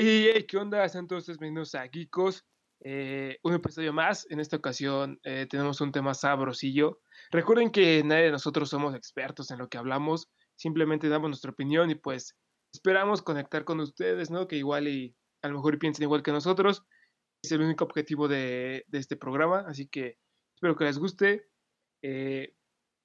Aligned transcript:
Y 0.00 0.28
hey, 0.32 0.46
¿qué 0.48 0.56
onda? 0.56 0.84
Están 0.84 1.08
todos 1.08 1.26
bienvenidos 1.26 1.74
a 1.74 1.88
Geekos. 1.88 2.46
Eh, 2.84 3.36
un 3.42 3.54
episodio 3.54 3.92
más. 3.92 4.30
En 4.30 4.38
esta 4.38 4.56
ocasión 4.56 5.18
eh, 5.24 5.48
tenemos 5.50 5.80
un 5.80 5.90
tema 5.90 6.14
sabrosillo. 6.14 7.00
Recuerden 7.32 7.72
que 7.72 8.04
nadie 8.04 8.26
de 8.26 8.30
nosotros 8.30 8.70
somos 8.70 8.94
expertos 8.94 9.50
en 9.50 9.58
lo 9.58 9.68
que 9.68 9.76
hablamos. 9.76 10.30
Simplemente 10.54 11.08
damos 11.08 11.30
nuestra 11.30 11.50
opinión 11.50 11.90
y 11.90 11.96
pues 11.96 12.36
esperamos 12.72 13.22
conectar 13.22 13.64
con 13.64 13.80
ustedes, 13.80 14.30
¿no? 14.30 14.46
Que 14.46 14.54
igual 14.54 14.86
y 14.86 15.16
a 15.42 15.48
lo 15.48 15.56
mejor 15.56 15.76
piensen 15.80 16.04
igual 16.04 16.22
que 16.22 16.30
nosotros. 16.30 16.84
Es 17.42 17.50
el 17.50 17.62
único 17.62 17.82
objetivo 17.82 18.28
de, 18.28 18.84
de 18.86 18.98
este 18.98 19.16
programa. 19.16 19.64
Así 19.66 19.88
que 19.88 20.16
espero 20.54 20.76
que 20.76 20.84
les 20.84 20.98
guste. 21.00 21.48
Eh, 22.04 22.54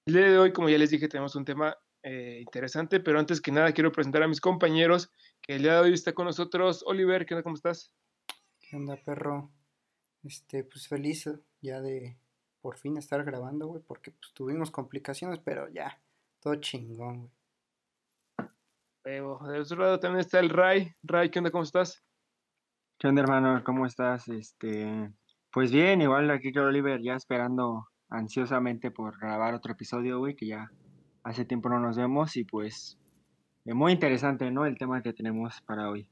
el 0.05 0.14
día 0.14 0.30
de 0.30 0.38
hoy, 0.38 0.54
como 0.54 0.70
ya 0.70 0.78
les 0.78 0.91
dije, 0.91 1.07
tenemos 1.07 1.36
un 1.36 1.46
tema 1.46 1.75
eh, 2.04 2.39
interesante, 2.41 2.99
pero 2.99 3.17
antes 3.17 3.39
que 3.39 3.51
nada 3.51 3.71
quiero 3.71 3.91
presentar 3.91 4.23
a 4.23 4.27
mis 4.27 4.41
compañeros, 4.41 5.11
que 5.41 5.55
el 5.55 5.63
día 5.63 5.75
de 5.75 5.79
hoy 5.79 5.93
está 5.93 6.13
con 6.13 6.25
nosotros. 6.25 6.84
Oliver, 6.85 7.25
¿qué 7.25 7.34
onda? 7.34 7.44
¿Cómo 7.44 7.55
estás? 7.55 7.94
¿Qué 8.59 8.75
onda, 8.75 8.98
perro? 8.98 9.49
Este, 10.23 10.63
pues 10.63 10.88
feliz 10.88 11.30
ya 11.61 11.81
de 11.81 12.17
por 12.61 12.77
fin 12.77 12.97
estar 12.97 13.23
grabando, 13.23 13.67
güey, 13.67 13.81
porque 13.81 14.11
pues 14.11 14.34
tuvimos 14.34 14.71
complicaciones, 14.71 15.39
pero 15.39 15.70
ya, 15.70 16.02
todo 16.41 16.55
chingón, 16.55 17.30
güey. 19.03 19.16
de 19.16 19.59
otro 19.59 19.77
lado 19.81 19.99
también 19.99 20.22
está 20.22 20.39
el 20.39 20.49
Ray. 20.49 20.94
Ray, 21.03 21.30
¿qué 21.30 21.39
onda? 21.39 21.52
¿Cómo 21.52 21.63
estás? 21.63 22.03
¿Qué 22.97 23.08
onda, 23.08 23.22
hermano? 23.22 23.63
¿Cómo 23.66 23.85
estás? 23.85 24.27
Este, 24.27 25.11
pues 25.52 25.72
bien, 25.72 26.02
igual 26.02 26.30
aquí 26.31 26.52
con 26.52 26.63
Oliver, 26.63 27.02
ya 27.02 27.16
esperando 27.16 27.88
ansiosamente 28.09 28.91
por 28.91 29.20
grabar 29.20 29.53
otro 29.53 29.73
episodio, 29.73 30.20
güey, 30.20 30.35
que 30.35 30.47
ya 30.47 30.70
hace 31.23 31.45
tiempo 31.45 31.70
no 31.70 31.80
nos 31.80 31.98
vemos 31.98 32.36
y 32.38 32.44
pues 32.44 32.98
es 33.66 33.76
muy 33.76 33.94
interesante, 33.94 34.52
¿no? 34.52 34.66
El 34.66 34.77
tema 34.77 35.02
que 35.02 35.14
tenemos 35.14 35.62
para 35.62 35.90
hoy. 35.90 36.09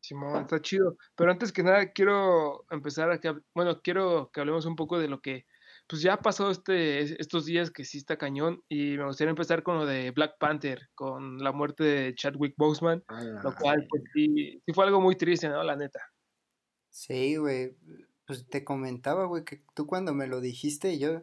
Simón, 0.00 0.42
está 0.42 0.60
chido. 0.60 0.96
Pero 1.16 1.30
antes 1.30 1.52
que 1.52 1.62
nada, 1.62 1.92
quiero 1.92 2.64
empezar 2.70 3.10
a 3.10 3.20
que, 3.20 3.34
bueno, 3.54 3.80
quiero 3.82 4.30
que 4.32 4.40
hablemos 4.40 4.66
un 4.66 4.76
poco 4.76 4.98
de 4.98 5.08
lo 5.08 5.20
que, 5.20 5.46
pues 5.88 6.02
ya 6.02 6.18
pasó 6.18 6.50
este, 6.50 7.20
estos 7.20 7.46
días 7.46 7.70
que 7.70 7.84
sí 7.84 7.98
está 7.98 8.16
cañón 8.16 8.62
y 8.68 8.96
me 8.96 9.06
gustaría 9.06 9.30
empezar 9.30 9.62
con 9.62 9.78
lo 9.78 9.86
de 9.86 10.10
Black 10.10 10.38
Panther, 10.38 10.88
con 10.94 11.38
la 11.38 11.52
muerte 11.52 11.84
de 11.84 12.14
Chadwick 12.14 12.54
Boseman, 12.56 13.04
lo 13.42 13.54
cual, 13.54 13.86
pues 13.88 14.02
sí, 14.12 14.60
sí 14.66 14.72
fue 14.72 14.84
algo 14.84 15.00
muy 15.00 15.16
triste, 15.16 15.48
¿no? 15.48 15.62
La 15.62 15.76
neta. 15.76 16.00
Sí, 16.90 17.36
güey, 17.36 17.76
pues 18.26 18.46
te 18.48 18.64
comentaba, 18.64 19.24
güey, 19.26 19.44
que 19.44 19.62
tú 19.74 19.86
cuando 19.86 20.12
me 20.14 20.26
lo 20.26 20.40
dijiste, 20.40 20.98
yo 20.98 21.22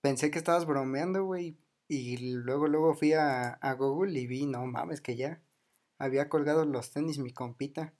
pensé 0.00 0.30
que 0.30 0.38
estabas 0.38 0.66
bromeando, 0.66 1.24
güey. 1.24 1.56
Y 1.88 2.18
luego, 2.18 2.68
luego 2.68 2.94
fui 2.94 3.14
a, 3.14 3.58
Google 3.78 4.18
y 4.18 4.26
vi, 4.26 4.46
no 4.46 4.66
mames, 4.66 5.00
que 5.00 5.16
ya 5.16 5.42
había 5.98 6.28
colgado 6.28 6.66
los 6.66 6.92
tenis 6.92 7.18
mi 7.18 7.32
compita. 7.32 7.94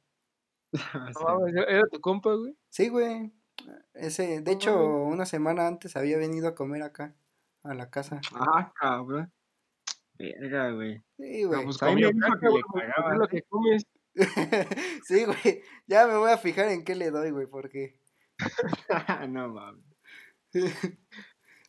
¿Era 1.69 1.87
tu 1.91 2.01
compa, 2.01 2.35
güey? 2.35 2.55
Sí, 2.69 2.91
güey. 2.91 3.33
Ese, 3.95 4.43
de 4.43 4.53
hecho, 4.53 4.79
una 4.79 5.25
semana 5.25 5.67
antes 5.67 5.97
había 5.97 6.19
venido 6.19 6.49
a 6.49 6.55
comer 6.55 6.83
acá, 6.83 7.17
a 7.63 7.75
la 7.75 7.91
casa. 7.91 8.21
Ah, 8.35 8.73
cabrón. 8.79 9.33
Verga, 10.19 10.71
güey. 10.73 11.03
Sí, 11.17 11.45
güey. 11.45 11.65
pues 11.65 11.79
comió 11.79 12.11
lo 12.11 13.29
que 13.29 13.43
comes. 13.43 13.87
sí, 15.05 15.25
güey. 15.25 15.63
Ya 15.87 16.07
me 16.07 16.17
voy 16.17 16.31
a 16.31 16.39
fijar 16.39 16.69
en 16.69 16.85
qué 16.85 16.95
le 16.95 17.11
doy, 17.11 17.31
güey, 17.31 17.47
porque. 17.47 17.99
no 19.31 19.49
mames. 19.49 19.85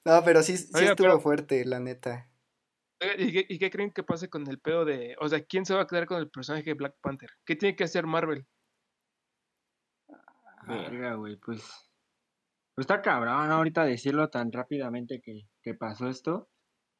No, 0.05 0.21
pero 0.23 0.43
sí, 0.43 0.57
sí 0.57 0.85
estuvo 0.85 1.19
fuerte, 1.19 1.65
la 1.65 1.79
neta. 1.79 2.29
¿Y 3.17 3.59
qué, 3.59 3.69
creen 3.69 3.91
que 3.91 4.03
pase 4.03 4.29
con 4.29 4.47
el 4.47 4.59
pedo 4.59 4.83
de. 4.83 5.15
O 5.19 5.29
sea, 5.29 5.41
¿quién 5.45 5.65
se 5.65 5.73
va 5.73 5.83
a 5.83 5.87
quedar 5.87 6.05
con 6.05 6.19
el 6.19 6.29
personaje 6.29 6.65
de 6.65 6.73
Black 6.73 6.95
Panther? 7.01 7.29
¿Qué 7.45 7.55
tiene 7.55 7.75
que 7.75 7.85
hacer 7.85 8.05
Marvel? 8.05 8.45
Verga, 10.67 11.15
güey, 11.15 11.37
pues. 11.37 11.61
Pues 12.75 12.83
está 12.83 13.01
cabrón 13.01 13.51
ahorita 13.51 13.83
decirlo 13.83 14.29
tan 14.29 14.51
rápidamente 14.51 15.21
que, 15.21 15.47
que 15.61 15.73
pasó 15.73 16.07
esto. 16.07 16.49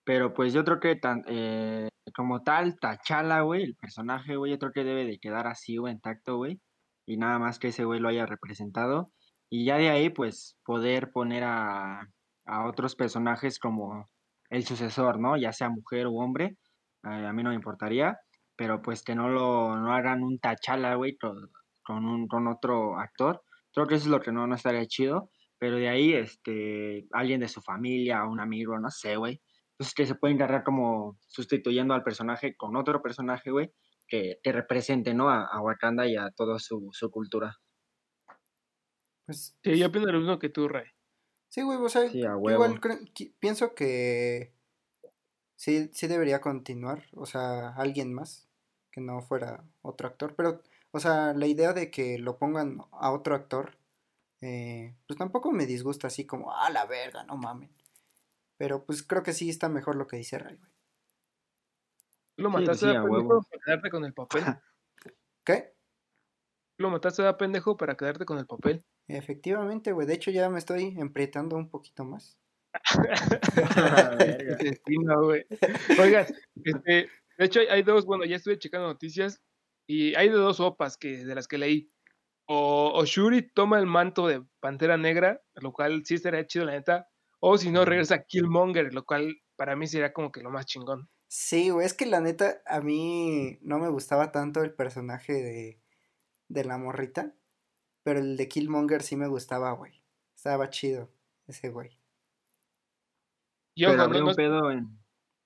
Pero 0.05 0.33
pues 0.33 0.53
yo 0.53 0.63
creo 0.63 0.79
que 0.79 0.95
tan, 0.95 1.23
eh, 1.27 1.89
como 2.15 2.43
tal, 2.43 2.79
Tachala, 2.79 3.41
güey, 3.41 3.63
el 3.63 3.75
personaje, 3.75 4.35
güey, 4.38 4.53
yo 4.53 4.59
creo 4.59 4.71
que 4.71 4.83
debe 4.83 5.05
de 5.05 5.19
quedar 5.19 5.47
así, 5.47 5.77
güey, 5.77 5.93
intacto, 5.93 6.38
güey. 6.38 6.59
Y 7.05 7.17
nada 7.17 7.39
más 7.39 7.59
que 7.59 7.69
ese 7.69 7.85
güey 7.85 7.99
lo 7.99 8.09
haya 8.09 8.25
representado. 8.25 9.11
Y 9.49 9.65
ya 9.65 9.77
de 9.77 9.89
ahí, 9.89 10.09
pues, 10.09 10.57
poder 10.63 11.11
poner 11.11 11.43
a, 11.43 12.07
a 12.49 12.65
otros 12.65 12.95
personajes 12.95 13.59
como 13.59 14.09
el 14.49 14.65
sucesor, 14.65 15.19
¿no? 15.19 15.37
Ya 15.37 15.53
sea 15.53 15.69
mujer 15.69 16.07
o 16.07 16.13
hombre, 16.13 16.57
eh, 17.03 17.25
a 17.27 17.31
mí 17.31 17.43
no 17.43 17.49
me 17.49 17.55
importaría, 17.55 18.17
pero 18.55 18.81
pues 18.81 19.03
que 19.03 19.15
no 19.15 19.29
lo 19.29 19.77
no 19.77 19.93
hagan 19.93 20.23
un 20.23 20.39
tachala, 20.39 20.95
güey, 20.95 21.17
con, 21.17 22.05
un, 22.05 22.27
con 22.27 22.47
otro 22.47 22.99
actor. 22.99 23.43
Creo 23.73 23.88
que 23.88 23.95
eso 23.95 24.05
es 24.05 24.11
lo 24.11 24.19
que 24.19 24.31
no, 24.31 24.47
no 24.47 24.55
estaría 24.55 24.85
chido, 24.88 25.29
pero 25.59 25.77
de 25.77 25.89
ahí, 25.89 26.13
este, 26.13 27.05
alguien 27.11 27.39
de 27.39 27.47
su 27.47 27.61
familia, 27.61 28.25
un 28.25 28.39
amigo, 28.39 28.79
no 28.79 28.89
sé, 28.89 29.15
güey. 29.15 29.41
Entonces 29.73 29.93
que 29.93 30.05
se 30.05 30.15
puede 30.15 30.33
encargar 30.33 30.63
como 30.63 31.17
sustituyendo 31.27 31.93
al 31.93 32.03
personaje 32.03 32.55
con 32.57 32.75
otro 32.75 33.01
personaje, 33.01 33.51
güey, 33.51 33.71
que, 34.07 34.39
que, 34.43 34.51
represente, 34.51 35.13
¿no? 35.13 35.29
A, 35.29 35.45
a, 35.45 35.61
Wakanda 35.61 36.07
y 36.07 36.17
a 36.17 36.31
toda 36.31 36.59
su, 36.59 36.89
su 36.91 37.11
cultura. 37.11 37.55
Pues, 39.25 39.55
sí, 39.63 39.77
yo 39.77 39.91
pienso 39.91 40.11
lo 40.11 40.19
mismo 40.19 40.39
que 40.39 40.49
tú, 40.49 40.67
Rey. 40.67 40.85
Sí, 41.49 41.63
güey, 41.63 41.77
o 41.79 41.89
sea, 41.89 42.05
igual 42.05 42.79
pienso 43.39 43.73
que 43.73 44.53
sí, 45.55 45.89
sí 45.93 46.07
debería 46.07 46.41
continuar, 46.41 47.05
o 47.13 47.25
sea, 47.25 47.69
alguien 47.69 48.13
más, 48.13 48.47
que 48.91 49.01
no 49.01 49.21
fuera 49.21 49.63
otro 49.81 50.07
actor, 50.07 50.35
pero, 50.35 50.61
o 50.91 50.99
sea, 50.99 51.33
la 51.33 51.47
idea 51.47 51.73
de 51.73 51.89
que 51.89 52.19
lo 52.19 52.38
pongan 52.38 52.81
a 52.91 53.11
otro 53.11 53.35
actor, 53.35 53.77
eh, 54.41 54.95
pues 55.07 55.17
tampoco 55.17 55.51
me 55.51 55.65
disgusta 55.65 56.07
así 56.07 56.25
como, 56.25 56.53
ah, 56.53 56.69
la 56.69 56.85
verga, 56.85 57.23
no 57.23 57.35
mames. 57.35 57.71
Pero 58.57 58.83
pues 58.85 59.03
creo 59.03 59.23
que 59.23 59.33
sí 59.33 59.49
está 59.49 59.69
mejor 59.69 59.95
lo 59.95 60.05
que 60.05 60.17
dice 60.17 60.38
Ray, 60.38 60.55
güey. 60.55 60.71
Lo 62.38 62.49
mataste 62.49 62.95
a 62.95 63.03
pendejo 63.03 63.41
para 63.41 63.59
quedarte 63.65 63.89
con 63.89 64.05
el 64.05 64.13
papel. 64.13 64.43
¿Qué? 65.43 65.73
Lo 66.77 66.89
mataste 66.89 67.27
a 67.27 67.38
pendejo 67.38 67.75
para 67.75 67.95
quedarte 67.95 68.25
con 68.25 68.38
el 68.38 68.45
papel. 68.45 68.83
Efectivamente, 69.09 69.91
güey. 69.91 70.05
De 70.05 70.13
hecho, 70.13 70.29
ya 70.29 70.49
me 70.49 70.59
estoy 70.59 70.93
emprietando 70.97 71.55
un 71.55 71.67
poquito 71.67 72.05
más. 72.05 72.37
Oigan, 75.99 76.27
este, 76.63 77.09
de 77.37 77.45
hecho 77.45 77.61
hay, 77.71 77.81
dos, 77.81 78.05
bueno, 78.05 78.25
ya 78.25 78.35
estuve 78.35 78.59
checando 78.59 78.87
noticias 78.87 79.41
y 79.87 80.13
hay 80.13 80.29
de 80.29 80.35
dos 80.35 80.57
sopas 80.57 80.95
que, 80.95 81.25
de 81.25 81.33
las 81.33 81.47
que 81.47 81.57
leí. 81.57 81.89
O, 82.45 83.03
Shuri 83.03 83.51
toma 83.51 83.79
el 83.79 83.87
manto 83.87 84.27
de 84.27 84.43
Pantera 84.59 84.97
Negra, 84.97 85.41
lo 85.55 85.73
cual 85.73 86.03
sí 86.05 86.15
estaría 86.15 86.45
chido, 86.45 86.65
la 86.65 86.73
neta. 86.73 87.07
O 87.39 87.57
si 87.57 87.71
no, 87.71 87.85
regresa 87.85 88.23
Killmonger, 88.23 88.93
lo 88.93 89.05
cual 89.05 89.41
para 89.55 89.75
mí 89.75 89.87
sería 89.87 90.13
como 90.13 90.31
que 90.31 90.41
lo 90.41 90.51
más 90.51 90.67
chingón. 90.67 91.09
Sí, 91.27 91.69
güey, 91.69 91.85
es 91.85 91.93
que 91.93 92.05
la 92.05 92.21
neta, 92.21 92.61
a 92.67 92.81
mí 92.81 93.57
no 93.61 93.79
me 93.79 93.89
gustaba 93.89 94.31
tanto 94.31 94.63
el 94.63 94.73
personaje 94.73 95.33
de, 95.33 95.79
de 96.47 96.65
la 96.65 96.77
morrita. 96.77 97.33
Pero 98.03 98.19
el 98.19 98.37
de 98.37 98.47
Killmonger 98.47 99.01
sí 99.01 99.15
me 99.15 99.27
gustaba, 99.27 99.71
güey. 99.71 100.03
Estaba 100.35 100.69
chido 100.69 101.09
ese 101.47 101.69
güey. 101.69 101.97
pero 103.75 104.01
habría 104.01 104.23
un 104.23 104.35
pedo 104.35 104.71
en... 104.71 104.99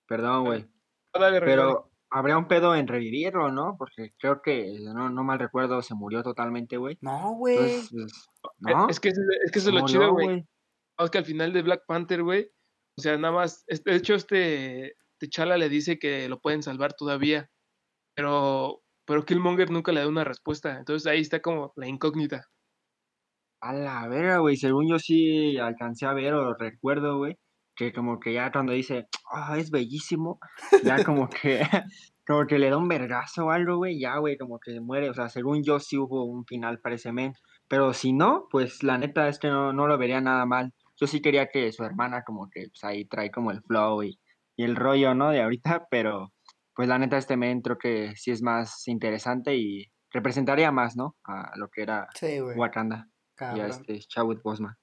Perdón, 0.08 0.46
güey. 0.46 0.68
pero 1.12 1.92
habría 2.14 2.38
un 2.38 2.48
pedo 2.48 2.76
en 2.76 2.88
revivirlo, 2.88 3.52
¿no? 3.52 3.76
Porque 3.78 4.14
creo 4.20 4.42
que, 4.42 4.78
no, 4.80 5.10
no 5.10 5.24
mal 5.24 5.40
recuerdo, 5.40 5.82
se 5.82 5.96
murió 5.96 6.22
totalmente, 6.22 6.78
güey. 6.78 6.98
No, 7.02 7.34
güey. 7.36 7.58
Pues, 7.58 7.92
¿no? 8.60 8.88
Es 8.88 9.00
que, 9.00 9.10
es 9.10 9.52
que 9.52 9.60
eso 9.60 9.70
es 9.70 9.76
lo 9.76 9.86
chido, 9.86 10.12
güey. 10.12 10.46
Es 11.00 11.10
que 11.10 11.18
al 11.18 11.26
final 11.26 11.52
de 11.54 11.64
Black 11.64 11.86
Panther, 11.88 12.22
güey, 12.22 12.52
o 12.96 13.02
sea, 13.02 13.18
nada 13.18 13.34
más, 13.34 13.66
de 13.66 13.96
hecho, 13.96 14.14
este 14.14 14.96
T'Challa 15.18 15.58
le 15.58 15.70
dice 15.70 15.98
que 15.98 16.30
lo 16.30 16.40
pueden 16.40 16.62
salvar 16.62 16.94
todavía, 16.94 17.50
pero, 18.16 18.83
pero 19.06 19.26
Killmonger 19.26 19.70
nunca 19.72 19.92
le 19.92 20.02
da 20.02 20.08
una 20.08 20.24
respuesta, 20.24 20.78
entonces 20.78 21.08
ahí 21.08 21.22
está 21.22 21.42
como 21.42 21.74
la 21.76 21.88
incógnita. 21.88 22.48
A 23.62 23.74
la 23.74 24.08
verga, 24.08 24.38
güey, 24.40 24.58
según 24.58 24.90
yo 24.90 25.00
sí 25.00 25.58
alcancé 25.58 26.06
a 26.06 26.14
ver 26.14 26.34
o 26.34 26.54
recuerdo, 26.54 27.18
güey, 27.18 27.38
que 27.76 27.94
como 27.94 28.20
que 28.20 28.34
ya 28.34 28.52
cuando 28.52 28.74
dice, 28.74 29.08
ah, 29.32 29.58
es 29.58 29.72
bellísimo, 29.72 30.40
ya 30.84 30.98
como 31.06 31.30
que, 31.30 31.62
como 32.28 32.46
que 32.46 32.60
le 32.60 32.70
da 32.70 32.78
un 32.78 32.88
vergazo 32.88 33.46
o 33.46 33.52
algo, 33.52 33.78
güey, 33.78 34.00
ya, 34.00 34.18
güey, 34.18 34.38
como 34.38 34.60
que 34.60 34.80
muere, 34.82 35.10
o 35.10 35.14
sea, 35.14 35.30
según 35.30 35.64
yo 35.64 35.80
sí 35.80 35.98
hubo 35.98 36.26
un 36.26 36.46
final 36.46 36.80
para 36.80 36.96
ese 36.96 37.12
men, 37.14 37.34
pero 37.68 37.94
si 37.94 38.14
no, 38.14 38.48
pues 38.52 38.84
la 38.84 38.98
neta 38.98 39.28
es 39.30 39.40
que 39.40 39.48
no, 39.50 39.74
no 39.74 39.88
lo 39.88 39.98
vería 39.98 40.22
nada 40.22 40.46
mal. 40.46 40.74
Yo 41.00 41.08
sí 41.08 41.22
quería 41.22 41.48
que 41.48 41.72
su 41.72 41.84
hermana 41.84 42.24
como 42.24 42.50
que, 42.52 42.68
pues 42.70 42.84
ahí 42.84 43.06
trae 43.06 43.32
como 43.32 43.52
el 43.52 43.62
flow 43.64 44.04
y, 44.04 44.20
y 44.56 44.64
el 44.64 44.76
rollo, 44.76 45.16
¿no? 45.16 45.32
De 45.32 45.42
ahorita, 45.42 45.88
pero 45.90 46.32
pues 46.76 46.88
la 46.88 46.98
neta 46.98 47.18
este 47.18 47.38
men 47.38 47.62
creo 47.62 47.78
que 47.78 48.16
sí 48.16 48.32
es 48.32 48.42
más 48.42 48.88
interesante 48.88 49.56
y 49.56 49.92
representaría 50.12 50.72
más, 50.72 50.96
¿no? 50.96 51.18
A 51.26 51.52
lo 51.58 51.70
que 51.70 51.82
era 51.82 52.08
Wakanda. 52.56 53.10
Ya 53.40 53.68
este 53.68 54.00
Chadwick 54.00 54.42
Bosman. 54.44 54.76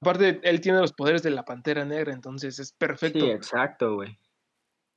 Aparte, 0.00 0.40
él 0.42 0.60
tiene 0.60 0.80
los 0.80 0.92
poderes 0.92 1.22
de 1.22 1.30
la 1.30 1.44
Pantera 1.44 1.84
Negra, 1.84 2.12
entonces 2.12 2.58
es 2.58 2.72
perfecto. 2.72 3.20
Sí, 3.20 3.30
exacto, 3.30 3.94
güey. 3.96 4.18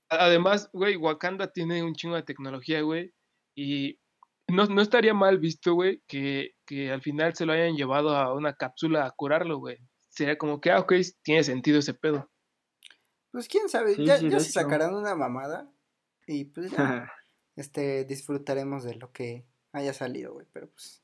Además, 0.10 0.70
güey, 0.74 0.96
Wakanda 0.96 1.52
tiene 1.52 1.84
un 1.84 1.96
chingo 1.96 2.16
de 2.16 2.24
tecnología, 2.24 2.82
güey. 2.82 3.14
Y 3.56 4.00
no, 4.48 4.66
no 4.66 4.82
estaría 4.82 5.14
mal 5.14 5.40
visto, 5.40 5.74
güey, 5.74 6.02
que, 6.08 6.52
que 6.66 6.92
al 6.92 7.02
final 7.02 7.36
se 7.36 7.46
lo 7.46 7.54
hayan 7.54 7.76
llevado 7.76 8.16
a 8.16 8.34
una 8.34 8.54
cápsula 8.54 9.06
a 9.06 9.12
curarlo, 9.12 9.58
güey. 9.58 9.78
Sería 10.10 10.38
como 10.38 10.62
que, 10.62 10.72
ah, 10.72 10.80
ok, 10.80 10.94
tiene 11.24 11.44
sentido 11.44 11.80
ese 11.80 11.94
pedo. 11.94 12.30
Pues 13.32 13.48
quién 13.48 13.70
sabe, 13.70 13.96
ya, 13.96 14.18
ya 14.18 14.40
se 14.40 14.52
sacarán 14.52 14.94
una 14.94 15.16
mamada 15.16 15.72
y 16.32 16.46
pues 16.46 16.72
ya 16.72 17.12
este, 17.56 18.06
disfrutaremos 18.06 18.84
de 18.84 18.96
lo 18.96 19.12
que 19.12 19.46
haya 19.74 19.94
salido, 19.94 20.34
güey. 20.34 20.48
Pero 20.52 20.70
pues, 20.70 21.04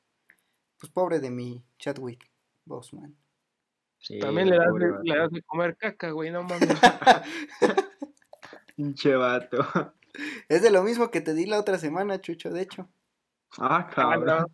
pues 0.78 0.92
pobre 0.92 1.20
de 1.20 1.30
mi 1.30 1.64
Chadwick 1.78 2.30
Boseman. 2.64 3.16
También 4.20 4.48
le 4.48 4.56
das, 4.56 4.72
de, 4.72 4.92
le 5.02 5.16
das, 5.16 5.30
de, 5.30 5.42
comer 5.42 5.76
caca, 5.76 6.10
güey, 6.10 6.30
no 6.30 6.44
mames. 6.44 6.68
Pinche 8.76 9.16
vato. 9.16 9.66
Es 10.48 10.62
de 10.62 10.70
lo 10.70 10.84
mismo 10.84 11.10
que 11.10 11.20
te 11.20 11.34
di 11.34 11.46
la 11.46 11.58
otra 11.58 11.78
semana, 11.78 12.20
Chucho, 12.20 12.50
de 12.50 12.62
hecho. 12.62 12.88
Ah, 13.58 13.78
ah 13.78 13.90
cabrón. 13.92 14.46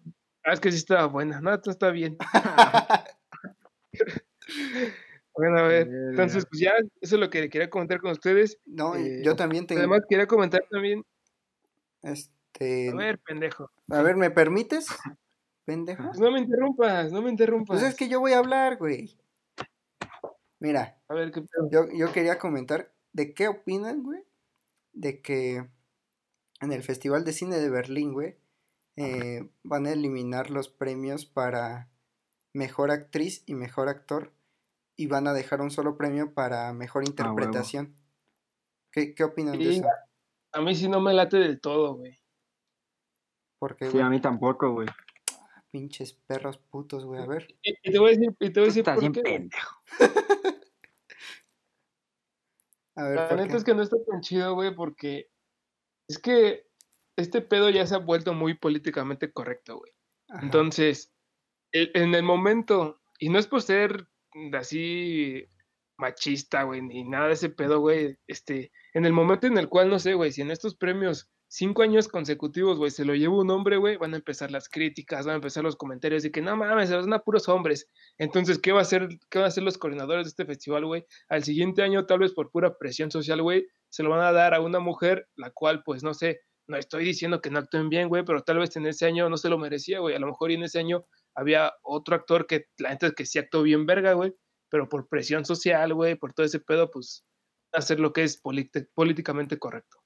Ah, 0.45 0.53
es 0.53 0.61
que 0.61 0.71
sí 0.71 0.79
estaba 0.79 1.07
buena. 1.07 1.41
No, 1.41 1.53
esto 1.53 1.71
está 1.71 1.91
bien. 1.91 2.17
bueno, 5.37 5.59
a 5.59 5.63
ver. 5.63 5.89
Entonces, 5.89 6.47
pues 6.47 6.61
ya, 6.61 6.73
eso 7.01 7.17
es 7.17 7.21
lo 7.21 7.31
que 7.31 7.49
quería 7.51 7.71
comentar 7.71 8.01
con 8.01 8.13
ustedes. 8.13 8.59
No, 8.67 8.95
eh, 8.95 9.23
yo 9.25 9.37
también 9.37 9.67
tengo. 9.67 9.81
Además, 9.81 10.03
quería 10.09 10.27
comentar 10.27 10.65
también. 10.71 11.05
Este. 12.03 12.91
A 12.91 12.95
ver, 12.95 13.19
pendejo. 13.19 13.71
A 13.91 14.03
ver, 14.03 14.17
¿me 14.17 14.31
permites? 14.31 14.87
Pendejo. 15.65 16.05
Pues 16.05 16.21
no 16.21 16.31
me 16.31 16.41
interrumpas, 16.41 17.11
no 17.11 17.23
me 17.23 17.31
interrumpas. 17.31 17.81
Pues 17.81 17.91
es 17.91 17.97
que 17.97 18.09
yo 18.09 18.21
voy 18.21 18.33
a 18.33 18.39
hablar, 18.39 18.77
güey. 18.77 19.17
Mira. 20.61 20.99
A 21.09 21.15
ver, 21.15 21.33
¿qué 21.33 21.43
yo, 21.71 21.89
yo 21.93 22.13
quería 22.13 22.39
comentar 22.39 22.93
de 23.13 23.33
qué 23.33 23.49
opinan, 23.49 24.03
güey. 24.03 24.21
De 24.93 25.23
que 25.23 25.67
en 26.61 26.73
el 26.73 26.83
Festival 26.83 27.25
de 27.25 27.33
Cine 27.33 27.57
de 27.57 27.71
Berlín, 27.71 28.13
güey, 28.13 28.37
eh, 28.97 29.49
van 29.63 29.87
a 29.87 29.93
eliminar 29.93 30.51
los 30.51 30.69
premios 30.69 31.27
para 31.27 31.89
mejor 32.53 32.91
actriz 32.91 33.43
y 33.47 33.55
mejor 33.55 33.89
actor 33.89 34.33
y 34.97 35.07
van 35.07 35.27
a 35.27 35.33
dejar 35.33 35.61
un 35.61 35.71
solo 35.71 35.97
premio 35.97 36.33
para 36.35 36.73
mejor 36.73 37.03
ah, 37.03 37.09
interpretación. 37.09 37.95
¿Qué, 38.93 39.15
¿Qué, 39.15 39.25
opinan 39.25 39.59
de 39.59 39.79
eso? 39.79 39.89
A 40.53 40.61
mí 40.61 40.75
sí 40.75 40.89
no 40.89 41.01
me 41.01 41.13
late 41.13 41.39
del 41.39 41.61
todo, 41.61 41.95
güey. 41.97 42.19
¿Por 43.59 43.77
qué, 43.77 43.91
Sí, 43.91 43.99
a 44.01 44.09
mí 44.09 44.21
tampoco, 44.21 44.73
güey. 44.73 44.89
Ah, 45.33 45.65
pinches 45.71 46.13
perros 46.13 46.59
putos, 46.59 47.05
güey, 47.05 47.23
a 47.23 47.27
ver. 47.27 47.49
Y, 47.63 47.91
te 47.91 47.99
voy 47.99 48.13
a 48.13 48.17
decir, 48.17 48.37
y 48.39 48.51
te 48.51 48.61
voy 48.61 48.69
a 48.69 48.73
decir 48.73 48.85
por 48.85 49.13
qué. 49.13 49.23
pendejo. 49.23 49.83
a 52.97 53.05
ver, 53.05 53.17
La 53.17 53.37
neta 53.37 53.57
es 53.57 53.65
que 53.65 53.75
no 53.75 53.83
está 53.83 53.97
tan 54.09 54.21
chido, 54.21 54.55
güey, 54.55 54.75
porque 54.75 55.31
es 56.09 56.19
que 56.19 56.69
este 57.17 57.41
pedo 57.41 57.71
ya 57.71 57.87
se 57.87 57.97
ha 57.97 57.99
vuelto 57.99 58.35
muy 58.35 58.55
políticamente 58.55 59.33
correcto, 59.33 59.79
güey. 59.79 59.93
Entonces, 60.41 61.13
en 61.73 62.15
el 62.15 62.23
momento, 62.23 63.01
y 63.19 63.29
no 63.29 63.39
es 63.39 63.47
por 63.47 63.63
ser 63.63 64.09
así 64.53 65.47
machista, 65.97 66.65
güey, 66.65 66.83
ni 66.83 67.05
nada 67.05 67.29
de 67.29 67.35
ese 67.35 67.51
pedo, 67.51 67.81
güey, 67.81 68.17
este, 68.27 68.73
en 68.95 69.07
el 69.07 69.13
momento 69.13 69.47
en 69.47 69.59
el 69.59 69.69
cual, 69.69 69.89
no 69.89 69.99
sé, 69.99 70.15
güey, 70.15 70.33
si 70.33 70.43
en 70.43 70.51
estos 70.51 70.75
premios 70.75 71.31
cinco 71.49 71.83
años 71.83 72.09
consecutivos, 72.09 72.79
güey, 72.79 72.91
se 72.91 73.05
lo 73.05 73.15
lleva 73.15 73.37
un 73.37 73.51
hombre, 73.51 73.77
güey, 73.77 73.97
van 73.97 74.13
a 74.13 74.17
empezar 74.17 74.51
las 74.51 74.69
críticas, 74.69 75.25
van 75.25 75.35
a 75.35 75.37
empezar 75.37 75.63
los 75.63 75.77
comentarios 75.77 76.25
de 76.25 76.33
que 76.33 76.43
no 76.43 76.57
mames, 76.57 76.89
se 76.89 76.97
van 76.97 77.13
a 77.13 77.21
puros 77.21 77.49
hombres. 77.49 77.89
Entonces, 78.19 78.59
¿qué 78.59 78.73
va 78.73 78.81
a 78.81 78.83
hacer, 78.83 79.09
qué 79.31 79.39
van 79.39 79.45
a 79.45 79.49
hacer 79.49 79.63
los 79.63 79.79
coordinadores 79.79 80.25
de 80.25 80.31
este 80.31 80.47
festival, 80.47 80.85
güey? 80.85 81.07
Al 81.29 81.45
siguiente 81.45 81.83
año, 81.83 82.07
tal 82.07 82.19
vez 82.19 82.33
por 82.33 82.51
pura 82.51 82.77
presión 82.77 83.11
social, 83.13 83.41
güey, 83.41 83.67
se 83.89 84.03
lo 84.03 84.11
van 84.11 84.21
a 84.21 84.33
dar 84.33 84.55
a 84.55 84.61
una 84.61 84.81
mujer, 84.81 85.29
la 85.37 85.51
cual, 85.51 85.83
pues, 85.85 86.03
no 86.03 86.13
sé, 86.13 86.41
no 86.67 86.77
estoy 86.77 87.05
diciendo 87.05 87.41
que 87.41 87.51
no 87.51 87.61
actúen 87.61 87.89
bien, 87.89 88.09
güey, 88.09 88.25
pero 88.25 88.43
tal 88.43 88.59
vez 88.59 88.75
en 88.77 88.87
ese 88.87 89.07
año 89.07 89.29
no 89.29 89.37
se 89.37 89.49
lo 89.49 89.59
merecía, 89.59 90.01
güey. 90.01 90.17
A 90.17 90.19
lo 90.19 90.27
mejor 90.27 90.51
en 90.51 90.65
ese 90.65 90.81
año 90.81 91.05
había 91.35 91.73
otro 91.83 92.17
actor 92.17 92.47
que 92.47 92.67
la 92.79 92.91
gente 92.91 93.13
que 93.13 93.27
sí 93.27 93.39
actuó 93.39 93.63
bien 93.63 93.87
verga, 93.87 94.13
güey, 94.13 94.35
pero 94.71 94.89
por 94.89 95.09
presión 95.09 95.45
social, 95.45 95.95
güey, 95.95 96.17
por 96.17 96.33
todo 96.33 96.47
ese 96.47 96.61
pedo, 96.61 96.91
pues 96.91 97.25
hacer 97.73 98.01
lo 98.01 98.13
que 98.13 98.23
es 98.23 98.41
políticamente 98.41 99.59
correcto. 99.59 99.99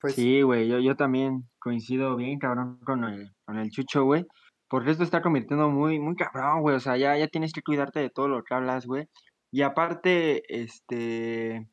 Pues 0.00 0.14
sí, 0.16 0.42
güey, 0.42 0.68
yo, 0.68 0.80
yo 0.80 0.96
también 0.96 1.48
coincido 1.60 2.16
bien, 2.16 2.38
cabrón, 2.38 2.80
con 2.84 3.04
el, 3.04 3.30
con 3.44 3.58
el 3.58 3.70
chucho, 3.70 4.04
güey. 4.04 4.26
Porque 4.68 4.90
esto 4.90 5.04
está 5.04 5.22
convirtiendo 5.22 5.68
muy, 5.68 6.00
muy 6.00 6.16
cabrón, 6.16 6.62
güey. 6.62 6.74
O 6.76 6.80
sea, 6.80 6.96
ya, 6.96 7.16
ya 7.16 7.28
tienes 7.28 7.52
que 7.52 7.62
cuidarte 7.62 8.00
de 8.00 8.10
todo 8.10 8.26
lo 8.26 8.42
que 8.42 8.54
hablas, 8.54 8.86
güey. 8.86 9.06
Y 9.52 9.62
aparte, 9.62 10.42
este, 10.48 11.68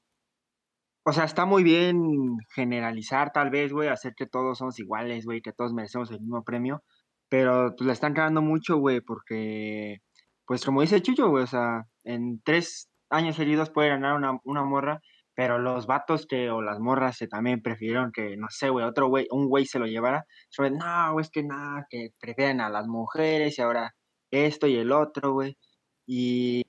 o 1.06 1.12
sea, 1.12 1.24
está 1.24 1.46
muy 1.46 1.64
bien 1.64 2.38
generalizar 2.54 3.32
tal 3.32 3.50
vez, 3.50 3.74
güey, 3.74 3.90
hacer 3.90 4.14
que 4.16 4.28
todos 4.28 4.60
somos 4.60 4.78
iguales, 4.80 5.26
güey, 5.26 5.42
que 5.42 5.54
todos 5.54 5.74
merecemos 5.74 6.12
el 6.12 6.20
mismo 6.20 6.44
premio, 6.44 6.84
pero 7.30 7.76
pues 7.78 7.88
la 7.88 7.94
están 7.94 8.14
cagando 8.14 8.42
mucho, 8.42 8.78
güey, 8.78 9.02
porque, 9.02 10.02
pues 10.46 10.66
como 10.66 10.82
dice 10.82 11.02
Chucho, 11.02 11.30
güey, 11.30 11.44
o 11.44 11.48
sea, 11.48 11.86
en 12.04 12.42
tres 12.44 12.90
años 13.10 13.36
seguidos 13.36 13.70
puede 13.70 13.90
ganar 13.90 14.16
una, 14.16 14.64
morra, 14.64 15.02
pero 15.36 15.60
los 15.60 15.88
vatos 15.88 16.26
que, 16.28 16.50
o 16.50 16.62
las 16.62 16.80
morras 16.80 17.20
que 17.20 17.28
también 17.28 17.62
prefirieron 17.62 18.12
que, 18.12 18.36
no 18.38 18.48
sé, 18.50 18.70
güey, 18.70 18.86
otro 18.86 19.08
güey, 19.08 19.28
un 19.32 19.48
güey 19.48 19.66
se 19.66 19.80
lo 19.80 19.86
llevara, 19.86 20.26
sobre, 20.50 20.72
no, 20.72 21.20
es 21.20 21.30
que 21.30 21.44
nada, 21.44 21.88
que 21.90 22.14
prefieren 22.20 22.62
a 22.62 22.70
las 22.70 22.88
mujeres 22.88 23.58
y 23.58 23.62
ahora 23.62 23.96
esto 24.32 24.68
y 24.68 24.76
el 24.78 24.92
otro, 24.92 25.34
güey. 25.34 25.58
Y, 26.06 26.66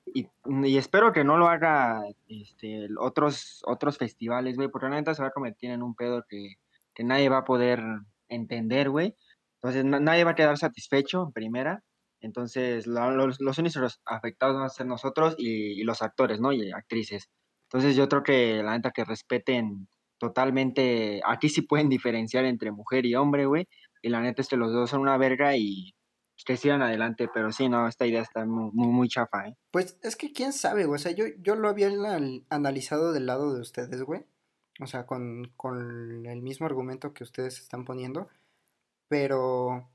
espero 0.76 1.12
que 1.12 1.24
no 1.24 1.38
lo 1.38 1.48
haga 1.48 2.02
este, 2.28 2.88
otros, 2.98 3.62
otros 3.66 3.96
festivales, 3.96 4.56
güey, 4.56 4.68
porque 4.68 4.86
realmente 4.86 5.14
se 5.14 5.22
va 5.22 5.28
a 5.28 5.32
convertir 5.32 5.70
en 5.70 5.82
un 5.82 5.94
pedo 5.94 6.24
que, 6.28 6.56
que 6.94 7.04
nadie 7.04 7.30
va 7.30 7.38
a 7.38 7.44
poder 7.44 7.82
entender, 8.28 8.90
güey. 8.90 9.14
Entonces 9.62 9.84
nadie 9.84 10.24
va 10.24 10.32
a 10.32 10.34
quedar 10.34 10.56
satisfecho 10.56 11.22
en 11.24 11.32
primera. 11.32 11.82
Entonces 12.20 12.86
los, 12.86 13.40
los 13.40 13.58
únicos 13.58 14.00
afectados 14.04 14.56
van 14.56 14.64
a 14.64 14.68
ser 14.68 14.86
nosotros 14.86 15.34
y, 15.38 15.82
los 15.84 16.02
actores, 16.02 16.40
¿no? 16.40 16.52
Y 16.52 16.70
actrices. 16.72 17.28
Entonces 17.68 17.96
yo 17.96 18.08
creo 18.08 18.22
que 18.22 18.62
la 18.62 18.72
neta 18.72 18.90
que 18.90 19.04
respeten 19.04 19.88
totalmente, 20.18 21.20
aquí 21.24 21.48
sí 21.48 21.62
pueden 21.62 21.88
diferenciar 21.88 22.44
entre 22.44 22.72
mujer 22.72 23.06
y 23.06 23.14
hombre, 23.14 23.46
güey. 23.46 23.68
Y 24.02 24.08
la 24.08 24.20
neta 24.20 24.42
es 24.42 24.48
que 24.48 24.56
los 24.56 24.72
dos 24.72 24.90
son 24.90 25.00
una 25.00 25.16
verga 25.16 25.56
y 25.56 25.94
que 26.44 26.56
sigan 26.56 26.82
adelante, 26.82 27.28
pero 27.32 27.52
sí, 27.52 27.68
no, 27.68 27.86
esta 27.86 28.06
idea 28.06 28.22
está 28.22 28.46
muy, 28.46 28.70
muy, 28.72 29.08
chafa, 29.08 29.48
¿eh? 29.48 29.56
Pues 29.70 29.98
es 30.02 30.16
que 30.16 30.32
quién 30.32 30.52
sabe, 30.52 30.86
güey, 30.86 30.96
o 30.96 30.98
sea, 30.98 31.12
yo, 31.12 31.26
yo 31.38 31.54
lo 31.54 31.68
había 31.68 31.90
analizado 32.48 33.12
del 33.12 33.26
lado 33.26 33.54
de 33.54 33.60
ustedes, 33.60 34.02
güey, 34.02 34.24
o 34.80 34.86
sea, 34.86 35.06
con, 35.06 35.52
con 35.56 36.26
el 36.26 36.42
mismo 36.42 36.66
argumento 36.66 37.12
que 37.12 37.24
ustedes 37.24 37.58
están 37.58 37.84
poniendo, 37.84 38.28
pero, 39.10 39.90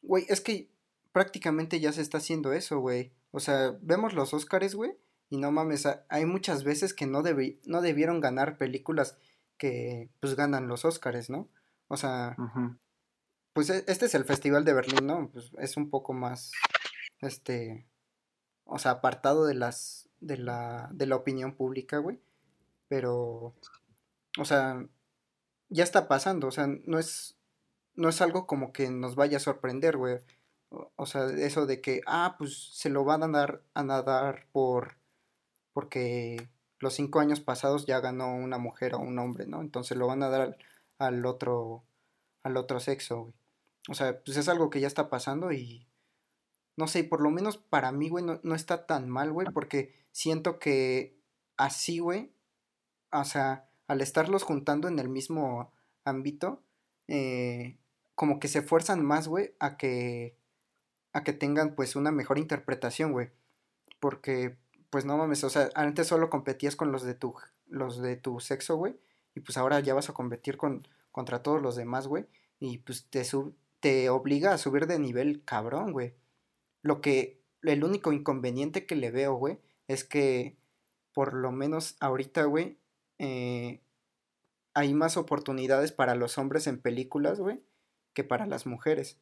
güey, 0.00 0.24
es 0.30 0.40
que 0.40 0.70
prácticamente 1.12 1.78
ya 1.78 1.92
se 1.92 2.00
está 2.00 2.16
haciendo 2.16 2.54
eso, 2.54 2.80
güey, 2.80 3.12
o 3.32 3.38
sea, 3.38 3.76
vemos 3.82 4.14
los 4.14 4.32
Oscars, 4.32 4.74
güey, 4.74 4.96
y 5.28 5.36
no 5.36 5.52
mames, 5.52 5.86
hay 6.08 6.24
muchas 6.24 6.64
veces 6.64 6.94
que 6.94 7.04
no, 7.06 7.22
no 7.66 7.82
debieron 7.82 8.20
ganar 8.20 8.56
películas 8.56 9.18
que, 9.58 10.08
pues, 10.20 10.36
ganan 10.36 10.68
los 10.68 10.86
Oscars, 10.86 11.28
¿no? 11.28 11.50
O 11.88 11.98
sea, 11.98 12.34
pues 13.52 13.68
e, 13.68 13.84
este 13.88 14.06
es 14.06 14.14
el 14.14 14.24
Festival 14.24 14.64
de 14.64 14.72
Berlín, 14.72 15.06
¿no? 15.06 15.28
Pues 15.30 15.52
es 15.58 15.76
un 15.76 15.90
poco 15.90 16.14
más, 16.14 16.52
este, 17.20 17.86
o 18.64 18.78
sea, 18.78 18.92
apartado 18.92 19.44
de 19.44 19.54
las, 19.54 20.08
de 20.20 20.38
la, 20.38 20.88
de 20.92 21.04
la 21.04 21.16
opinión 21.16 21.56
pública, 21.56 21.98
güey. 21.98 22.20
Pero, 22.88 23.54
o 24.38 24.44
sea, 24.46 24.82
ya 25.68 25.84
está 25.84 26.08
pasando, 26.08 26.46
o 26.46 26.52
sea, 26.52 26.68
no 26.86 26.98
es, 26.98 27.35
no 27.96 28.08
es 28.08 28.20
algo 28.20 28.46
como 28.46 28.72
que 28.72 28.90
nos 28.90 29.16
vaya 29.16 29.38
a 29.38 29.40
sorprender, 29.40 29.96
güey. 29.96 30.18
O, 30.96 31.06
sea, 31.06 31.26
eso 31.26 31.66
de 31.66 31.80
que, 31.80 32.00
ah, 32.06 32.36
pues 32.38 32.70
se 32.74 32.90
lo 32.90 33.04
van 33.04 33.22
a 33.22 33.28
dar 33.28 33.62
a 33.74 33.82
nadar 33.82 34.46
por, 34.52 34.96
porque 35.72 36.48
los 36.80 36.94
cinco 36.94 37.20
años 37.20 37.40
pasados 37.40 37.86
ya 37.86 38.00
ganó 38.00 38.34
una 38.34 38.58
mujer 38.58 38.94
o 38.94 38.98
un 38.98 39.18
hombre, 39.18 39.46
¿no? 39.46 39.60
Entonces 39.60 39.96
lo 39.96 40.06
van 40.06 40.22
a 40.22 40.28
dar 40.28 40.40
al, 40.42 40.56
al 40.98 41.26
otro, 41.26 41.84
al 42.42 42.56
otro 42.56 42.80
sexo, 42.80 43.22
güey. 43.22 43.34
O 43.88 43.94
sea, 43.94 44.20
pues 44.24 44.36
es 44.36 44.48
algo 44.48 44.70
que 44.70 44.80
ya 44.80 44.88
está 44.88 45.08
pasando 45.08 45.52
y 45.52 45.86
no 46.76 46.88
sé, 46.88 47.04
por 47.04 47.20
lo 47.20 47.30
menos 47.30 47.56
para 47.56 47.92
mí, 47.92 48.08
güey, 48.08 48.24
no, 48.24 48.54
está 48.54 48.86
tan 48.86 49.08
mal, 49.08 49.32
güey, 49.32 49.46
porque 49.52 49.94
siento 50.12 50.58
que 50.58 51.18
así, 51.56 52.00
güey, 52.00 52.32
o 53.12 53.24
sea, 53.24 53.68
al 53.88 54.02
estarlos 54.02 54.42
juntando 54.42 54.88
en 54.88 54.98
el 54.98 55.08
mismo 55.08 55.72
ámbito, 56.04 56.62
eh, 57.08 57.78
como 58.16 58.40
que 58.40 58.48
se 58.48 58.58
esfuerzan 58.58 59.04
más, 59.04 59.28
güey, 59.28 59.54
a 59.60 59.76
que, 59.76 60.36
a 61.12 61.22
que 61.22 61.32
tengan, 61.32 61.76
pues, 61.76 61.94
una 61.94 62.10
mejor 62.10 62.38
interpretación, 62.38 63.12
güey. 63.12 63.30
Porque, 64.00 64.56
pues, 64.90 65.04
no 65.04 65.16
mames, 65.16 65.44
o 65.44 65.50
sea, 65.50 65.70
antes 65.76 66.08
solo 66.08 66.30
competías 66.30 66.74
con 66.74 66.90
los 66.90 67.04
de 67.04 67.14
tu, 67.14 67.34
los 67.68 68.02
de 68.02 68.16
tu 68.16 68.40
sexo, 68.40 68.76
güey, 68.76 68.96
y 69.34 69.40
pues 69.40 69.56
ahora 69.58 69.80
ya 69.80 69.94
vas 69.94 70.08
a 70.08 70.14
competir 70.14 70.56
con, 70.56 70.88
contra 71.12 71.42
todos 71.42 71.62
los 71.62 71.76
demás, 71.76 72.06
güey, 72.06 72.26
y 72.58 72.78
pues 72.78 73.06
te, 73.10 73.24
sub, 73.24 73.54
te 73.80 74.08
obliga 74.08 74.52
a 74.52 74.58
subir 74.58 74.86
de 74.86 74.98
nivel 74.98 75.44
cabrón, 75.44 75.92
güey. 75.92 76.14
Lo 76.82 77.00
que, 77.00 77.40
el 77.62 77.84
único 77.84 78.12
inconveniente 78.12 78.86
que 78.86 78.96
le 78.96 79.10
veo, 79.10 79.34
güey, 79.34 79.58
es 79.88 80.04
que 80.04 80.56
por 81.12 81.34
lo 81.34 81.52
menos 81.52 81.96
ahorita, 82.00 82.44
güey, 82.44 82.78
eh, 83.18 83.80
hay 84.74 84.94
más 84.94 85.16
oportunidades 85.16 85.92
para 85.92 86.14
los 86.14 86.38
hombres 86.38 86.66
en 86.66 86.80
películas, 86.80 87.40
güey, 87.40 87.62
que 88.16 88.24
para 88.24 88.46
las 88.46 88.64
mujeres. 88.66 89.18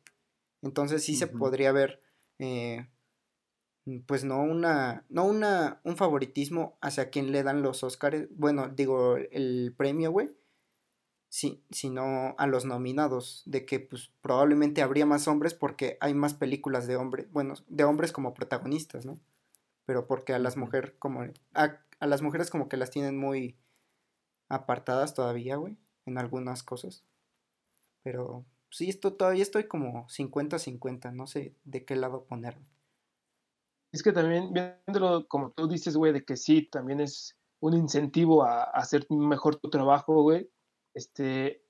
Entonces 0.62 1.02
sí 1.02 1.16
se 1.16 1.26
podría 1.26 1.72
ver, 1.72 2.00
eh, 2.38 2.86
pues 4.06 4.22
no 4.24 4.40
una, 4.40 5.04
no 5.08 5.24
una, 5.24 5.80
un 5.82 5.96
favoritismo 5.96 6.78
hacia 6.80 7.10
quien 7.10 7.32
le 7.32 7.42
dan 7.42 7.60
los 7.60 7.82
Oscars, 7.82 8.28
bueno, 8.30 8.68
digo, 8.68 9.16
el 9.16 9.74
premio, 9.76 10.12
güey, 10.12 10.30
sí, 11.28 11.64
sino 11.70 12.36
a 12.38 12.46
los 12.46 12.64
nominados, 12.66 13.42
de 13.46 13.66
que 13.66 13.80
pues 13.80 14.12
probablemente 14.22 14.80
habría 14.80 15.06
más 15.06 15.26
hombres 15.26 15.54
porque 15.54 15.98
hay 16.00 16.14
más 16.14 16.32
películas 16.32 16.86
de 16.86 16.94
hombres, 16.94 17.30
bueno, 17.32 17.54
de 17.66 17.82
hombres 17.82 18.12
como 18.12 18.32
protagonistas, 18.32 19.04
¿no? 19.04 19.18
Pero 19.86 20.06
porque 20.06 20.34
a 20.34 20.38
las 20.38 20.56
mujeres 20.56 20.92
como, 21.00 21.26
a, 21.52 21.78
a 21.98 22.06
las 22.06 22.22
mujeres 22.22 22.48
como 22.48 22.68
que 22.68 22.76
las 22.76 22.90
tienen 22.90 23.18
muy 23.18 23.58
apartadas 24.48 25.14
todavía, 25.14 25.56
güey, 25.56 25.76
en 26.06 26.16
algunas 26.16 26.62
cosas. 26.62 27.02
Pero 28.04 28.44
sí, 28.74 28.88
esto, 28.88 29.14
todavía 29.14 29.42
estoy 29.42 29.68
como 29.68 30.08
50-50, 30.08 31.12
no 31.12 31.28
sé 31.28 31.54
de 31.62 31.84
qué 31.84 31.94
lado 31.94 32.24
ponerme. 32.24 32.66
Es 33.92 34.02
que 34.02 34.10
también, 34.10 34.52
viéndolo 34.52 35.28
como 35.28 35.52
tú 35.52 35.68
dices, 35.68 35.96
güey, 35.96 36.12
de 36.12 36.24
que 36.24 36.36
sí, 36.36 36.68
también 36.68 37.00
es 37.00 37.38
un 37.60 37.74
incentivo 37.74 38.42
a, 38.42 38.64
hacer 38.64 39.06
mejor 39.10 39.56
tu 39.56 39.70
trabajo, 39.70 40.22
güey. 40.22 40.50
Este, 40.92 41.62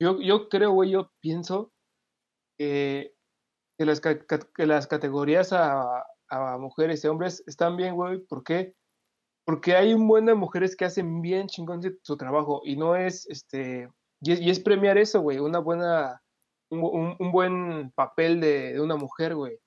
yo, 0.00 0.20
yo 0.20 0.48
creo, 0.48 0.72
güey, 0.72 0.90
yo 0.90 1.12
pienso 1.20 1.72
que, 2.58 3.14
las, 3.78 4.00
que 4.00 4.66
las 4.66 4.88
categorías 4.88 5.52
a, 5.52 6.04
a, 6.28 6.58
mujeres 6.58 7.04
y 7.04 7.08
hombres 7.08 7.44
están 7.46 7.76
bien, 7.76 7.94
güey. 7.94 8.18
¿Por 8.18 8.42
qué? 8.42 8.74
Porque 9.46 9.76
hay 9.76 9.94
un 9.94 10.08
buen 10.08 10.26
de 10.26 10.34
mujeres 10.34 10.74
que 10.74 10.84
hacen 10.84 11.22
bien 11.22 11.46
chingón 11.46 11.80
su 12.02 12.16
trabajo 12.16 12.62
y 12.64 12.76
no 12.76 12.96
es, 12.96 13.28
este, 13.28 13.88
y 14.20 14.32
y 14.32 14.50
es 14.50 14.58
premiar 14.58 14.98
eso, 14.98 15.20
güey, 15.20 15.38
una 15.38 15.60
buena 15.60 16.20
un, 16.70 17.16
un, 17.18 17.32
buen 17.32 17.90
papel 17.92 18.40
de, 18.40 18.74
de 18.74 18.80
una 18.80 18.96
mujer, 18.96 19.34
güey. 19.34 19.58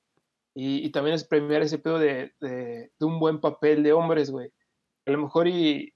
Y, 0.56 0.86
y, 0.86 0.92
también 0.92 1.16
es 1.16 1.24
premiar 1.24 1.62
ese 1.62 1.80
pedo 1.80 2.00
de, 2.00 2.34
de, 2.40 2.92
un 3.00 3.20
buen 3.20 3.40
papel 3.42 3.84
de 3.84 3.94
hombres, 3.94 4.32
güey. 4.32 4.52
A 5.06 5.12
lo 5.12 5.18
mejor 5.18 5.48
y, 5.48 5.94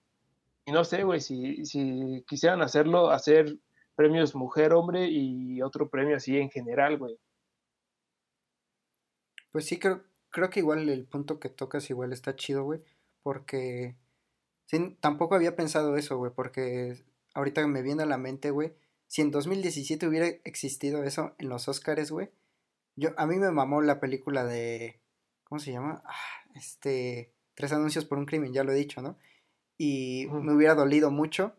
y 0.65 0.71
no 0.71 0.83
sé, 0.83 1.03
güey, 1.03 1.21
si, 1.21 1.65
si 1.65 2.23
quisieran 2.27 2.61
hacerlo, 2.61 3.09
hacer 3.11 3.57
premios 3.95 4.35
mujer-hombre 4.35 5.07
y 5.09 5.61
otro 5.61 5.89
premio 5.89 6.17
así 6.17 6.37
en 6.37 6.49
general, 6.49 6.97
güey. 6.97 7.17
Pues 9.51 9.65
sí, 9.65 9.79
creo, 9.79 10.03
creo 10.29 10.49
que 10.49 10.59
igual 10.59 10.89
el 10.89 11.05
punto 11.05 11.39
que 11.39 11.49
tocas 11.49 11.89
igual 11.89 12.13
está 12.13 12.35
chido, 12.35 12.63
güey, 12.63 12.81
porque 13.23 13.95
tampoco 14.99 15.35
había 15.35 15.55
pensado 15.55 15.97
eso, 15.97 16.17
güey, 16.17 16.31
porque 16.33 17.03
ahorita 17.33 17.65
me 17.67 17.81
viene 17.81 18.03
a 18.03 18.07
la 18.07 18.17
mente, 18.17 18.51
güey, 18.51 18.73
si 19.07 19.21
en 19.21 19.31
2017 19.31 20.07
hubiera 20.07 20.27
existido 20.27 21.03
eso 21.03 21.35
en 21.37 21.49
los 21.49 21.67
Oscars, 21.67 22.11
güey, 22.11 22.29
yo, 22.95 23.11
a 23.17 23.25
mí 23.27 23.37
me 23.37 23.51
mamó 23.51 23.81
la 23.81 23.99
película 23.99 24.45
de, 24.45 24.99
¿cómo 25.43 25.59
se 25.59 25.71
llama? 25.71 26.01
Ah, 26.05 26.15
este, 26.55 27.31
Tres 27.57 27.73
anuncios 27.73 28.05
por 28.05 28.19
un 28.19 28.27
crimen, 28.27 28.53
ya 28.53 28.63
lo 28.63 28.71
he 28.71 28.75
dicho, 28.75 29.01
¿no? 29.01 29.17
Y 29.79 30.27
me 30.31 30.53
hubiera 30.53 30.75
dolido 30.75 31.09
mucho 31.09 31.55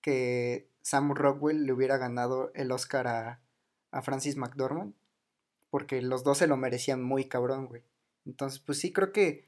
que 0.00 0.66
Sam 0.80 1.14
Rockwell 1.14 1.66
le 1.66 1.74
hubiera 1.74 1.98
ganado 1.98 2.50
el 2.54 2.72
Oscar 2.72 3.06
a, 3.06 3.40
a 3.90 4.00
Francis 4.00 4.36
McDormand, 4.38 4.94
porque 5.68 6.00
los 6.00 6.24
dos 6.24 6.38
se 6.38 6.46
lo 6.46 6.56
merecían 6.56 7.02
muy 7.02 7.26
cabrón, 7.26 7.66
güey. 7.66 7.82
Entonces, 8.24 8.60
pues 8.60 8.78
sí, 8.78 8.94
creo 8.94 9.12
que 9.12 9.46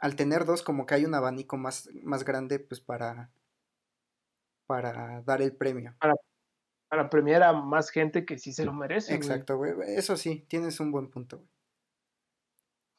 al 0.00 0.16
tener 0.16 0.44
dos, 0.44 0.62
como 0.62 0.86
que 0.86 0.94
hay 0.94 1.04
un 1.04 1.14
abanico 1.14 1.56
más, 1.56 1.88
más 2.02 2.24
grande, 2.24 2.58
pues 2.58 2.80
para, 2.80 3.30
para 4.66 5.22
dar 5.22 5.40
el 5.40 5.54
premio 5.54 5.94
para 6.00 6.14
premiar 7.10 7.42
a 7.42 7.52
más 7.52 7.90
gente 7.90 8.24
que 8.24 8.38
sí 8.38 8.52
se 8.52 8.64
lo 8.64 8.72
merece. 8.72 9.14
Exacto, 9.14 9.56
güey. 9.56 9.72
Eso 9.86 10.16
sí, 10.16 10.44
tienes 10.48 10.80
un 10.80 10.92
buen 10.92 11.10
punto, 11.10 11.38
güey. 11.38 11.48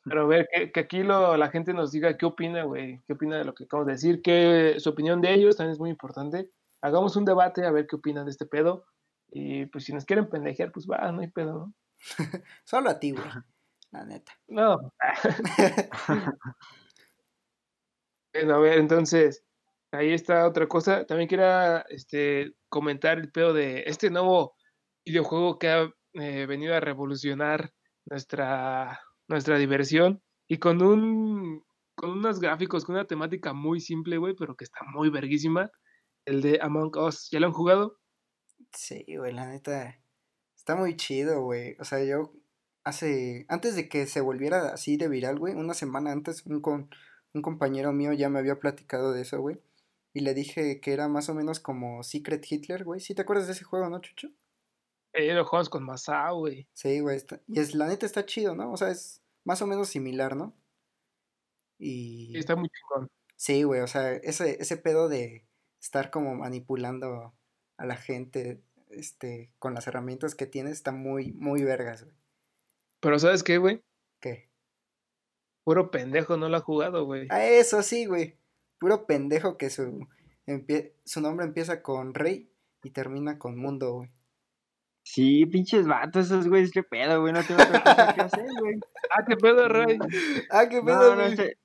Pero 0.04 0.22
a 0.22 0.26
ver, 0.26 0.48
que, 0.74 0.80
aquí 0.80 1.04
lo, 1.04 1.36
la 1.36 1.50
gente 1.50 1.74
nos 1.74 1.92
diga 1.92 2.18
qué 2.18 2.26
opina, 2.26 2.64
güey, 2.64 3.02
qué 3.06 3.14
opina 3.14 3.38
de 3.38 3.44
lo 3.44 3.54
que 3.54 3.66
acabamos 3.66 3.88
de 3.88 3.94
decir, 3.94 4.22
que 4.22 4.76
su 4.80 4.90
opinión 4.90 5.20
de 5.20 5.34
ellos 5.34 5.58
también 5.58 5.74
es 5.74 5.80
muy 5.80 5.90
importante. 5.90 6.50
Hagamos 6.82 7.16
un 7.18 7.26
debate 7.26 7.66
a 7.66 7.72
ver 7.72 7.88
qué 7.88 7.98
opinan 7.98 8.26
de 8.26 8.32
este 8.32 8.46
pedo. 8.46 8.86
Y 9.30 9.66
pues 9.66 9.84
si 9.84 9.94
nos 9.94 10.06
quieren 10.06 10.30
pendejear, 10.30 10.72
pues 10.72 10.88
va, 10.88 11.12
no 11.12 11.22
hay 11.22 11.28
pedo, 11.28 11.54
¿no? 11.54 11.74
Solo 12.64 12.90
a 12.90 13.00
ti, 13.00 13.12
güey. 13.12 13.26
La 13.92 14.06
neta. 14.06 14.32
No. 14.48 14.94
bueno, 18.34 18.56
a 18.56 18.60
ver, 18.60 18.78
entonces, 18.80 19.44
ahí 19.92 20.14
está 20.14 20.48
otra 20.48 20.68
cosa. 20.68 21.06
También 21.06 21.30
quería 21.30 21.86
este, 21.90 22.54
comentar 22.70 23.20
el 23.20 23.32
pedo 23.32 23.54
de 23.54 23.84
este 23.88 24.10
nuevo 24.10 24.56
videojuego 25.06 25.58
que 25.60 25.70
ha 25.70 25.90
eh, 26.14 26.46
venido 26.46 26.76
a 26.76 26.80
revolucionar 26.80 27.74
nuestra, 28.06 29.02
nuestra 29.28 29.58
diversión 29.58 30.22
y 30.48 30.58
con 30.58 30.82
un 30.82 31.66
con 31.96 32.12
unos 32.12 32.40
gráficos, 32.40 32.86
con 32.86 32.94
una 32.94 33.08
temática 33.08 33.54
muy 33.54 33.80
simple, 33.80 34.20
güey, 34.20 34.36
pero 34.36 34.56
que 34.56 34.66
está 34.66 34.82
muy 34.94 35.10
verguísima. 35.10 35.72
El 36.26 36.42
de 36.42 36.60
Among 36.62 36.96
Us, 36.96 37.30
¿ya 37.32 37.40
lo 37.40 37.48
han 37.48 37.54
jugado? 37.54 37.98
Sí, 38.72 39.04
güey, 39.18 39.34
la 39.34 39.48
neta. 39.48 40.00
Está 40.56 40.76
muy 40.76 40.96
chido, 40.96 41.42
güey. 41.42 41.76
O 41.80 41.86
sea, 41.86 42.04
yo 42.04 42.34
hace. 42.84 43.48
Antes 43.50 43.76
de 43.76 43.90
que 43.90 44.06
se 44.06 44.22
volviera 44.22 44.70
así 44.70 44.96
de 44.98 45.08
viral, 45.08 45.40
güey, 45.40 45.56
una 45.56 45.74
semana 45.74 46.12
antes, 46.12 46.46
un, 46.46 46.62
con, 46.62 46.92
un 47.34 47.42
compañero 47.42 47.92
mío 47.94 48.14
ya 48.14 48.30
me 48.30 48.38
había 48.38 48.60
platicado 48.60 49.12
de 49.12 49.24
eso, 49.24 49.42
güey 49.42 49.60
y 50.14 50.22
le 50.22 50.34
dije 50.34 50.80
que 50.80 50.94
era 50.94 51.08
más 51.08 51.30
o 51.30 51.36
menos 51.36 51.60
como 51.60 52.04
Secret 52.04 52.46
Hitler, 52.50 52.84
güey. 52.84 53.00
¿Sí 53.00 53.14
te 53.14 53.22
acuerdas 53.22 53.48
de 53.48 53.54
ese 53.54 53.64
juego, 53.64 53.90
no, 53.90 54.00
Chucho? 54.00 54.30
Eh, 55.14 55.34
los 55.34 55.48
juegos 55.48 55.70
con 55.70 55.84
Masao, 55.84 56.40
güey. 56.40 56.68
Sí, 56.74 57.00
güey. 57.00 57.22
Y 57.48 57.60
es, 57.60 57.76
la 57.76 57.88
neta 57.88 58.06
está 58.06 58.26
chido, 58.26 58.56
¿no? 58.56 58.72
O 58.72 58.78
sea, 58.78 58.90
es 58.90 59.22
más 59.44 59.62
o 59.62 59.68
menos 59.68 59.90
similar, 59.90 60.36
¿no? 60.36 60.56
Y... 61.80 62.38
está 62.38 62.56
muy 62.56 62.70
chingón. 62.70 63.10
Sí, 63.36 63.64
güey. 63.64 63.82
O 63.82 63.88
sea, 63.88 64.14
ese, 64.14 64.62
ese 64.62 64.78
pedo 64.78 65.10
de 65.10 65.46
estar 65.80 66.10
como 66.10 66.36
manipulando 66.36 67.34
a 67.78 67.86
la 67.86 67.96
gente 67.96 68.62
este, 68.90 69.52
con 69.60 69.74
las 69.74 69.88
herramientas 69.88 70.36
que 70.36 70.48
tiene 70.48 70.72
está 70.72 70.92
muy, 70.92 71.32
muy 71.34 71.64
vergas, 71.64 72.04
güey. 72.04 72.16
Pero 73.00 73.20
¿sabes 73.20 73.44
qué, 73.44 73.60
güey? 73.60 73.84
¿Qué? 74.20 74.50
Puro 75.64 75.92
pendejo 75.92 76.38
no 76.38 76.50
lo 76.50 76.58
ha 76.58 76.62
jugado, 76.62 77.06
güey. 77.06 77.28
A 77.30 77.46
eso 77.46 77.84
sí, 77.84 78.06
güey 78.06 78.36
puro 78.80 79.06
pendejo 79.06 79.58
que 79.58 79.70
su, 79.70 80.08
su 81.04 81.22
nombre 81.22 81.46
empieza 81.46 81.82
con 81.82 82.14
Rey 82.14 82.50
y 82.84 82.92
termina 82.92 83.38
con 83.38 83.58
Mundo, 83.58 83.94
güey. 83.94 84.10
Sí, 85.04 85.46
pinches 85.46 85.88
vatos, 85.88 86.26
esos 86.26 86.50
güeyes, 86.50 86.72
qué 86.72 86.84
pedo, 86.84 87.22
güey, 87.22 87.32
no 87.32 87.42
tengo 87.42 87.62
otra 87.64 87.82
cosa 87.82 88.14
que 88.14 88.22
hacer, 88.22 88.48
güey. 88.60 88.80
Ah, 89.10 89.24
qué 89.26 89.38
pedo, 89.38 89.70
Rey. 89.70 89.98
Ah, 90.52 90.68
qué 90.68 90.82
pedo, 90.82 91.16
güey. 91.16 91.32
Este, 91.32 91.58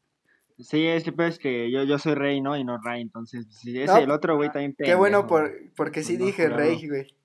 sí, 0.61 0.87
este 0.87 1.11
pedo 1.11 1.27
es 1.27 1.41
que 1.41 1.73
yo, 1.73 1.83
yo 1.83 1.99
soy 1.99 2.15
Rey, 2.15 2.41
¿no? 2.41 2.57
Y 2.57 2.63
no 2.63 2.79
Rey, 2.79 3.03
entonces, 3.03 3.47
sí, 3.51 3.81
ese 3.81 4.05
el 4.05 4.13
otro 4.13 4.37
güey 4.37 4.51
también. 4.53 4.77
Qué 4.79 4.95
bueno, 4.95 5.27
por, 5.27 5.53
porque 5.75 6.05
sí 6.05 6.17
dije 6.17 6.49
Rey, 6.49 6.87
güey. 6.87 7.17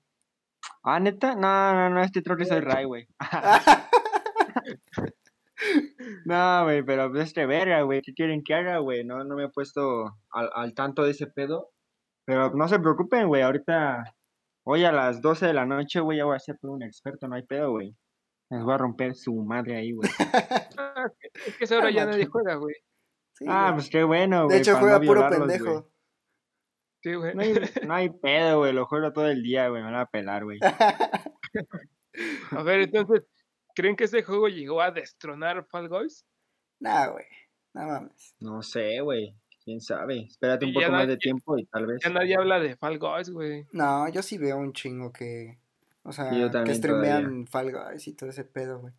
Ah, 0.82 0.98
¿neta? 0.98 1.36
No, 1.36 1.72
no, 1.72 1.88
no, 1.90 2.02
este 2.02 2.20
trote 2.20 2.46
soy 2.46 2.60
Rey, 2.60 2.84
güey. 2.84 3.06
No, 6.24 6.64
güey, 6.64 6.82
pero 6.84 7.10
pues 7.10 7.24
este 7.24 7.46
verga, 7.46 7.82
güey, 7.82 8.02
¿qué 8.02 8.12
quieren 8.12 8.42
que 8.42 8.54
haga, 8.54 8.78
güey? 8.78 9.04
No, 9.04 9.24
no 9.24 9.34
me 9.34 9.44
he 9.44 9.48
puesto 9.48 10.04
al, 10.30 10.50
al 10.54 10.74
tanto 10.74 11.02
de 11.02 11.10
ese 11.10 11.26
pedo. 11.26 11.70
Pero 12.26 12.50
no 12.50 12.68
se 12.68 12.78
preocupen, 12.78 13.26
güey, 13.28 13.42
ahorita, 13.42 14.14
hoy 14.66 14.84
a 14.84 14.92
las 14.92 15.22
12 15.22 15.46
de 15.46 15.54
la 15.54 15.64
noche, 15.64 16.00
güey, 16.00 16.18
ya 16.18 16.26
voy 16.26 16.36
a 16.36 16.40
ser 16.40 16.58
un 16.62 16.82
experto, 16.82 17.26
no 17.26 17.36
hay 17.36 17.42
pedo, 17.42 17.70
güey. 17.70 17.96
Les 18.50 18.62
voy 18.62 18.74
a 18.74 18.78
romper 18.78 19.14
su 19.14 19.34
madre 19.44 19.76
ahí, 19.76 19.92
güey. 19.92 20.08
es 21.46 21.56
que 21.56 21.64
esa 21.64 21.78
hora 21.78 21.90
ya 21.90 22.06
nadie 22.06 22.26
juega, 22.26 22.56
güey. 22.56 22.74
ah, 23.46 23.72
pues 23.74 23.88
qué 23.88 24.04
bueno, 24.04 24.44
güey. 24.44 24.56
De 24.56 24.62
hecho, 24.62 24.76
juega 24.76 25.00
puro 25.00 25.28
pendejo. 25.28 25.90
Sí, 27.02 27.14
güey. 27.14 27.34
No 27.34 27.42
hay, 27.42 27.54
no 27.86 27.94
hay 27.94 28.10
pedo, 28.10 28.58
güey, 28.58 28.72
lo 28.72 28.86
juego 28.86 29.12
todo 29.12 29.28
el 29.28 29.42
día, 29.42 29.68
güey, 29.68 29.82
me 29.82 29.90
van 29.90 30.00
a 30.00 30.06
pelar, 30.06 30.44
güey. 30.44 30.58
a 32.50 32.62
ver, 32.62 32.80
entonces, 32.80 33.26
¿Creen 33.78 33.94
que 33.94 34.04
ese 34.04 34.24
juego 34.24 34.48
llegó 34.48 34.82
a 34.82 34.90
destronar 34.90 35.64
Fall 35.64 35.88
Guys? 35.88 36.26
Nah, 36.80 37.10
güey. 37.10 37.26
No 37.72 37.86
mames. 37.86 38.34
No 38.40 38.60
sé, 38.60 39.00
güey. 39.00 39.36
Quién 39.62 39.80
sabe. 39.80 40.24
Espérate 40.24 40.66
un 40.66 40.74
poco 40.74 40.90
más 40.90 41.06
de 41.06 41.16
tiempo 41.16 41.56
y 41.56 41.64
tal 41.66 41.86
vez. 41.86 42.00
Ya 42.02 42.10
nadie 42.10 42.34
habla 42.34 42.58
de 42.58 42.74
Fall 42.74 42.98
Guys, 42.98 43.30
güey. 43.30 43.68
No, 43.70 44.08
yo 44.08 44.20
sí 44.20 44.36
veo 44.36 44.56
un 44.56 44.72
chingo 44.72 45.12
que. 45.12 45.60
O 46.02 46.10
sea, 46.10 46.28
que 46.64 46.74
streamean 46.74 47.46
Fall 47.46 47.70
Guys 47.70 48.08
y 48.08 48.14
todo 48.14 48.30
ese 48.30 48.42
pedo, 48.42 48.80
güey. 48.80 48.94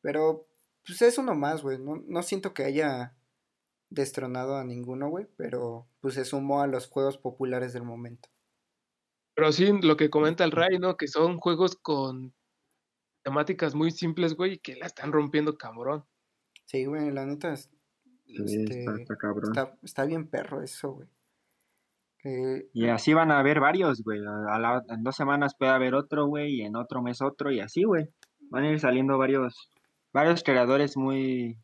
Pero, 0.00 0.48
pues 0.84 1.00
es 1.00 1.16
uno 1.18 1.36
más, 1.36 1.62
güey. 1.62 1.78
No, 1.78 2.02
no 2.04 2.24
siento 2.24 2.54
que 2.54 2.64
haya 2.64 3.14
destronado 3.88 4.56
a 4.56 4.64
ninguno, 4.64 5.10
güey. 5.10 5.28
Pero, 5.36 5.86
pues 6.00 6.14
se 6.14 6.24
sumó 6.24 6.60
a 6.60 6.66
los 6.66 6.88
juegos 6.88 7.18
populares 7.18 7.72
del 7.72 7.84
momento. 7.84 8.30
Pero 9.34 9.52
sí, 9.52 9.70
lo 9.80 9.96
que 9.96 10.10
comenta 10.10 10.42
el 10.42 10.50
Ray, 10.50 10.80
¿no? 10.80 10.96
Que 10.96 11.06
son 11.06 11.38
juegos 11.38 11.76
con 11.76 12.34
temáticas 13.22 13.74
muy 13.74 13.90
simples, 13.90 14.34
güey, 14.34 14.54
y 14.54 14.58
que 14.58 14.76
la 14.76 14.86
están 14.86 15.12
rompiendo 15.12 15.56
cabrón. 15.56 16.04
Sí, 16.66 16.84
güey, 16.84 17.10
la 17.10 17.26
neta 17.26 17.52
es, 17.52 17.70
este, 18.26 18.84
está, 19.40 19.76
está, 19.82 20.04
bien 20.04 20.26
perro 20.26 20.62
eso, 20.62 20.92
güey. 20.92 21.08
y 22.72 22.88
así 22.88 23.12
van 23.14 23.30
a 23.30 23.38
haber 23.38 23.60
varios, 23.60 24.02
güey. 24.02 24.20
en 24.20 25.02
dos 25.02 25.16
semanas 25.16 25.54
puede 25.58 25.72
haber 25.72 25.94
otro, 25.94 26.26
güey, 26.26 26.60
y 26.60 26.62
en 26.62 26.76
otro 26.76 27.02
mes 27.02 27.20
otro, 27.20 27.50
y 27.50 27.60
así, 27.60 27.84
güey. 27.84 28.08
Van 28.50 28.64
a 28.64 28.70
ir 28.70 28.80
saliendo 28.80 29.18
varios, 29.18 29.70
varios 30.12 30.42
creadores 30.42 30.96
muy... 30.96 31.58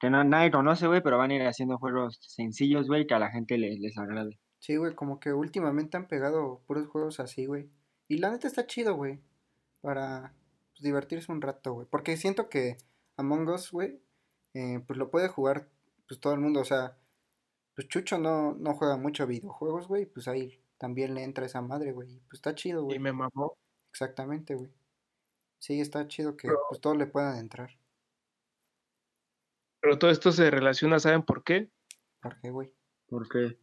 que 0.00 0.10
no, 0.10 0.24
nadie 0.24 0.50
conoce, 0.50 0.86
güey, 0.86 1.02
pero 1.02 1.18
van 1.18 1.30
a 1.30 1.34
ir 1.34 1.42
haciendo 1.42 1.78
juegos 1.78 2.18
sencillos, 2.22 2.86
güey, 2.86 3.06
que 3.06 3.14
a 3.14 3.18
la 3.18 3.30
gente 3.30 3.58
les, 3.58 3.78
les 3.78 3.96
agrade. 3.98 4.38
Sí, 4.58 4.76
güey, 4.76 4.94
como 4.94 5.20
que 5.20 5.32
últimamente 5.32 5.96
han 5.96 6.08
pegado 6.08 6.62
puros 6.66 6.88
juegos 6.88 7.20
así, 7.20 7.46
güey. 7.46 7.70
Y 8.08 8.18
la 8.18 8.30
neta 8.30 8.48
está 8.48 8.66
chido, 8.66 8.96
güey. 8.96 9.20
Para 9.80 10.34
pues, 10.78 10.84
divertirse 10.84 11.32
un 11.32 11.42
rato, 11.42 11.74
güey. 11.74 11.86
Porque 11.90 12.16
siento 12.16 12.48
que 12.48 12.76
Among 13.16 13.48
Us, 13.48 13.72
güey, 13.72 14.00
eh, 14.54 14.80
pues 14.86 14.96
lo 14.96 15.10
puede 15.10 15.28
jugar 15.28 15.68
pues 16.06 16.20
todo 16.20 16.32
el 16.32 16.40
mundo. 16.40 16.60
O 16.60 16.64
sea, 16.64 16.96
pues 17.74 17.88
Chucho 17.88 18.18
no, 18.18 18.54
no 18.54 18.74
juega 18.74 18.96
mucho 18.96 19.26
videojuegos, 19.26 19.88
güey, 19.88 20.06
pues 20.06 20.28
ahí 20.28 20.62
también 20.78 21.14
le 21.14 21.24
entra 21.24 21.46
esa 21.46 21.60
madre, 21.60 21.92
güey. 21.92 22.20
Pues 22.28 22.34
está 22.34 22.54
chido, 22.54 22.84
güey. 22.84 22.96
Y 22.96 23.00
me 23.00 23.12
mamó. 23.12 23.58
Exactamente, 23.90 24.54
güey. 24.54 24.70
Sí, 25.58 25.80
está 25.80 26.06
chido 26.06 26.36
que 26.36 26.48
pues 26.68 26.80
todos 26.80 26.96
le 26.96 27.06
puedan 27.06 27.38
entrar. 27.38 27.70
Pero 29.80 29.98
todo 29.98 30.10
esto 30.10 30.30
se 30.30 30.50
relaciona, 30.50 31.00
¿saben 31.00 31.24
por 31.24 31.42
qué? 31.42 31.70
¿Por 32.20 32.40
qué, 32.40 32.50
güey? 32.50 32.72
¿Por 33.08 33.28
qué? 33.28 33.58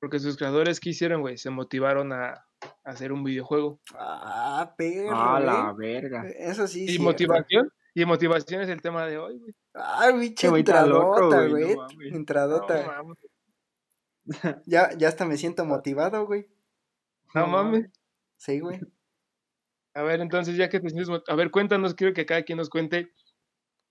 Porque 0.00 0.18
sus 0.18 0.36
creadores 0.36 0.80
quisieron, 0.80 1.20
güey, 1.20 1.38
se 1.38 1.50
motivaron 1.50 2.12
a, 2.12 2.47
hacer 2.84 3.12
un 3.12 3.24
videojuego. 3.24 3.80
Ah, 3.94 4.74
pero. 4.76 5.10
Ah, 5.12 5.40
la 5.40 5.72
verga. 5.72 6.26
Eso 6.28 6.66
sí. 6.66 6.86
¿Y 6.88 6.98
motivación? 6.98 7.72
Y 7.94 8.04
motivación 8.04 8.62
es 8.62 8.68
el 8.68 8.80
tema 8.80 9.06
de 9.06 9.18
hoy, 9.18 9.38
güey. 9.38 9.54
Ah, 9.74 10.12
bicho, 10.12 10.56
entradota, 10.56 11.46
güey. 11.46 11.76
entradota. 12.12 13.02
ya, 14.66 14.96
ya 14.96 15.08
hasta 15.08 15.24
me 15.24 15.36
siento 15.36 15.64
motivado, 15.64 16.26
güey. 16.26 16.46
No 17.34 17.46
mames. 17.46 17.90
Sí, 18.36 18.60
güey. 18.60 18.80
A 19.94 20.02
ver, 20.02 20.20
entonces, 20.20 20.56
ya 20.56 20.68
que 20.68 20.80
te 20.80 20.90
sientes. 20.90 21.08
A 21.26 21.34
ver, 21.34 21.50
cuéntanos, 21.50 21.94
quiero 21.94 22.14
que 22.14 22.26
cada 22.26 22.42
quien 22.42 22.58
nos 22.58 22.70
cuente. 22.70 23.12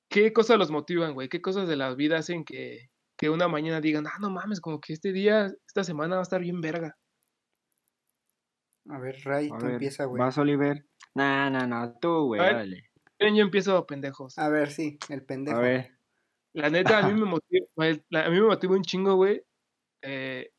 ¿Qué 0.10 0.32
cosas 0.32 0.58
los 0.58 0.72
motivan, 0.72 1.14
güey? 1.14 1.28
¿Qué 1.28 1.42
cosas 1.42 1.68
de 1.68 1.76
la 1.76 1.94
vida 1.94 2.18
hacen 2.18 2.46
que, 2.46 2.90
que 3.18 3.30
una 3.30 3.50
mañana 3.50 3.82
digan, 3.82 4.08
ah, 4.08 4.18
no 4.22 4.30
mames, 4.30 4.62
como 4.62 4.80
que 4.80 4.94
este 4.94 5.12
día, 5.12 5.52
esta 5.68 5.84
semana 5.84 6.16
va 6.16 6.22
a 6.22 6.24
estar 6.24 6.40
bien 6.40 6.62
verga? 6.62 6.96
A 8.90 9.00
ver, 9.00 9.18
Ray, 9.24 9.50
tú 9.50 9.66
empieza, 9.66 10.06
güey. 10.06 10.20
Vas, 10.20 10.38
Oliver. 10.38 10.86
No, 11.16 11.50
no, 11.50 11.68
no, 11.68 11.94
tú, 12.00 12.28
güey, 12.28 12.42
dale. 12.42 12.84
Yo 13.20 13.28
empiezo, 13.28 13.86
pendejos. 13.86 14.38
A 14.38 14.50
ver, 14.50 14.72
sí, 14.72 15.00
el 15.10 15.24
pendejo. 15.24 15.58
A 15.58 15.62
ver. 15.62 15.98
La 16.54 16.70
neta, 16.70 17.00
a 17.00 17.08
mí 17.08 17.14
me 17.20 17.26
motiva, 17.26 17.66
a 17.78 18.30
mí 18.30 18.40
me 18.40 18.48
motiva 18.48 18.76
un 18.76 18.84
chingo, 18.84 19.16
güey, 19.16 19.44
eh, 20.02 20.52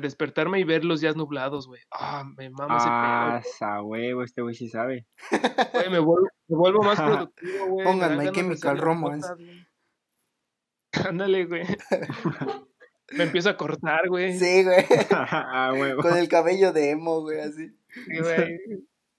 despertarme 0.00 0.60
y 0.60 0.64
ver 0.64 0.84
los 0.84 1.00
días 1.00 1.16
nublados, 1.16 1.66
güey. 1.66 1.80
Ah, 1.90 2.24
me 2.36 2.48
mama 2.50 2.76
ese 2.76 2.86
pedo. 2.86 3.68
Ah, 3.70 3.82
huevo, 3.82 4.22
este 4.22 4.42
güey 4.42 4.54
sí 4.54 4.68
sabe. 4.68 5.06
Güey, 5.72 5.90
me 5.90 5.98
vuelvo, 5.98 6.28
me 6.48 6.56
vuelvo 6.56 6.82
más 6.82 7.00
productivo, 7.00 7.66
güey. 7.66 7.86
Pónganme 7.86 8.32
Chemical 8.32 8.78
Romance. 8.78 9.28
Ándale, 10.92 11.44
güey. 11.44 11.64
Me 13.12 13.24
empiezo 13.24 13.50
a 13.50 13.56
cortar, 13.56 14.08
güey. 14.08 14.38
Sí, 14.38 14.64
güey. 14.64 14.84
ah. 15.10 15.72
Con 16.00 16.16
el 16.16 16.28
cabello 16.28 16.72
de 16.72 16.90
emo, 16.90 17.22
güey, 17.22 17.40
así. 17.40 17.68
Sí, 17.88 18.18
güey. 18.20 18.58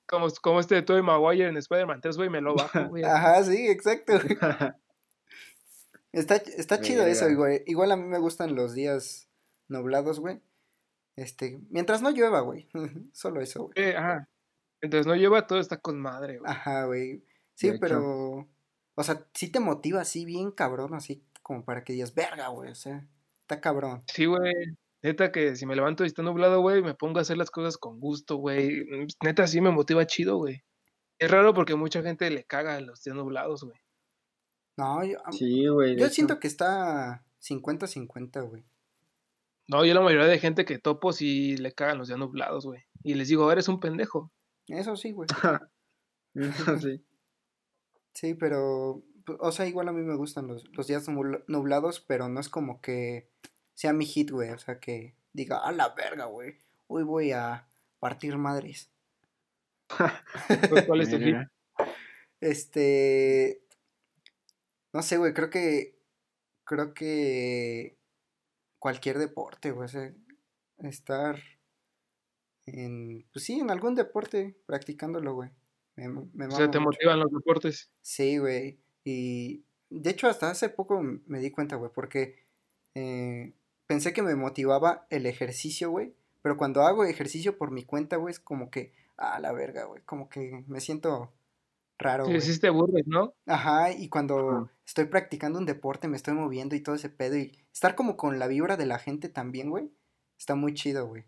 Como, 0.07 0.27
como 0.41 0.59
este 0.59 0.75
de 0.75 0.81
Tobey 0.81 1.03
Maguire 1.03 1.47
en 1.47 1.57
Spider-Man 1.57 2.01
3, 2.01 2.17
güey, 2.17 2.29
me 2.29 2.41
lo 2.41 2.55
bajo, 2.55 2.87
güey. 2.89 3.03
Ajá, 3.03 3.43
sí, 3.43 3.67
exacto, 3.67 4.13
güey. 4.13 4.37
Está, 6.11 6.37
está 6.37 6.81
chido 6.81 7.05
eso, 7.05 7.27
güey. 7.35 7.61
Igual 7.67 7.91
a 7.91 7.95
mí 7.95 8.03
me 8.03 8.17
gustan 8.17 8.55
los 8.55 8.73
días 8.73 9.29
nublados, 9.67 10.19
güey. 10.19 10.41
Este, 11.15 11.59
mientras 11.69 12.01
no 12.01 12.09
llueva, 12.09 12.39
güey. 12.39 12.67
Solo 13.13 13.41
eso, 13.41 13.65
güey. 13.65 13.73
Eh, 13.75 13.95
ajá. 13.95 14.27
Mientras 14.81 15.05
no 15.05 15.13
llueva, 15.13 15.45
todo 15.45 15.59
está 15.59 15.77
con 15.77 15.99
madre, 15.99 16.39
güey. 16.39 16.51
Ajá, 16.51 16.85
güey. 16.85 17.23
Sí, 17.53 17.73
pero. 17.79 18.47
O 18.95 19.03
sea, 19.03 19.23
sí 19.33 19.51
te 19.51 19.59
motiva 19.59 20.01
así, 20.01 20.25
bien 20.25 20.51
cabrón, 20.51 20.93
así 20.95 21.23
como 21.43 21.63
para 21.63 21.83
que 21.83 21.93
digas, 21.93 22.15
verga, 22.15 22.47
güey. 22.47 22.71
O 22.71 22.75
sea, 22.75 23.05
está 23.49 23.61
cabrón. 23.61 24.03
Sí, 24.13 24.25
güey. 24.25 24.53
Neta 25.01 25.31
que 25.31 25.55
si 25.55 25.65
me 25.65 25.75
levanto 25.75 26.03
y 26.03 26.07
está 26.07 26.21
nublado, 26.21 26.61
güey, 26.61 26.83
me 26.83 26.93
pongo 26.93 27.19
a 27.19 27.21
hacer 27.21 27.37
las 27.37 27.49
cosas 27.49 27.77
con 27.77 27.99
gusto, 27.99 28.35
güey. 28.35 28.85
Neta 29.23 29.47
sí 29.47 29.59
me 29.59 29.71
motiva 29.71 30.05
chido, 30.05 30.37
güey. 30.37 30.63
Es 31.17 31.31
raro 31.31 31.53
porque 31.53 31.75
mucha 31.75 32.01
gente 32.03 32.29
le 32.29 32.43
caga 32.43 32.79
los 32.79 33.03
días 33.03 33.15
nublados, 33.15 33.63
güey. 33.63 33.77
No, 34.77 35.03
yo, 35.03 35.17
sí, 35.31 35.67
güey, 35.67 35.97
yo 35.97 36.07
siento 36.09 36.39
que 36.39 36.47
está 36.47 37.25
50-50, 37.41 38.47
güey. 38.47 38.65
No, 39.67 39.83
yo 39.85 39.93
la 39.93 40.01
mayoría 40.01 40.27
de 40.27 40.39
gente 40.39 40.65
que 40.65 40.79
topo 40.79 41.11
sí 41.11 41.57
le 41.57 41.73
cagan 41.73 41.97
los 41.97 42.07
días 42.07 42.19
nublados, 42.19 42.65
güey. 42.65 42.83
Y 43.03 43.15
les 43.15 43.27
digo, 43.27 43.51
eres 43.51 43.67
un 43.67 43.79
pendejo. 43.79 44.31
Eso 44.67 44.95
sí, 44.95 45.11
güey. 45.11 45.27
sí. 46.81 47.05
Sí, 48.13 48.33
pero, 48.35 49.03
o 49.39 49.51
sea, 49.51 49.67
igual 49.67 49.87
a 49.89 49.91
mí 49.91 50.01
me 50.01 50.15
gustan 50.15 50.47
los, 50.47 50.67
los 50.69 50.87
días 50.87 51.07
nublados, 51.47 51.99
pero 51.99 52.29
no 52.29 52.39
es 52.39 52.49
como 52.49 52.81
que 52.81 53.29
sea 53.73 53.93
mi 53.93 54.05
hit, 54.05 54.31
güey. 54.31 54.49
O 54.51 54.57
sea, 54.57 54.79
que 54.79 55.15
diga, 55.33 55.57
a 55.57 55.71
la 55.71 55.89
verga, 55.89 56.25
güey. 56.25 56.57
Hoy 56.87 57.03
voy 57.03 57.31
a 57.31 57.67
partir 57.99 58.37
madres. 58.37 58.91
Pues, 60.69 60.85
¿Cuál 60.85 61.01
es 61.01 61.09
tu 61.09 61.17
hit? 61.17 61.37
Este. 62.41 63.61
No 64.93 65.01
sé, 65.01 65.17
güey. 65.17 65.33
Creo 65.33 65.49
que. 65.49 65.97
Creo 66.65 66.93
que 66.93 67.97
cualquier 68.79 69.17
deporte, 69.17 69.71
güey. 69.71 69.89
estar 70.79 71.39
en, 72.65 73.25
pues 73.31 73.45
sí, 73.45 73.59
en 73.59 73.71
algún 73.71 73.95
deporte 73.95 74.55
practicándolo, 74.65 75.33
güey. 75.33 75.49
Me, 75.95 76.07
me 76.33 76.47
o 76.47 76.51
sea, 76.51 76.71
¿te 76.71 76.79
motivan 76.79 77.19
los 77.19 77.31
deportes? 77.31 77.91
Sí, 78.01 78.37
güey. 78.37 78.79
Y 79.09 79.65
de 79.89 80.11
hecho 80.11 80.27
hasta 80.27 80.49
hace 80.49 80.69
poco 80.69 81.01
me 81.01 81.39
di 81.39 81.51
cuenta, 81.51 81.75
güey, 81.75 81.91
porque 81.93 82.35
eh, 82.95 83.53
pensé 83.87 84.13
que 84.13 84.21
me 84.21 84.35
motivaba 84.35 85.07
el 85.09 85.25
ejercicio, 85.25 85.89
güey. 85.89 86.13
Pero 86.41 86.57
cuando 86.57 86.83
hago 86.83 87.03
ejercicio 87.03 87.57
por 87.57 87.71
mi 87.71 87.83
cuenta, 87.83 88.15
güey, 88.15 88.31
es 88.31 88.39
como 88.39 88.69
que, 88.69 88.93
ah, 89.17 89.39
la 89.39 89.51
verga, 89.51 89.85
güey. 89.85 90.01
Como 90.03 90.29
que 90.29 90.63
me 90.67 90.79
siento 90.79 91.33
raro. 91.97 92.25
Sí, 92.25 92.39
sí 92.39 92.59
te 92.59 92.67
aburres, 92.67 93.07
¿no? 93.07 93.33
Ajá, 93.45 93.91
y 93.91 94.07
cuando 94.09 94.69
estoy 94.85 95.05
practicando 95.05 95.59
un 95.59 95.65
deporte, 95.65 96.07
me 96.07 96.17
estoy 96.17 96.33
moviendo 96.33 96.75
y 96.75 96.81
todo 96.81 96.95
ese 96.95 97.09
pedo, 97.09 97.35
y 97.35 97.57
estar 97.73 97.95
como 97.95 98.15
con 98.15 98.39
la 98.39 98.47
vibra 98.47 98.77
de 98.77 98.85
la 98.85 98.99
gente 98.99 99.27
también, 99.27 99.69
güey, 99.69 99.91
está 100.37 100.55
muy 100.55 100.73
chido, 100.73 101.07
güey. 101.07 101.25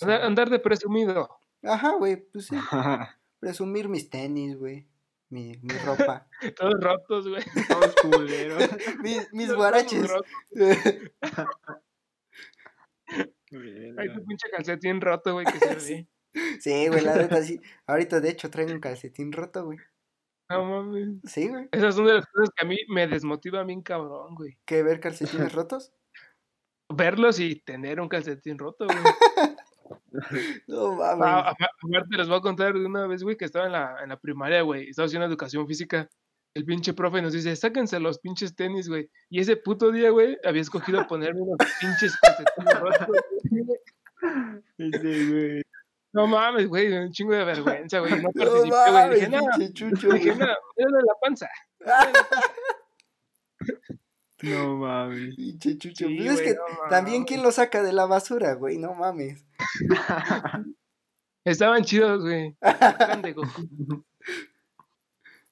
andar 0.00 0.48
de 0.48 0.58
presumido. 0.58 1.28
Ajá, 1.62 1.96
güey, 1.96 2.16
pues 2.16 2.46
sí. 2.46 2.56
Presumir 3.40 3.88
mis 3.88 4.08
tenis, 4.08 4.56
güey. 4.56 4.86
Mi, 5.32 5.58
mi 5.62 5.74
ropa. 5.78 6.28
Todos 6.58 6.74
rotos, 6.78 7.26
güey. 7.26 7.42
Todos 7.68 7.94
culeros. 8.02 8.68
mis, 9.02 9.32
mis 9.32 9.50
guaraches. 9.50 10.12
Ay, 13.96 14.14
tu 14.14 14.26
pinche 14.26 14.50
calcetín 14.50 15.00
roto, 15.00 15.32
güey, 15.32 15.46
que 15.46 15.58
se 15.58 15.74
ve. 15.74 16.08
Sí, 16.60 16.88
güey, 16.88 17.00
la 17.00 17.14
verdad 17.14 17.42
sí. 17.42 17.58
Ahorita, 17.86 18.20
de 18.20 18.28
hecho, 18.28 18.50
traigo 18.50 18.72
un 18.72 18.80
calcetín 18.80 19.32
roto, 19.32 19.64
güey. 19.64 19.78
No 20.50 20.64
mames. 20.66 21.08
Sí, 21.24 21.48
güey. 21.48 21.66
Esas 21.72 21.94
son 21.94 22.04
de 22.04 22.12
las 22.12 22.26
cosas 22.26 22.50
que 22.54 22.66
a 22.66 22.68
mí 22.68 22.76
me 22.88 23.06
desmotivan 23.06 23.66
bien 23.66 23.80
cabrón, 23.80 24.34
güey. 24.34 24.58
¿Qué, 24.66 24.82
ver 24.82 25.00
calcetines 25.00 25.54
rotos? 25.54 25.94
Verlos 26.90 27.40
y 27.40 27.56
tener 27.56 28.02
un 28.02 28.08
calcetín 28.10 28.58
roto, 28.58 28.84
güey. 28.84 28.98
no 30.68 30.96
mames. 30.96 31.26
Aparte 31.26 32.16
les 32.16 32.28
voy 32.28 32.38
a 32.38 32.40
contar 32.40 32.74
de 32.74 32.84
una 32.84 33.06
vez, 33.06 33.22
güey, 33.22 33.36
que 33.36 33.44
estaba 33.44 33.66
en 33.66 33.72
la, 33.72 33.96
en 34.02 34.08
la 34.08 34.18
primaria, 34.18 34.62
güey. 34.62 34.88
Estaba 34.88 35.06
haciendo 35.06 35.26
educación 35.26 35.66
física. 35.66 36.08
El 36.54 36.64
pinche 36.64 36.92
profe 36.92 37.22
nos 37.22 37.32
dice, 37.32 37.56
sáquense 37.56 37.98
los 37.98 38.18
pinches 38.18 38.54
tenis, 38.54 38.88
güey. 38.88 39.10
Y 39.30 39.40
ese 39.40 39.56
puto 39.56 39.90
día, 39.90 40.10
güey, 40.10 40.36
había 40.44 40.62
escogido 40.62 41.06
ponerme 41.08 41.40
unos 41.40 41.56
pinches 41.80 42.16
calcetines 42.18 42.80
rotos. 42.80 43.16
Ese, 44.78 45.30
güey. 45.30 45.62
No 46.12 46.26
mames, 46.26 46.68
güey, 46.68 46.92
un 46.92 47.10
chingo 47.10 47.32
de 47.32 47.44
vergüenza, 47.44 48.00
güey. 48.00 48.20
No 48.20 48.30
participé, 48.32 48.90
güey. 48.90 49.14
Dije, 49.14 49.28
no, 49.30 49.40
dije, 50.14 50.34
no, 50.34 50.46
de 50.46 51.02
la 51.06 51.14
panza. 51.22 51.48
No 54.42 54.76
mames. 54.76 55.36
Pinche 55.36 55.78
chucho. 55.78 56.06
Sí, 56.06 56.26
es 56.26 56.40
que 56.40 56.56
también 56.90 57.24
quién 57.24 57.42
lo 57.42 57.52
saca 57.52 57.82
de 57.82 57.92
la 57.92 58.06
basura, 58.06 58.54
güey, 58.54 58.78
no 58.78 58.94
mames. 58.94 59.44
Estaban 61.44 61.84
chidos, 61.84 62.22
güey. 62.22 62.56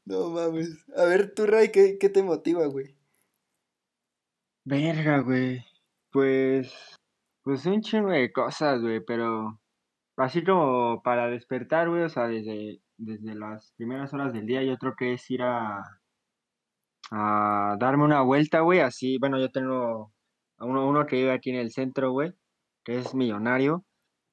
no 0.05 0.31
mames. 0.31 0.85
A 0.96 1.05
ver, 1.05 1.35
tú, 1.35 1.46
Ray, 1.46 1.70
¿qué, 1.70 1.98
qué 1.98 2.09
te 2.09 2.22
motiva, 2.22 2.66
güey? 2.66 2.94
Verga, 4.64 5.20
güey. 5.20 5.64
Pues. 6.11 6.72
Pues 7.42 7.64
un 7.66 7.81
chingo 7.81 8.11
de 8.11 8.31
cosas, 8.33 8.81
güey, 8.81 9.00
pero 9.00 9.61
Así 10.20 10.44
como 10.44 11.03
para 11.03 11.29
despertar, 11.31 11.88
güey, 11.88 12.03
o 12.03 12.11
sea, 12.11 12.29
desde, 12.29 12.83
desde 12.98 13.35
las 13.35 13.72
primeras 13.79 14.12
horas 14.12 14.35
del 14.35 14.44
día, 14.44 14.62
yo 14.62 14.76
creo 14.76 14.94
que 14.94 15.14
es 15.14 15.31
ir 15.31 15.40
a, 15.40 15.99
a 17.11 17.77
darme 17.79 18.05
una 18.05 18.23
vuelta, 18.23 18.61
güey, 18.61 18.81
así, 18.81 19.18
bueno, 19.18 19.38
yo 19.38 19.51
tengo 19.51 20.12
uno, 20.59 20.88
uno 20.88 21.07
que 21.07 21.16
vive 21.16 21.33
aquí 21.33 21.51
en 21.51 21.57
el 21.57 21.73
centro, 21.73 22.12
güey, 22.12 22.33
que 22.85 22.99
es 22.99 23.14
millonario, 23.14 23.85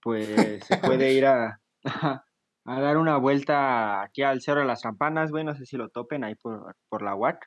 pues 0.02 0.64
se 0.66 0.78
puede 1.02 1.14
ir 1.14 1.26
a, 1.26 1.60
a 2.66 2.82
dar 2.82 2.98
una 2.98 3.18
vuelta 3.18 4.02
aquí 4.02 4.24
al 4.24 4.42
Cerro 4.42 4.62
de 4.62 4.68
las 4.68 4.82
Campanas, 4.82 5.32
güey, 5.32 5.44
no 5.44 5.56
sé 5.56 5.66
si 5.66 5.78
lo 5.78 5.90
topen 5.90 6.24
ahí 6.24 6.36
por, 6.36 6.76
por 6.90 7.02
la 7.02 7.16
UAC. 7.16 7.46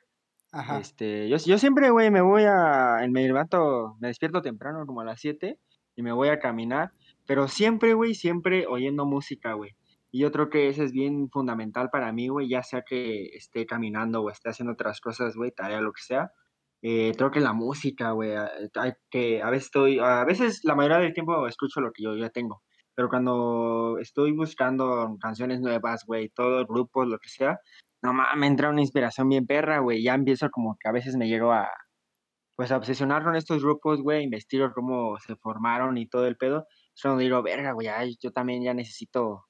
Ajá. 0.51 0.79
Este, 0.79 1.29
yo, 1.29 1.37
yo 1.37 1.57
siempre, 1.57 1.91
güey, 1.91 2.11
me 2.11 2.21
voy 2.21 2.43
a, 2.45 2.97
me 3.09 3.23
levanto, 3.23 3.95
me 4.01 4.09
despierto 4.09 4.41
temprano 4.41 4.85
como 4.85 5.01
a 5.01 5.05
las 5.05 5.21
7 5.21 5.57
y 5.95 6.01
me 6.03 6.11
voy 6.11 6.27
a 6.27 6.39
caminar, 6.39 6.91
pero 7.25 7.47
siempre, 7.47 7.93
güey, 7.93 8.15
siempre 8.15 8.65
oyendo 8.67 9.05
música, 9.05 9.53
güey. 9.53 9.75
Y 10.11 10.19
yo 10.21 10.31
creo 10.31 10.49
que 10.49 10.67
eso 10.67 10.83
es 10.83 10.91
bien 10.91 11.29
fundamental 11.29 11.89
para 11.89 12.11
mí, 12.11 12.27
güey, 12.27 12.49
ya 12.49 12.63
sea 12.63 12.83
que 12.83 13.27
esté 13.33 13.65
caminando 13.65 14.21
o 14.21 14.29
esté 14.29 14.49
haciendo 14.49 14.73
otras 14.73 14.99
cosas, 14.99 15.35
güey, 15.35 15.51
tarea, 15.51 15.81
lo 15.81 15.93
que 15.93 16.01
sea. 16.01 16.31
Eh, 16.83 17.13
creo 17.17 17.31
que 17.31 17.39
la 17.39 17.53
música, 17.53 18.11
güey, 18.11 18.31
que 19.11 19.41
a 19.41 19.49
veces 19.51 19.65
estoy, 19.67 19.99
a 19.99 20.25
veces 20.25 20.61
la 20.63 20.75
mayoría 20.75 20.97
del 20.99 21.13
tiempo 21.13 21.47
escucho 21.47 21.79
lo 21.79 21.91
que 21.91 22.03
yo 22.03 22.15
ya 22.17 22.29
tengo, 22.29 22.61
pero 22.95 23.07
cuando 23.09 23.97
estoy 23.99 24.31
buscando 24.33 25.15
canciones 25.21 25.61
nuevas, 25.61 26.03
güey, 26.07 26.29
todo 26.29 26.65
grupos, 26.65 27.07
lo 27.07 27.19
que 27.19 27.29
sea, 27.29 27.59
no 28.01 28.13
mames, 28.13 28.37
me 28.37 28.47
entra 28.47 28.69
una 28.69 28.81
inspiración 28.81 29.29
bien 29.29 29.45
perra, 29.45 29.79
güey, 29.79 30.03
ya 30.03 30.15
empiezo 30.15 30.49
como 30.51 30.75
que 30.79 30.89
a 30.89 30.91
veces 30.91 31.15
me 31.17 31.27
llego 31.29 31.51
a, 31.53 31.69
pues 32.55 32.71
a 32.71 32.77
obsesionar 32.77 33.23
con 33.23 33.35
estos 33.35 33.63
grupos, 33.63 34.01
güey, 34.01 34.23
investigo 34.23 34.71
cómo 34.73 35.17
se 35.19 35.35
formaron 35.37 35.97
y 35.97 36.07
todo 36.07 36.27
el 36.27 36.37
pedo, 36.37 36.65
es 36.95 37.01
cuando 37.01 37.19
digo, 37.21 37.43
verga, 37.43 37.73
güey, 37.73 37.89
yo 38.21 38.31
también 38.31 38.63
ya 38.63 38.73
necesito 38.73 39.45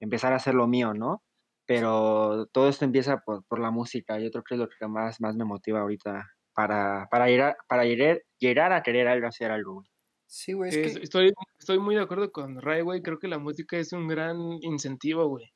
empezar 0.00 0.32
a 0.32 0.36
hacer 0.36 0.54
lo 0.54 0.66
mío, 0.66 0.94
¿no? 0.94 1.22
Pero 1.66 2.46
todo 2.52 2.68
esto 2.68 2.84
empieza 2.84 3.18
por, 3.18 3.44
por 3.44 3.60
la 3.60 3.70
música, 3.70 4.18
yo 4.18 4.30
creo 4.30 4.44
que 4.44 4.54
es 4.54 4.60
lo 4.60 4.68
que 4.68 4.86
más, 4.88 5.20
más 5.20 5.36
me 5.36 5.44
motiva 5.44 5.80
ahorita 5.80 6.26
para, 6.54 7.06
para, 7.10 7.28
llegar, 7.28 7.56
para 7.68 7.84
llegar, 7.84 8.22
llegar 8.38 8.72
a 8.72 8.82
querer 8.82 9.06
algo, 9.06 9.28
hacer 9.28 9.50
algo, 9.50 9.74
güey. 9.74 9.88
Sí, 10.26 10.52
güey. 10.52 10.70
estoy, 10.74 11.32
estoy 11.58 11.78
muy 11.78 11.94
de 11.94 12.02
acuerdo 12.02 12.30
con 12.32 12.60
Ray, 12.60 12.82
güey. 12.82 13.00
Creo 13.00 13.18
que 13.18 13.28
la 13.28 13.38
música 13.38 13.78
es 13.78 13.92
un 13.92 14.08
gran 14.08 14.36
incentivo, 14.62 15.26
güey. 15.26 15.46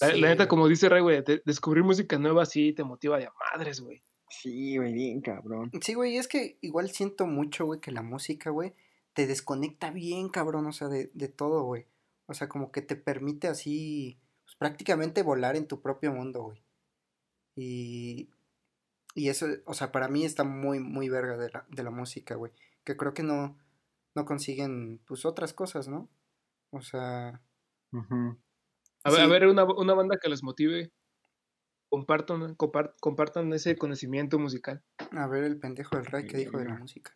La, 0.00 0.28
neta, 0.28 0.48
como 0.48 0.68
dice 0.68 0.88
Ray, 0.88 1.02
güey, 1.02 1.24
descubrir 1.44 1.82
música 1.82 2.18
nueva 2.18 2.46
sí 2.46 2.72
te 2.72 2.84
motiva 2.84 3.18
de 3.18 3.28
madres, 3.52 3.80
güey. 3.80 4.02
Sí, 4.28 4.76
güey, 4.76 4.92
bien 4.92 5.20
cabrón. 5.20 5.70
Sí, 5.80 5.94
güey, 5.94 6.16
es 6.16 6.28
que 6.28 6.58
igual 6.60 6.90
siento 6.90 7.26
mucho, 7.26 7.66
güey, 7.66 7.80
que 7.80 7.90
la 7.90 8.02
música, 8.02 8.50
güey, 8.50 8.72
te 9.14 9.26
desconecta 9.26 9.90
bien, 9.90 10.28
cabrón, 10.28 10.66
o 10.66 10.72
sea, 10.72 10.88
de, 10.88 11.10
de 11.12 11.28
todo, 11.28 11.64
güey. 11.64 11.86
O 12.30 12.34
sea, 12.34 12.48
como 12.48 12.70
que 12.70 12.80
te 12.80 12.94
permite 12.94 13.48
así, 13.48 14.20
pues, 14.44 14.54
prácticamente 14.54 15.24
volar 15.24 15.56
en 15.56 15.66
tu 15.66 15.82
propio 15.82 16.12
mundo, 16.12 16.44
güey. 16.44 16.62
Y, 17.56 18.30
y 19.16 19.30
eso, 19.30 19.46
o 19.66 19.74
sea, 19.74 19.90
para 19.90 20.06
mí 20.06 20.24
está 20.24 20.44
muy, 20.44 20.78
muy 20.78 21.08
verga 21.08 21.36
de 21.36 21.50
la, 21.50 21.66
de 21.68 21.82
la 21.82 21.90
música, 21.90 22.36
güey. 22.36 22.52
Que 22.84 22.96
creo 22.96 23.14
que 23.14 23.24
no, 23.24 23.58
no 24.14 24.24
consiguen, 24.26 25.00
pues, 25.08 25.24
otras 25.24 25.52
cosas, 25.52 25.88
¿no? 25.88 26.08
O 26.70 26.80
sea... 26.82 27.42
A 29.02 29.10
ver, 29.10 29.20
a 29.22 29.26
ver 29.26 29.48
una, 29.48 29.64
una, 29.64 29.94
banda 29.94 30.16
que 30.22 30.28
les 30.28 30.44
motive. 30.44 30.92
Compartan, 31.88 32.54
compartan 32.54 33.52
ese 33.52 33.76
conocimiento 33.76 34.38
musical. 34.38 34.84
A 35.10 35.26
ver, 35.26 35.42
el 35.42 35.58
pendejo 35.58 35.96
del 35.96 36.06
rey 36.06 36.28
que 36.28 36.36
dijo 36.36 36.58
de 36.58 36.66
la 36.66 36.76
música. 36.76 37.12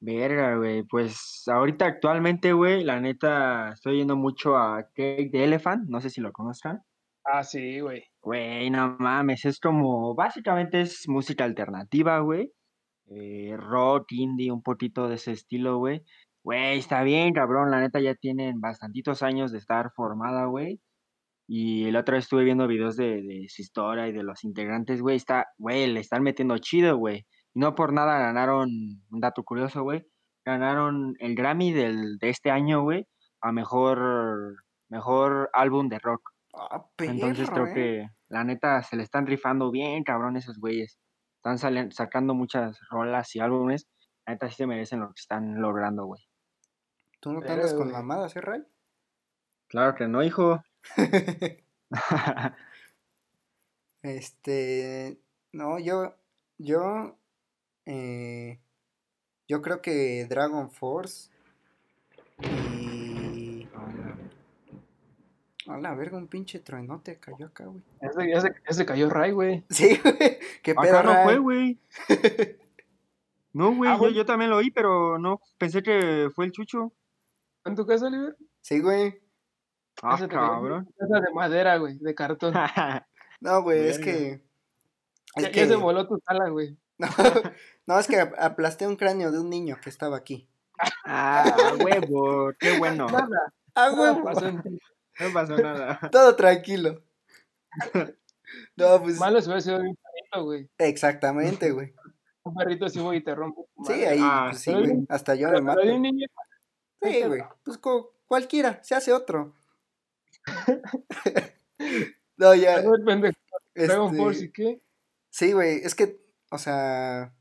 Verga, 0.00 0.56
güey. 0.56 0.82
Pues 0.84 1.44
ahorita 1.46 1.86
actualmente, 1.86 2.52
güey, 2.52 2.84
la 2.84 3.00
neta, 3.00 3.70
estoy 3.74 3.98
yendo 3.98 4.16
mucho 4.16 4.56
a 4.56 4.82
Cake 4.94 5.30
the 5.30 5.44
Elephant. 5.44 5.88
No 5.88 6.00
sé 6.00 6.10
si 6.10 6.20
lo 6.20 6.32
conozcan. 6.32 6.82
Ah, 7.24 7.42
sí, 7.44 7.80
güey. 7.80 8.02
Güey, 8.22 8.70
no 8.70 8.96
mames, 8.98 9.44
es 9.44 9.60
como, 9.60 10.14
básicamente 10.14 10.80
es 10.80 11.08
música 11.08 11.44
alternativa, 11.44 12.18
güey. 12.20 12.52
Eh, 13.08 13.56
rock, 13.58 14.12
indie, 14.12 14.52
un 14.52 14.62
poquito 14.62 15.08
de 15.08 15.16
ese 15.16 15.32
estilo, 15.32 15.78
güey. 15.78 16.02
Güey, 16.42 16.78
está 16.78 17.02
bien, 17.02 17.34
cabrón, 17.34 17.70
la 17.70 17.80
neta 17.80 18.00
ya 18.00 18.14
tienen 18.14 18.60
bastantitos 18.60 19.22
años 19.22 19.52
de 19.52 19.58
estar 19.58 19.92
formada, 19.94 20.46
güey. 20.46 20.80
Y 21.48 21.86
el 21.86 21.96
otro 21.96 22.14
vez 22.14 22.24
estuve 22.24 22.44
viendo 22.44 22.66
videos 22.68 22.96
de, 22.96 23.22
de 23.22 23.46
su 23.48 23.62
historia 23.62 24.08
y 24.08 24.12
de 24.12 24.22
los 24.22 24.44
integrantes, 24.44 25.02
güey, 25.02 25.16
está, 25.16 25.48
güey, 25.58 25.86
le 25.88 26.00
están 26.00 26.22
metiendo 26.22 26.58
chido, 26.58 26.96
güey. 26.98 27.26
Y 27.54 27.60
no 27.60 27.74
por 27.74 27.92
nada 27.92 28.18
ganaron, 28.18 28.70
un 29.10 29.20
dato 29.20 29.42
curioso, 29.42 29.82
güey, 29.82 30.06
ganaron 30.44 31.16
el 31.18 31.34
Grammy 31.34 31.72
del, 31.72 32.18
de 32.18 32.28
este 32.30 32.50
año, 32.50 32.82
güey, 32.82 33.06
a 33.40 33.52
mejor, 33.52 34.64
mejor 34.88 35.50
álbum 35.52 35.88
de 35.88 35.98
rock. 35.98 36.30
Ah, 36.54 36.84
Entonces 36.98 37.48
creo 37.50 37.66
¿eh? 37.66 37.74
que 37.74 38.08
la 38.28 38.44
neta 38.44 38.82
se 38.82 38.96
le 38.96 39.02
están 39.02 39.26
rifando 39.26 39.70
bien, 39.70 40.02
cabrón, 40.04 40.36
esos 40.36 40.58
güeyes. 40.58 40.98
Están 41.42 41.90
sacando 41.92 42.34
muchas 42.34 42.78
rolas 42.90 43.34
y 43.34 43.40
álbumes. 43.40 43.86
La 44.26 44.34
neta 44.34 44.48
sí 44.48 44.56
se 44.56 44.66
merecen 44.66 45.00
lo 45.00 45.08
que 45.08 45.20
están 45.20 45.60
logrando, 45.60 46.04
güey. 46.04 46.22
¿Tú 47.20 47.32
no 47.32 47.40
te 47.40 47.52
andas 47.52 47.74
con 47.74 47.90
mamadas, 47.90 48.36
eh, 48.36 48.40
Ray? 48.40 48.62
Claro 49.68 49.94
que 49.94 50.08
no, 50.08 50.22
hijo. 50.22 50.62
este. 54.02 55.20
No, 55.52 55.78
yo. 55.78 56.16
Yo. 56.58 57.19
Eh, 57.92 58.60
yo 59.48 59.62
creo 59.62 59.82
que 59.82 60.24
Dragon 60.28 60.70
Force. 60.70 61.28
Y. 62.38 63.68
A 65.66 65.76
la 65.78 65.94
verga, 65.94 66.16
un 66.16 66.28
pinche 66.28 66.60
truenote 66.60 67.18
cayó 67.18 67.46
acá, 67.46 67.64
güey. 67.64 67.82
Ese, 68.00 68.54
ese, 68.64 68.86
cayó 68.86 69.10
Ray, 69.10 69.32
güey. 69.32 69.64
Sí, 69.70 69.98
güey. 70.02 70.38
Qué 70.62 70.74
pedo, 70.74 70.98
Acá 70.98 71.02
no 71.02 71.22
fue, 71.24 71.38
güey. 71.38 71.78
no, 73.52 73.74
güey, 73.74 73.90
ah, 73.90 73.98
yo, 74.00 74.08
yo, 74.10 74.24
también 74.24 74.50
lo 74.50 74.58
oí, 74.58 74.70
pero 74.70 75.18
no, 75.18 75.40
pensé 75.58 75.82
que 75.82 76.28
fue 76.34 76.44
el 76.44 76.52
chucho. 76.52 76.92
¿En 77.64 77.74
tu 77.74 77.86
casa, 77.86 78.06
Oliver? 78.06 78.36
Sí, 78.62 78.80
güey. 78.80 79.20
Ah, 80.02 80.16
cabrón. 80.28 80.88
Casa 80.96 81.20
de 81.20 81.32
madera, 81.32 81.76
güey, 81.76 81.98
de 81.98 82.14
cartón. 82.14 82.54
no, 83.40 83.62
güey, 83.62 83.88
es 83.88 83.98
que... 83.98 84.42
Es 85.36 85.44
ya, 85.44 85.50
que... 85.50 85.66
se 85.66 85.76
voló 85.76 86.06
tu 86.06 86.18
sala, 86.24 86.48
güey. 86.48 86.76
No, 87.00 87.06
no, 87.86 87.98
es 87.98 88.06
que 88.06 88.20
aplasté 88.20 88.86
un 88.86 88.96
cráneo 88.96 89.32
de 89.32 89.38
un 89.38 89.48
niño 89.48 89.78
que 89.82 89.88
estaba 89.88 90.18
aquí. 90.18 90.46
Ah, 91.04 91.74
huevo, 91.82 92.52
qué 92.58 92.78
bueno. 92.78 93.06
Nada. 93.06 93.54
Ah, 93.74 93.90
huevo. 93.90 94.18
No 94.18 95.32
pasó 95.32 95.56
nada. 95.56 95.98
Todo 96.12 96.36
tranquilo. 96.36 97.02
No, 98.76 99.02
pues. 99.02 99.18
Malo 99.18 99.40
se 99.40 99.48
hubiera 99.48 99.60
sido 99.60 99.76
un 99.78 99.96
perrito, 99.96 100.44
güey. 100.44 100.68
Exactamente, 100.76 101.70
güey. 101.70 101.94
Un 102.42 102.54
perrito 102.54 102.86
así, 102.86 103.00
güey, 103.00 103.18
y 103.18 103.24
te 103.24 103.34
rompe. 103.34 103.62
Sí, 103.86 103.92
ahí, 103.92 104.18
ah, 104.20 104.48
pues, 104.50 104.62
sí, 104.62 104.72
güey. 104.72 105.06
Hasta 105.08 105.34
yo 105.34 105.50
me 105.50 105.60
mato. 105.62 105.80
Un 105.82 106.02
niño... 106.02 106.26
Sí, 107.02 107.22
güey. 107.22 107.42
Pues 107.64 107.78
cualquiera, 108.26 108.82
se 108.82 108.94
hace 108.94 109.12
otro. 109.12 109.54
no, 112.36 112.54
ya. 112.54 112.82
Dragon 113.74 114.16
Force 114.16 114.44
y 114.44 114.52
qué? 114.52 114.80
Sí, 115.30 115.52
güey, 115.52 115.80
es 115.84 115.94
que, 115.94 116.20
o 116.50 116.58
sea, 116.58 117.32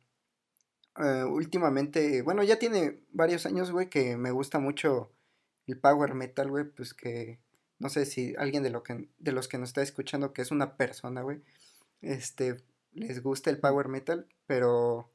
uh, 0.97 1.25
últimamente, 1.25 2.21
bueno, 2.21 2.43
ya 2.43 2.57
tiene 2.59 3.03
varios 3.11 3.45
años, 3.45 3.71
güey, 3.71 3.89
que 3.89 4.17
me 4.17 4.31
gusta 4.31 4.59
mucho 4.59 5.11
el 5.67 5.77
power 5.77 6.13
metal, 6.13 6.49
güey, 6.49 6.65
pues 6.65 6.93
que 6.93 7.39
no 7.79 7.89
sé 7.89 8.05
si 8.05 8.35
alguien 8.37 8.63
de, 8.63 8.69
lo 8.69 8.83
que, 8.83 9.09
de 9.17 9.31
los 9.31 9.47
que 9.47 9.57
nos 9.57 9.69
está 9.69 9.81
escuchando, 9.81 10.33
que 10.33 10.41
es 10.41 10.51
una 10.51 10.77
persona, 10.77 11.21
güey, 11.21 11.41
este, 12.01 12.63
les 12.93 13.21
gusta 13.23 13.49
el 13.49 13.59
power 13.59 13.87
metal, 13.87 14.27
pero... 14.45 15.11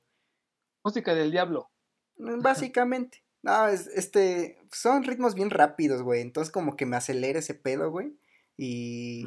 Música 0.82 1.14
del 1.14 1.30
diablo. 1.30 1.70
Mm, 2.18 2.40
básicamente. 2.40 3.22
No, 3.42 3.68
es, 3.68 3.86
este, 3.88 4.58
son 4.70 5.04
ritmos 5.04 5.34
bien 5.34 5.50
rápidos, 5.50 6.02
güey, 6.02 6.20
entonces 6.20 6.52
como 6.52 6.76
que 6.76 6.86
me 6.86 6.96
acelera 6.96 7.38
ese 7.38 7.54
pedo, 7.54 7.90
güey, 7.90 8.16
y... 8.56 9.26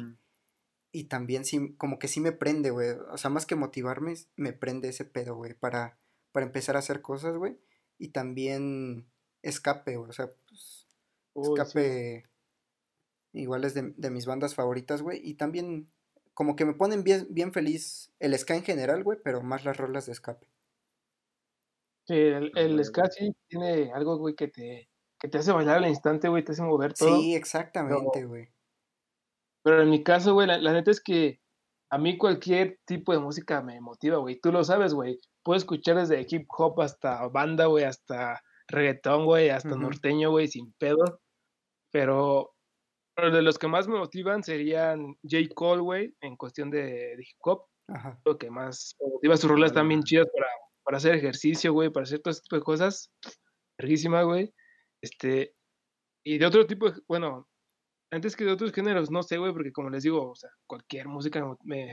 Y 0.98 1.04
también 1.04 1.44
sí, 1.44 1.76
como 1.76 2.00
que 2.00 2.08
sí 2.08 2.18
me 2.18 2.32
prende, 2.32 2.70
güey. 2.70 2.90
O 3.12 3.18
sea, 3.18 3.30
más 3.30 3.46
que 3.46 3.54
motivarme, 3.54 4.14
me 4.34 4.52
prende 4.52 4.88
ese 4.88 5.04
pedo, 5.04 5.36
güey, 5.36 5.54
para, 5.54 5.96
para 6.32 6.44
empezar 6.44 6.74
a 6.74 6.80
hacer 6.80 7.02
cosas, 7.02 7.36
güey. 7.36 7.56
Y 7.98 8.08
también 8.08 9.06
escape, 9.42 9.96
güey. 9.96 10.10
O 10.10 10.12
sea, 10.12 10.28
pues, 10.48 10.88
escape 11.36 12.24
Igual 13.32 13.64
es 13.64 13.74
de, 13.74 14.10
mis 14.10 14.26
bandas 14.26 14.56
favoritas, 14.56 15.00
güey. 15.00 15.20
Y 15.22 15.34
también 15.34 15.86
como 16.34 16.56
que 16.56 16.64
me 16.64 16.74
ponen 16.74 17.04
bien, 17.04 17.28
bien 17.30 17.52
feliz 17.52 18.10
el 18.18 18.36
ska 18.36 18.56
en 18.56 18.64
general, 18.64 19.04
güey, 19.04 19.20
pero 19.22 19.40
más 19.40 19.64
las 19.64 19.76
rolas 19.76 20.06
de 20.06 20.12
escape. 20.12 20.48
Sí, 22.08 22.14
el, 22.14 22.50
el 22.56 22.84
ska 22.84 23.08
sí 23.08 23.36
tiene 23.46 23.92
algo, 23.92 24.18
güey, 24.18 24.34
que 24.34 24.48
te, 24.48 24.88
que 25.20 25.28
te 25.28 25.38
hace 25.38 25.52
bailar 25.52 25.76
al 25.76 25.86
instante, 25.86 26.28
güey, 26.28 26.44
te 26.44 26.50
hace 26.50 26.62
mover 26.62 26.92
todo. 26.94 27.20
Sí, 27.20 27.36
exactamente, 27.36 28.24
güey. 28.24 28.48
Pero, 29.68 29.82
en 29.82 29.90
mi 29.90 30.02
caso, 30.02 30.32
güey, 30.32 30.46
la, 30.46 30.72
neta 30.72 30.90
es 30.90 30.98
que 30.98 31.40
a 31.90 31.98
mí 31.98 32.16
cualquier 32.16 32.78
tipo 32.86 33.12
de 33.12 33.18
música 33.18 33.60
me 33.60 33.78
motiva, 33.82 34.16
güey. 34.16 34.40
Tú 34.40 34.50
lo 34.50 34.64
sabes, 34.64 34.94
güey. 34.94 35.18
Puedo 35.42 35.58
escuchar 35.58 35.96
desde 35.96 36.26
hip 36.26 36.46
hop 36.56 36.80
hasta 36.80 37.28
banda, 37.28 37.66
güey, 37.66 37.84
hasta 37.84 38.40
reggaetón, 38.66 39.26
güey, 39.26 39.50
hasta 39.50 39.76
norteño, 39.76 40.30
güey, 40.30 40.48
sin 40.48 40.72
pedo. 40.78 41.20
Pero 41.90 42.54
de 43.16 43.42
los 43.42 43.58
que 43.58 43.68
más 43.68 43.88
me 43.88 43.98
motivan 43.98 44.42
serían 44.42 45.18
J. 45.22 45.54
Cole, 45.54 45.82
güey, 45.82 46.14
en 46.22 46.36
cuestión 46.36 46.70
de, 46.70 47.16
hip 47.18 47.36
hop. 47.42 47.66
Lo 48.24 48.38
que 48.38 48.50
más 48.50 48.96
me 49.00 49.10
motiva, 49.10 49.36
sus 49.36 49.50
rolas 49.50 49.74
también 49.74 50.02
chidas 50.02 50.28
para, 50.34 50.48
para 50.82 50.96
hacer 50.96 51.14
ejercicio, 51.14 51.74
güey, 51.74 51.90
para 51.90 52.04
hacer 52.04 52.20
todo 52.20 52.30
este 52.32 52.44
tipo 52.44 52.56
de 52.56 52.62
cosas. 52.62 53.12
verguísima, 53.78 54.22
güey. 54.22 54.50
Este, 55.02 55.54
y 56.24 56.38
de 56.38 56.46
otro 56.46 56.66
tipo, 56.66 56.86
bueno, 57.06 57.46
antes 58.10 58.36
que 58.36 58.44
de 58.44 58.52
otros 58.52 58.72
géneros, 58.72 59.10
no 59.10 59.22
sé, 59.22 59.38
güey, 59.38 59.52
porque 59.52 59.72
como 59.72 59.90
les 59.90 60.02
digo, 60.02 60.30
o 60.30 60.34
sea, 60.34 60.50
cualquier 60.66 61.08
música 61.08 61.44
me, 61.62 61.92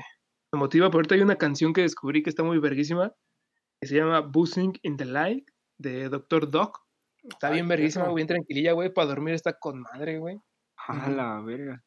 me 0.51 0.59
motiva. 0.59 0.87
Pero 0.87 0.99
ahorita 0.99 1.15
hay 1.15 1.21
una 1.21 1.37
canción 1.37 1.73
que 1.73 1.81
descubrí 1.81 2.23
que 2.23 2.29
está 2.29 2.43
muy 2.43 2.59
verguísima, 2.59 3.13
que 3.79 3.87
se 3.87 3.95
llama 3.95 4.21
Buzzing 4.21 4.73
in 4.83 4.97
the 4.97 5.05
Light, 5.05 5.49
de 5.77 6.09
Dr. 6.09 6.49
Doc. 6.49 6.85
Está 7.23 7.49
bien 7.49 7.67
verguísima, 7.67 8.11
bien 8.13 8.27
tranquililla, 8.27 8.73
güey, 8.73 8.93
para 8.93 9.07
dormir 9.07 9.33
está 9.33 9.53
con 9.53 9.81
madre, 9.81 10.19
güey. 10.19 10.39
A 10.87 11.09
la 11.09 11.41
verga. 11.41 11.83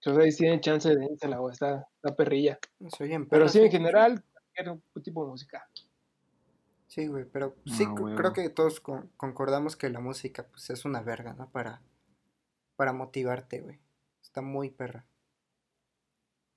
Entonces 0.00 0.24
ahí 0.24 0.36
tienen 0.36 0.60
chance 0.60 0.88
de 0.88 1.28
la 1.28 1.38
güey, 1.38 1.52
está, 1.52 1.86
está 1.96 2.14
perrilla. 2.16 2.58
pero 3.30 3.48
sí, 3.48 3.60
en 3.60 3.70
general, 3.70 4.22
cualquier 4.54 4.80
tipo 5.02 5.24
de 5.24 5.30
música. 5.30 5.68
Sí, 6.86 7.06
güey, 7.06 7.24
pero 7.24 7.54
sí 7.66 7.86
creo 8.16 8.32
que 8.32 8.48
todos 8.48 8.80
concordamos 8.80 9.76
que 9.76 9.90
la 9.90 10.00
música 10.00 10.46
pues 10.48 10.70
es 10.70 10.84
una 10.84 11.02
verga, 11.02 11.34
¿no? 11.34 11.50
Para, 11.50 11.82
para 12.78 12.92
motivarte, 12.92 13.60
güey. 13.60 13.80
Está 14.22 14.40
muy 14.40 14.70
perra. 14.70 15.04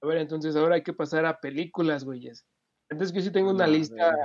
A 0.04 0.08
ver, 0.08 0.18
entonces 0.18 0.56
ahora 0.56 0.76
hay 0.76 0.84
que 0.84 0.94
pasar 0.94 1.26
a 1.26 1.40
películas, 1.40 2.04
güeyes. 2.04 2.46
Antes 2.92 3.12
que 3.12 3.22
sí 3.22 3.32
tengo 3.32 3.50
una 3.50 3.66
lista 3.66 4.16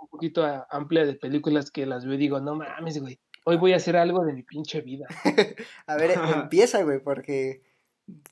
un 0.00 0.08
poquito 0.08 0.44
amplia 0.70 1.04
de 1.04 1.14
películas 1.14 1.72
que 1.72 1.86
las 1.86 2.04
veo 2.04 2.14
y 2.14 2.18
digo, 2.18 2.40
no 2.40 2.54
mames, 2.54 3.00
güey. 3.00 3.18
Hoy 3.44 3.56
voy 3.56 3.72
a 3.72 3.76
hacer 3.76 3.96
algo 3.96 4.24
de 4.24 4.32
mi 4.32 4.44
pinche 4.44 4.80
vida. 4.80 5.06
a 5.88 5.96
ver, 5.96 6.12
empieza, 6.48 6.84
güey, 6.84 7.00
porque 7.00 7.62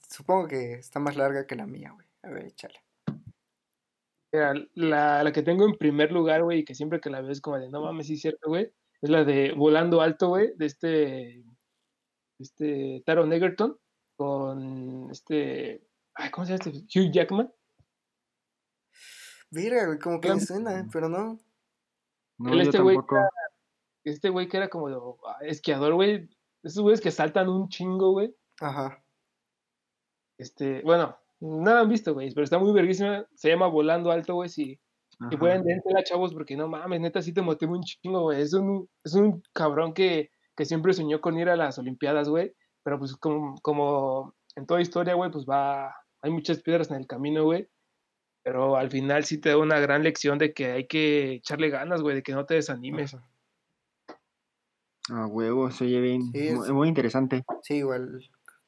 supongo 0.09 0.47
que 0.47 0.75
está 0.75 1.01
más 1.01 1.17
larga 1.17 1.45
que 1.45 1.57
la 1.57 1.67
mía, 1.67 1.91
güey. 1.91 2.07
A 2.23 2.31
ver, 2.31 2.47
échale. 2.47 2.81
la, 4.31 5.25
la, 5.25 5.33
que 5.33 5.43
tengo 5.43 5.67
en 5.67 5.77
primer 5.77 6.13
lugar, 6.13 6.45
güey, 6.45 6.61
y 6.61 6.65
que 6.65 6.77
siempre 6.77 7.01
que 7.01 7.11
la 7.11 7.21
veo 7.21 7.33
es 7.33 7.41
como 7.41 7.59
de, 7.59 7.69
no 7.69 7.83
mames, 7.83 8.07
sí 8.07 8.15
es 8.15 8.21
cierto, 8.21 8.49
güey, 8.49 8.73
es 9.03 9.11
la 9.11 9.25
de 9.25 9.55
Volando 9.55 10.03
Alto, 10.03 10.29
güey, 10.29 10.53
de 10.57 10.67
este, 10.67 11.43
este 12.39 13.03
Taron 13.07 13.33
Egerton, 13.33 13.79
con 14.17 15.11
este, 15.11 15.83
ay, 16.15 16.31
¿cómo 16.31 16.47
se 16.47 16.57
llama 16.57 16.71
este? 16.71 17.01
Hugh 17.01 17.13
Jackman. 17.13 17.53
Mira, 19.51 19.87
güey, 19.87 19.99
como 19.99 20.21
que 20.21 20.33
me 20.33 20.41
suena, 20.41 20.87
pero 20.93 21.09
no. 21.09 21.41
No, 22.39 22.61
este 22.61 22.79
güey 22.79 22.99
este 24.11 24.31
güey 24.31 24.49
que 24.49 24.57
era 24.57 24.69
como 24.69 25.19
ah, 25.27 25.39
esquiador, 25.43 25.95
güey, 25.95 26.29
esos 26.63 26.83
güeyes 26.83 27.01
que 27.01 27.11
saltan 27.11 27.49
un 27.49 27.69
chingo, 27.69 28.13
güey. 28.13 28.35
Ajá. 28.61 29.03
Este, 30.39 30.83
bueno, 30.83 31.17
nada 31.41 31.81
han 31.81 31.89
visto, 31.89 32.15
güey, 32.15 32.33
pero 32.33 32.45
está 32.45 32.59
muy 32.59 32.73
verguísima. 32.73 33.27
Se 33.35 33.49
llama 33.49 33.67
Volando 33.67 34.11
Alto, 34.11 34.35
güey. 34.35 34.49
Si, 34.49 34.79
si 35.31 35.37
pueden 35.37 35.65
la 35.85 36.05
chavos, 36.05 36.33
porque 36.33 36.57
no 36.57 36.69
mames, 36.69 37.01
neta, 37.01 37.23
sí 37.23 37.33
te 37.33 37.43
motiva 37.43 37.73
un 37.73 37.83
chingo, 37.83 38.23
güey. 38.23 38.41
Es 38.41 38.55
un, 38.55 38.89
es 39.05 39.15
un 39.15 39.43
cabrón 39.53 39.93
que, 39.95 40.31
que 40.59 40.65
siempre 40.65 40.93
soñó 40.93 41.21
con 41.21 41.39
ir 41.39 41.49
a 41.49 41.57
las 41.57 41.79
Olimpiadas, 41.79 42.29
güey. 42.29 42.53
Pero 42.83 42.99
pues 42.99 43.15
como, 43.17 43.55
como 43.63 44.35
en 44.57 44.67
toda 44.67 44.81
historia, 44.81 45.15
güey, 45.15 45.31
pues 45.31 45.47
va, 45.47 45.95
hay 46.21 46.33
muchas 46.33 46.61
piedras 46.63 46.91
en 46.91 46.97
el 46.97 47.07
camino, 47.07 47.45
güey. 47.45 47.69
Pero 48.43 48.77
al 48.77 48.91
final 48.91 49.25
sí 49.25 49.39
te 49.39 49.51
da 49.51 49.57
una 49.57 49.79
gran 49.79 50.03
lección 50.03 50.37
de 50.37 50.53
que 50.53 50.73
hay 50.73 50.89
que 50.89 51.35
echarle 51.35 51.71
ganas, 51.71 52.03
güey, 52.03 52.17
de 52.17 52.25
que 52.25 52.33
no 52.33 52.45
te 52.45 52.55
desanimes. 52.55 53.17
Ah, 55.11 55.27
huevo, 55.29 55.71
se 55.71 55.85
oye 55.85 56.01
bien. 56.01 56.33
muy, 56.57 56.73
muy 56.73 56.89
interesante. 56.89 57.45
Sí, 57.63 57.77
igual 57.77 58.19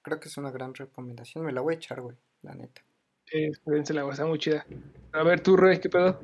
creo 0.03 0.21
que 0.21 0.29
es 0.29 0.37
una 0.37 0.53
gran 0.53 0.73
recomendación. 0.75 1.45
Me 1.45 1.53
la 1.53 1.61
voy 1.61 1.75
a 1.75 1.77
echar, 1.79 2.03
güey, 2.03 2.17
la 2.43 2.55
neta. 2.55 2.83
Sí, 3.27 3.39
experiencia 3.39 3.97
la 3.97 4.09
está 4.09 4.27
muy 4.27 4.39
chida. 4.39 4.65
A 5.13 5.25
ver, 5.25 5.41
tú, 5.41 5.57
Rey, 5.57 5.81
¿qué 5.81 5.89
pedo? 5.89 6.21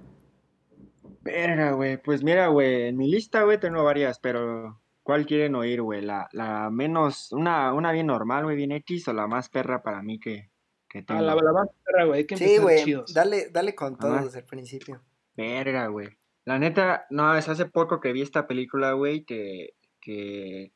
Verga, 1.23 1.73
güey. 1.73 1.97
Pues 1.97 2.23
mira, 2.23 2.47
güey, 2.47 2.85
en 2.85 2.97
mi 2.97 3.11
lista, 3.11 3.43
güey, 3.43 3.59
tengo 3.59 3.83
varias, 3.83 4.21
pero 4.21 4.81
¿cuál 5.07 5.25
quieren 5.25 5.55
oír, 5.55 5.83
güey? 5.83 6.03
La, 6.03 6.29
la 6.33 6.69
menos, 6.69 7.31
una, 7.31 7.73
una 7.73 7.93
bien 7.93 8.09
normal, 8.09 8.43
güey, 8.43 8.57
bien 8.57 8.73
X, 8.73 9.07
o 9.07 9.13
la 9.13 9.29
más 9.29 9.49
perra 9.49 9.81
para 9.81 10.03
mí 10.03 10.19
que, 10.19 10.51
que 10.89 11.05
tengo. 11.05 11.21
Ah, 11.21 11.23
la, 11.23 11.37
la 11.37 11.53
más 11.53 11.69
perra, 11.85 12.07
güey, 12.07 12.27
que 12.27 12.37
Sí, 12.37 12.59
güey, 12.59 12.83
dale, 13.15 13.49
dale 13.51 13.77
con 13.77 13.97
todo 13.97 14.17
desde 14.17 14.41
el 14.41 14.47
principio. 14.47 15.01
Verga, 15.37 15.87
güey. 15.87 16.09
La 16.45 16.59
neta, 16.59 17.07
no, 17.11 17.37
es 17.37 17.49
hace 17.49 17.67
poco 17.67 18.01
que 18.01 18.13
vi 18.13 18.23
esta 18.23 18.49
película, 18.49 18.95
güey, 18.95 19.25
que, 19.25 19.75
que 20.01 20.73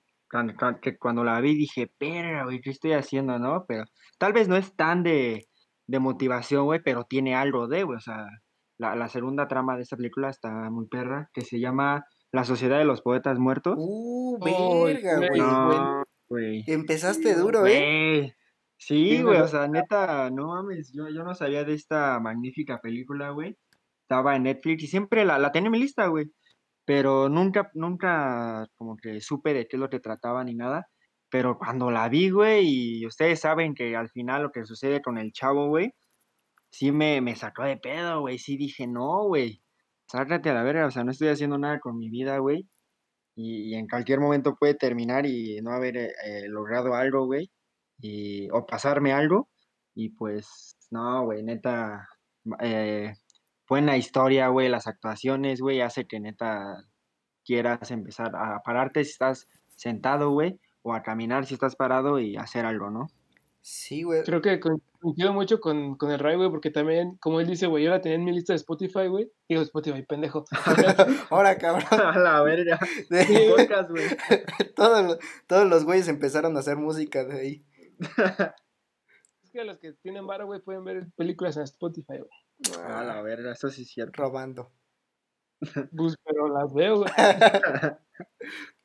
que 0.81 0.97
cuando 0.97 1.25
la 1.25 1.41
vi 1.41 1.57
dije, 1.57 1.91
pero, 1.99 2.45
güey, 2.45 2.61
¿qué 2.61 2.71
estoy 2.71 2.93
haciendo, 2.93 3.41
no? 3.41 3.65
Pero 3.67 3.83
tal 4.17 4.33
vez 4.33 4.47
no 4.47 4.55
es 4.57 4.77
tan 4.77 5.03
de, 5.03 5.49
de 5.89 5.99
motivación, 5.99 6.67
güey, 6.67 6.81
pero 6.85 7.03
tiene 7.03 7.35
algo 7.35 7.67
de, 7.67 7.83
güey, 7.83 7.97
o 7.97 8.01
sea, 8.01 8.27
la, 8.79 8.95
la, 8.95 9.09
segunda 9.09 9.49
trama 9.49 9.75
de 9.75 9.83
esta 9.83 9.97
película 9.97 10.31
está 10.31 10.71
muy 10.71 10.87
perra, 10.87 11.29
que 11.35 11.41
se 11.41 11.59
llama 11.59 12.05
La 12.33 12.45
Sociedad 12.45 12.79
de 12.79 12.85
los 12.85 13.03
Poetas 13.03 13.39
Muertos. 13.39 13.75
Uh, 13.79 14.39
verga, 14.39 15.17
güey. 15.17 15.41
güey. 16.29 16.65
Empezaste 16.67 17.35
duro, 17.35 17.67
¿eh? 17.67 18.35
Sí, 18.77 19.23
güey, 19.23 19.41
o 19.41 19.49
sea, 19.49 19.69
neta, 19.69 20.31
no 20.31 20.49
mames, 20.49 20.93
yo, 20.93 21.09
yo 21.09 21.23
no 21.23 21.35
sabía 21.35 21.65
de 21.65 21.75
esta 21.75 22.19
magnífica 22.21 22.81
película, 22.81 23.31
güey. 23.31 23.57
Estaba 24.03 24.37
en 24.37 24.45
Netflix 24.45 24.85
y 24.85 24.87
siempre 24.87 25.25
la, 25.25 25.39
la 25.39 25.53
tenía 25.53 25.67
en 25.67 25.73
mi 25.73 25.79
lista, 25.79 26.07
güey 26.07 26.31
pero 26.91 27.29
nunca, 27.29 27.71
nunca 27.75 28.67
como 28.77 28.97
que 28.97 29.21
supe 29.21 29.55
de 29.55 29.69
qué 29.69 29.77
es 29.77 29.81
lo 29.81 29.89
que 29.89 30.01
trataba 30.01 30.43
ni 30.43 30.57
nada. 30.57 30.89
Pero 31.31 31.57
cuando 31.57 31.89
la 31.93 32.09
vi, 32.09 32.31
güey, 32.31 32.67
y 32.99 33.07
ustedes 33.07 33.39
saben 33.39 33.75
que 33.75 33.95
al 33.95 34.11
final 34.11 34.43
lo 34.43 34.51
que 34.51 34.65
sucede 34.65 35.01
con 35.01 35.17
el 35.17 35.31
chavo, 35.31 35.69
güey, 35.69 35.93
sí 36.71 36.91
me, 36.91 37.21
me 37.21 37.37
sacó 37.37 37.63
de 37.63 37.77
pedo, 37.77 38.23
güey. 38.23 38.41
Sí 38.41 38.57
dije, 38.57 38.89
no, 38.89 39.25
güey, 39.29 39.63
sácate 40.11 40.51
a 40.51 40.55
la 40.55 40.63
verga, 40.65 40.87
o 40.87 40.91
sea, 40.91 41.05
no 41.05 41.13
estoy 41.13 41.29
haciendo 41.29 41.59
nada 41.59 41.79
con 41.81 41.97
mi 41.97 42.11
vida, 42.11 42.39
güey. 42.39 42.67
Y, 43.37 43.75
en 43.75 43.89
cualquier 43.89 44.21
momento 44.21 44.57
puede 44.57 44.75
terminar 44.75 45.25
y 45.27 45.61
no 45.63 45.73
haber 45.73 45.97
eh, 45.97 46.13
eh, 46.27 46.49
logrado 46.49 46.95
algo, 46.95 47.27
güey. 47.27 47.51
Y, 48.01 48.51
o 48.51 48.67
pasarme 48.67 49.13
algo. 49.13 49.49
Y 49.95 50.11
pues, 50.11 50.77
no, 50.91 51.25
güey, 51.25 51.43
neta, 51.45 52.09
eh, 52.61 53.15
buena 53.69 53.97
historia, 53.97 54.49
güey, 54.49 54.69
las 54.69 54.87
actuaciones, 54.87 55.61
güey, 55.61 55.81
hace 55.81 56.07
que 56.07 56.21
neta 56.21 56.85
quieras 57.45 57.91
empezar 57.91 58.35
a 58.37 58.61
pararte 58.65 59.05
si 59.05 59.13
estás 59.13 59.47
sentado, 59.77 60.31
güey, 60.31 60.61
o 60.83 60.95
a 60.95 61.03
caminar 61.03 61.47
si 61.47 61.55
estás 61.55 61.77
parado 61.77 62.19
y 62.21 62.37
hacer 62.37 62.67
algo, 62.67 62.91
¿no? 62.91 63.07
Sí, 63.63 64.03
güey. 64.03 64.23
Creo 64.23 64.41
que 64.41 64.59
coincido 64.59 65.33
mucho 65.33 65.61
con, 65.61 65.97
con 65.97 66.11
el 66.11 66.19
Ray, 66.19 66.37
güey, 66.37 66.51
porque 66.51 66.71
también, 66.71 67.17
como 67.17 67.41
él 67.41 67.47
dice, 67.47 67.67
güey, 67.67 67.85
yo 67.85 67.91
la 67.91 68.01
tenía 68.01 68.17
en 68.17 68.25
mi 68.25 68.33
lista 68.33 68.53
de 68.53 68.59
Spotify, 68.59 69.07
güey. 69.07 69.31
Digo, 69.49 69.63
Spotify, 69.63 70.03
pendejo. 70.03 70.45
Ahora, 71.31 71.59
cabrón. 71.59 71.85
A 72.01 72.19
la 72.19 72.43
verga. 72.43 72.79
De... 73.11 73.55
güey. 73.89 74.09
todos, 74.75 75.19
todos 75.47 75.69
los 75.69 75.85
güeyes 75.85 76.09
empezaron 76.09 76.57
a 76.57 76.61
hacer 76.61 76.77
música 76.77 77.25
de 77.25 77.41
ahí. 77.41 77.67
es 79.43 79.51
que 79.51 79.65
los 79.65 79.79
que 79.79 79.93
tienen 79.95 80.27
vara, 80.27 80.45
güey, 80.45 80.61
pueden 80.61 80.85
ver 80.85 81.09
películas 81.17 81.57
en 81.57 81.65
Spotify, 81.65 82.19
güey. 82.19 82.81
Ah, 82.85 83.05
la 83.05 83.21
verga, 83.23 83.53
eso 83.53 83.69
sí 83.69 83.83
es 83.83 83.89
cierto. 83.91 84.23
Robando. 84.23 84.73
Pues, 85.61 86.17
pero 86.25 86.49
las 86.49 86.73
veo, 86.73 86.99
güey. 86.99 87.11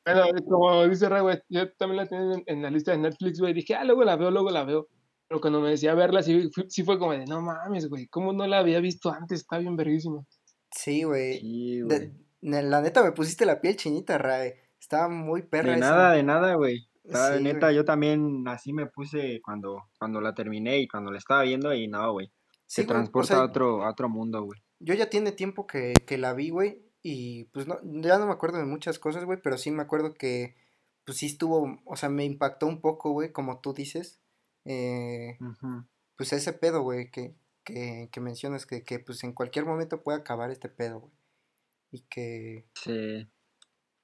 Bueno, 0.06 0.46
como 0.48 0.88
dice 0.88 1.10
Ray, 1.10 1.22
güey, 1.22 1.42
yo 1.50 1.72
también 1.74 1.98
la 1.98 2.06
tenía 2.08 2.44
en, 2.46 2.62
la 2.62 2.70
lista 2.70 2.92
de 2.92 3.00
Netflix, 3.00 3.40
güey. 3.40 3.54
Dije, 3.54 3.76
ah, 3.76 3.84
luego 3.84 4.04
la 4.04 4.16
veo, 4.16 4.32
luego 4.32 4.52
la 4.52 4.64
veo. 4.64 4.88
Pero 5.28 5.42
cuando 5.42 5.60
me 5.60 5.72
decía 5.72 5.96
verla, 5.96 6.22
sí, 6.22 6.50
sí 6.68 6.84
fue 6.84 7.00
como 7.00 7.14
de, 7.14 7.26
no 7.26 7.42
mames, 7.42 7.90
güey, 7.90 8.08
¿cómo 8.08 8.32
no 8.32 8.46
la 8.46 8.60
había 8.60 8.80
visto 8.80 9.12
antes? 9.12 9.42
Está 9.42 9.58
bien 9.58 9.76
verguísima. 9.76 10.24
Sí, 10.72 11.04
güey. 11.04 11.40
Sí, 11.40 11.82
la 12.42 12.82
neta 12.82 13.04
me 13.04 13.12
pusiste 13.12 13.46
la 13.46 13.60
piel 13.60 13.76
chinita, 13.76 14.18
Ray. 14.18 14.54
Estaba 14.80 15.10
muy 15.10 15.42
perra. 15.42 15.74
De 15.74 15.80
nada, 15.80 16.12
de 16.14 16.24
nada, 16.24 16.54
güey. 16.56 16.88
Sí, 17.04 17.42
neta, 17.44 17.72
yo 17.72 17.86
también 17.86 18.48
así 18.48 18.74
me 18.74 18.88
puse 18.88 19.42
cuando, 19.44 19.84
cuando 19.98 20.22
la 20.22 20.34
terminé 20.34 20.80
y 20.80 20.88
cuando 20.88 21.12
la 21.12 21.18
estaba 21.18 21.44
viendo 21.44 21.74
y 21.74 21.88
no, 21.88 22.12
güey 22.12 22.32
se 22.68 22.84
transporta 22.84 23.38
a, 23.38 23.46
otro, 23.46 23.84
a 23.84 23.90
otro 23.90 24.10
mundo, 24.10 24.44
güey. 24.44 24.60
Yo 24.80 24.94
ya 24.94 25.10
tiene 25.10 25.32
tiempo 25.32 25.68
que, 25.68 25.94
que 26.06 26.18
la 26.18 26.34
vi, 26.34 26.50
güey, 26.50 26.85
y 27.08 27.44
pues 27.54 27.68
no, 27.68 27.78
ya 27.84 28.18
no 28.18 28.26
me 28.26 28.32
acuerdo 28.32 28.58
de 28.58 28.66
muchas 28.66 28.98
cosas, 28.98 29.26
güey, 29.26 29.40
pero 29.40 29.60
sí 29.60 29.70
me 29.70 29.84
acuerdo 29.84 30.16
que, 30.16 30.56
pues 31.06 31.20
sí 31.20 31.28
estuvo, 31.28 31.80
o 31.86 31.96
sea, 31.96 32.10
me 32.10 32.26
impactó 32.26 32.66
un 32.66 32.82
poco, 32.82 33.12
güey, 33.12 33.32
como 33.32 33.60
tú 33.60 33.76
dices, 33.76 34.20
eh, 34.66 35.38
pues 36.16 36.34
ese 36.34 36.52
pedo, 36.52 36.82
güey, 36.82 37.12
que, 37.12 37.36
que, 37.64 38.10
que 38.12 38.20
mencionas, 38.22 38.66
que, 38.66 38.84
que 38.84 38.98
pues 38.98 39.24
en 39.24 39.34
cualquier 39.34 39.66
momento 39.66 40.02
puede 40.02 40.18
acabar 40.18 40.50
este 40.50 40.68
pedo, 40.68 41.02
güey, 41.02 41.14
y 41.92 42.02
que... 42.10 42.66
Sí. 42.74 43.30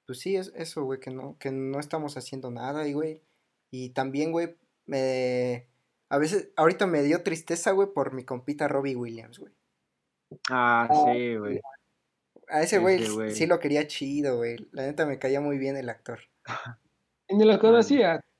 Pues 0.06 0.20
sí, 0.20 0.36
es 0.36 0.52
eso, 0.54 0.84
güey, 0.84 1.00
que 1.00 1.10
no, 1.10 1.36
que 1.40 1.50
no 1.50 1.80
estamos 1.80 2.16
haciendo 2.16 2.52
nada, 2.52 2.86
y, 2.86 2.92
güey, 2.92 3.20
y 3.72 3.90
también, 3.90 4.30
güey, 4.30 4.56
me 4.86 5.66
a 6.08 6.18
veces, 6.18 6.50
ahorita 6.54 6.86
me 6.86 7.02
dio 7.02 7.24
tristeza, 7.24 7.72
güey, 7.72 7.88
por 7.92 8.12
mi 8.12 8.22
compita 8.22 8.68
Robbie 8.68 8.94
Williams, 8.94 9.40
güey. 9.40 9.52
Ah, 10.50 10.86
sí, 11.12 11.34
güey. 11.34 11.60
A 12.52 12.60
ese 12.60 12.78
güey 12.78 13.02
sí, 13.30 13.46
lo 13.46 13.58
quería 13.58 13.86
chido, 13.86 14.36
güey. 14.36 14.56
La 14.72 14.82
neta 14.82 15.06
me 15.06 15.18
caía 15.18 15.40
muy 15.40 15.56
bien 15.56 15.74
el 15.78 15.88
actor. 15.88 16.20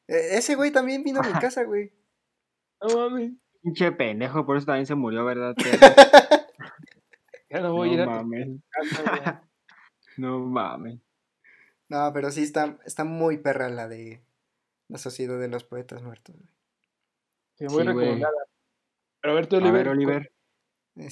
E, 0.07 0.37
ese 0.37 0.55
güey 0.55 0.71
también 0.71 1.03
vino 1.03 1.21
a 1.21 1.27
mi 1.27 1.33
casa, 1.33 1.65
güey. 1.65 1.91
No 2.83 2.95
mames. 2.95 3.33
Pinche 3.63 3.91
pendejo, 3.93 4.45
por 4.45 4.59
eso 4.59 4.67
también 4.67 4.85
se 4.85 4.95
murió, 4.95 5.25
¿verdad? 5.25 5.55
ya 7.51 7.61
no 7.61 7.73
voy 7.73 7.89
a 7.89 7.93
ir 7.95 8.01
a 8.03 8.07
mames. 8.07 8.49
no 10.19 10.41
mames. 10.41 11.01
No, 11.89 12.13
pero 12.13 12.31
sí 12.31 12.43
está, 12.43 12.79
está 12.85 13.05
muy 13.05 13.39
perra 13.39 13.71
la 13.71 13.89
de 13.89 14.21
La 14.89 14.99
Sociedad 14.99 15.41
de 15.41 15.49
los 15.49 15.65
Poetas 15.65 16.03
Muertos, 16.03 16.37
güey. 16.37 16.51
Sí, 17.55 17.65
muy 17.65 17.83
recomendada. 17.83 18.45
Pero 19.23 19.33
a 19.33 19.35
ver, 19.37 19.47
tú, 19.47 19.57
Oliver. 19.57 19.73
A 19.73 19.79
ver, 19.79 19.89
Oliver. 19.89 20.33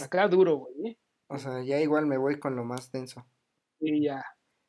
Acá 0.02 0.28
duro, 0.28 0.56
güey. 0.56 0.98
O 1.30 1.38
sea, 1.38 1.62
ya 1.62 1.80
igual 1.80 2.06
me 2.06 2.18
voy 2.18 2.40
con 2.40 2.56
lo 2.56 2.64
más 2.64 2.90
denso. 2.90 3.24
Sí, 3.78 4.02
ya. 4.02 4.24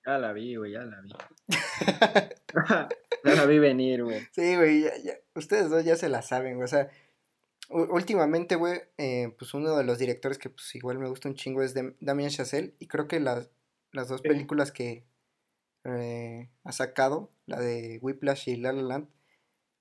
Ya 0.05 0.19
la 0.19 0.31
vi, 0.31 0.55
güey, 0.55 0.73
ya 0.73 0.83
la 0.83 1.01
vi. 1.01 1.11
ya 3.25 3.35
la 3.35 3.45
vi 3.47 3.57
venir, 3.57 4.03
güey. 4.03 4.21
Sí, 4.31 4.55
güey, 4.55 4.83
ya, 4.83 4.91
ya. 5.03 5.13
Ustedes 5.33 5.71
dos 5.71 5.83
ya 5.83 5.95
se 5.95 6.07
la 6.07 6.21
saben, 6.21 6.55
güey. 6.55 6.65
O 6.65 6.67
sea, 6.67 6.87
últimamente, 7.69 8.55
güey, 8.57 8.79
eh, 8.99 9.33
pues 9.39 9.55
uno 9.55 9.75
de 9.75 9.83
los 9.83 9.97
directores 9.97 10.37
que 10.37 10.51
pues 10.51 10.75
igual 10.75 10.99
me 10.99 11.09
gusta 11.09 11.29
un 11.29 11.35
chingo 11.35 11.63
es 11.63 11.73
de 11.73 11.95
Damien 11.99 12.29
Chazelle. 12.29 12.75
Y 12.77 12.87
creo 12.87 13.07
que 13.07 13.19
las, 13.19 13.49
las 13.91 14.07
dos 14.07 14.21
películas 14.21 14.71
que 14.71 15.07
eh, 15.83 16.51
ha 16.63 16.71
sacado, 16.71 17.31
la 17.47 17.59
de 17.59 17.97
Whiplash 18.03 18.49
y 18.49 18.55
La 18.57 18.71
La 18.71 18.83
Land, 18.83 19.09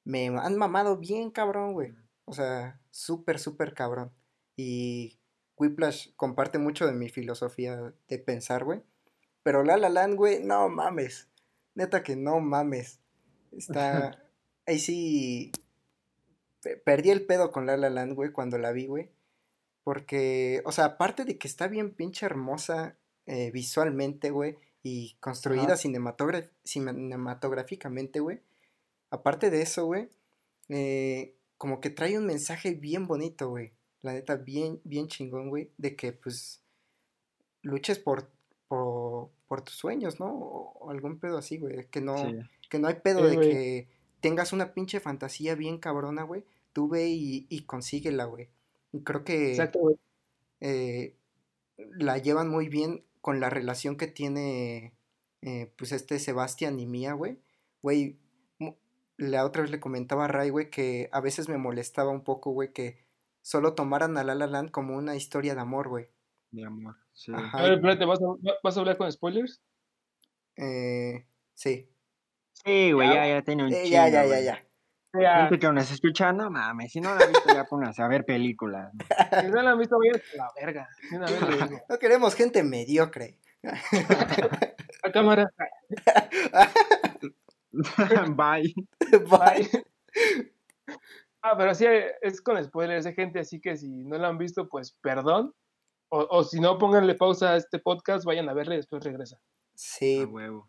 me 0.04 0.28
han 0.28 0.56
mamado 0.56 0.96
bien 0.96 1.30
cabrón, 1.30 1.74
güey. 1.74 1.94
O 2.24 2.32
sea, 2.32 2.80
súper, 2.90 3.38
súper 3.38 3.74
cabrón. 3.74 4.12
Y 4.56 5.19
Whiplash 5.60 6.08
comparte 6.16 6.58
mucho 6.58 6.86
de 6.86 6.92
mi 6.92 7.08
filosofía 7.08 7.92
de 8.08 8.18
pensar, 8.18 8.64
güey. 8.64 8.82
Pero 9.42 9.62
La 9.62 9.76
La 9.76 9.88
Land, 9.88 10.16
güey, 10.16 10.42
no 10.42 10.68
mames. 10.68 11.28
Neta 11.74 12.02
que 12.02 12.16
no 12.16 12.40
mames. 12.40 13.00
Está... 13.52 14.24
Ahí 14.66 14.78
sí... 14.78 15.52
Perdí 16.84 17.10
el 17.10 17.24
pedo 17.24 17.52
con 17.52 17.66
La 17.66 17.76
La 17.76 17.90
Land, 17.90 18.14
güey, 18.14 18.32
cuando 18.32 18.58
la 18.58 18.72
vi, 18.72 18.86
güey. 18.86 19.10
Porque, 19.82 20.62
o 20.66 20.72
sea, 20.72 20.84
aparte 20.84 21.24
de 21.24 21.38
que 21.38 21.48
está 21.48 21.68
bien 21.68 21.94
pinche 21.94 22.26
hermosa 22.26 22.98
eh, 23.26 23.50
visualmente, 23.50 24.30
güey, 24.30 24.58
y 24.82 25.16
construida 25.20 25.76
cinematográficamente, 25.76 28.20
güey. 28.20 28.42
Aparte 29.10 29.50
de 29.50 29.62
eso, 29.62 29.86
güey, 29.86 30.10
eh, 30.68 31.34
como 31.56 31.80
que 31.80 31.88
trae 31.90 32.18
un 32.18 32.26
mensaje 32.26 32.74
bien 32.74 33.06
bonito, 33.06 33.48
güey. 33.48 33.72
La 34.02 34.12
neta, 34.12 34.36
bien, 34.36 34.80
bien 34.84 35.08
chingón, 35.08 35.50
güey, 35.50 35.70
de 35.76 35.94
que, 35.94 36.12
pues, 36.12 36.62
luches 37.62 37.98
por, 37.98 38.30
por, 38.68 39.62
tus 39.62 39.74
sueños, 39.74 40.20
¿no? 40.20 40.32
O, 40.32 40.90
algún 40.90 41.18
pedo 41.18 41.38
así, 41.38 41.58
güey. 41.58 41.86
Que 41.90 42.00
no, 42.00 42.16
que 42.68 42.78
no 42.78 42.88
hay 42.88 42.94
pedo 42.94 43.26
de 43.26 43.38
que 43.38 43.88
tengas 44.20 44.52
una 44.52 44.72
pinche 44.72 45.00
fantasía 45.00 45.54
bien 45.54 45.78
cabrona, 45.78 46.22
güey. 46.22 46.44
Tú 46.72 46.88
ve 46.88 47.08
y, 47.08 47.46
y 47.50 47.62
consíguela, 47.62 48.24
güey. 48.24 48.48
Y 48.92 49.00
creo 49.00 49.24
que 49.24 49.50
Exacto, 49.50 49.98
eh, 50.60 51.16
la 51.76 52.18
llevan 52.18 52.48
muy 52.48 52.68
bien 52.68 53.04
con 53.20 53.40
la 53.40 53.50
relación 53.50 53.96
que 53.96 54.06
tiene, 54.06 54.94
eh, 55.42 55.72
pues, 55.76 55.92
este 55.92 56.18
Sebastián 56.18 56.78
y 56.80 56.86
Mía, 56.86 57.12
güey. 57.12 57.38
Güey, 57.82 58.18
la 59.16 59.44
otra 59.44 59.62
vez 59.62 59.70
le 59.70 59.80
comentaba 59.80 60.24
a 60.24 60.28
Ray, 60.28 60.48
güey, 60.50 60.70
que 60.70 61.10
a 61.12 61.20
veces 61.20 61.48
me 61.48 61.58
molestaba 61.58 62.10
un 62.10 62.24
poco, 62.24 62.52
güey, 62.52 62.72
que 62.72 62.98
solo 63.42 63.74
tomaran 63.74 64.16
a 64.18 64.24
La 64.24 64.34
La 64.34 64.46
Land 64.46 64.70
como 64.70 64.96
una 64.96 65.16
historia 65.16 65.54
de 65.54 65.60
amor, 65.60 65.88
güey. 65.88 66.08
De 66.50 66.64
amor, 66.64 66.96
sí. 67.12 67.32
A 67.34 67.62
ver, 67.62 67.74
espérate, 67.74 68.04
¿vas 68.04 68.20
a, 68.20 68.24
¿vas 68.62 68.76
a 68.76 68.80
hablar 68.80 68.96
con 68.96 69.10
spoilers? 69.10 69.60
Eh, 70.56 71.26
sí. 71.54 71.88
Sí, 72.52 72.92
güey, 72.92 73.08
ya, 73.08 73.26
ya 73.26 73.42
tiene 73.42 73.64
un 73.64 73.72
eh, 73.72 73.88
Ya, 73.88 74.08
ya, 74.08 74.24
ya, 74.26 74.40
ya. 74.40 74.58
Ya. 75.12 75.40
Gente 75.42 75.58
que 75.58 75.72
nos 75.72 75.90
escuchando, 75.90 76.50
mames, 76.50 76.92
si 76.92 77.00
no 77.00 77.12
la 77.14 77.24
han 77.24 77.32
visto 77.32 77.52
ya 77.52 77.64
pónganse 77.64 78.00
a 78.02 78.08
ver 78.08 78.24
películas. 78.24 78.92
Si 79.44 79.48
no 79.48 79.62
la 79.62 79.72
han 79.72 79.78
visto, 79.78 79.96
a 79.96 80.36
la 80.36 80.50
verga. 80.60 80.88
No 81.88 81.98
queremos 81.98 82.34
gente 82.34 82.62
mediocre. 82.62 83.38
A 85.02 85.10
cámara. 85.12 85.50
Bye. 88.36 88.74
Bye. 89.28 89.68
Ah, 91.42 91.56
pero 91.56 91.74
sí, 91.74 91.86
es 92.20 92.40
con 92.42 92.62
spoilers 92.62 93.04
de 93.04 93.14
gente, 93.14 93.40
así 93.40 93.60
que 93.60 93.76
si 93.76 93.88
no 93.88 94.18
la 94.18 94.28
han 94.28 94.38
visto, 94.38 94.68
pues 94.68 94.92
perdón. 95.00 95.54
O, 96.10 96.26
o 96.28 96.44
si 96.44 96.60
no, 96.60 96.76
pónganle 96.78 97.14
pausa 97.14 97.52
a 97.52 97.56
este 97.56 97.78
podcast, 97.78 98.24
vayan 98.24 98.48
a 98.48 98.52
verle 98.52 98.74
y 98.74 98.78
después 98.78 99.02
regresa. 99.04 99.40
Sí. 99.74 100.20
A 100.20 100.26
huevo. 100.26 100.68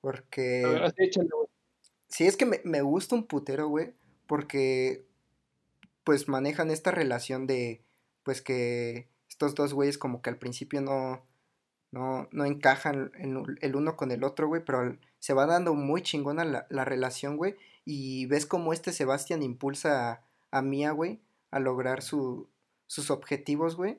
Porque. 0.00 0.64
A 0.64 0.68
ver, 0.68 0.82
así 0.84 1.04
échale, 1.04 1.28
Sí, 2.08 2.26
es 2.26 2.36
que 2.36 2.44
me, 2.44 2.60
me 2.64 2.82
gusta 2.82 3.14
un 3.14 3.26
putero, 3.26 3.68
güey, 3.68 3.94
porque 4.26 5.06
pues 6.02 6.28
manejan 6.28 6.70
esta 6.70 6.90
relación 6.90 7.46
de, 7.46 7.84
pues 8.24 8.42
que 8.42 9.08
estos 9.28 9.54
dos 9.54 9.74
güeyes 9.74 9.96
como 9.96 10.20
que 10.20 10.30
al 10.30 10.38
principio 10.38 10.80
no, 10.80 11.24
no, 11.92 12.28
no 12.32 12.44
encajan 12.44 13.12
el 13.60 13.76
uno 13.76 13.96
con 13.96 14.10
el 14.10 14.24
otro, 14.24 14.48
güey, 14.48 14.64
pero 14.64 14.98
se 15.20 15.34
va 15.34 15.46
dando 15.46 15.74
muy 15.74 16.02
chingona 16.02 16.44
la, 16.44 16.66
la 16.68 16.84
relación, 16.84 17.36
güey, 17.36 17.56
y 17.84 18.26
ves 18.26 18.46
como 18.46 18.72
este 18.72 18.92
Sebastián 18.92 19.42
impulsa 19.42 20.12
a, 20.12 20.24
a 20.50 20.62
Mía, 20.62 20.92
güey, 20.92 21.20
a 21.50 21.60
lograr 21.60 22.02
su, 22.02 22.48
sus 22.86 23.10
objetivos, 23.10 23.76
güey, 23.76 23.98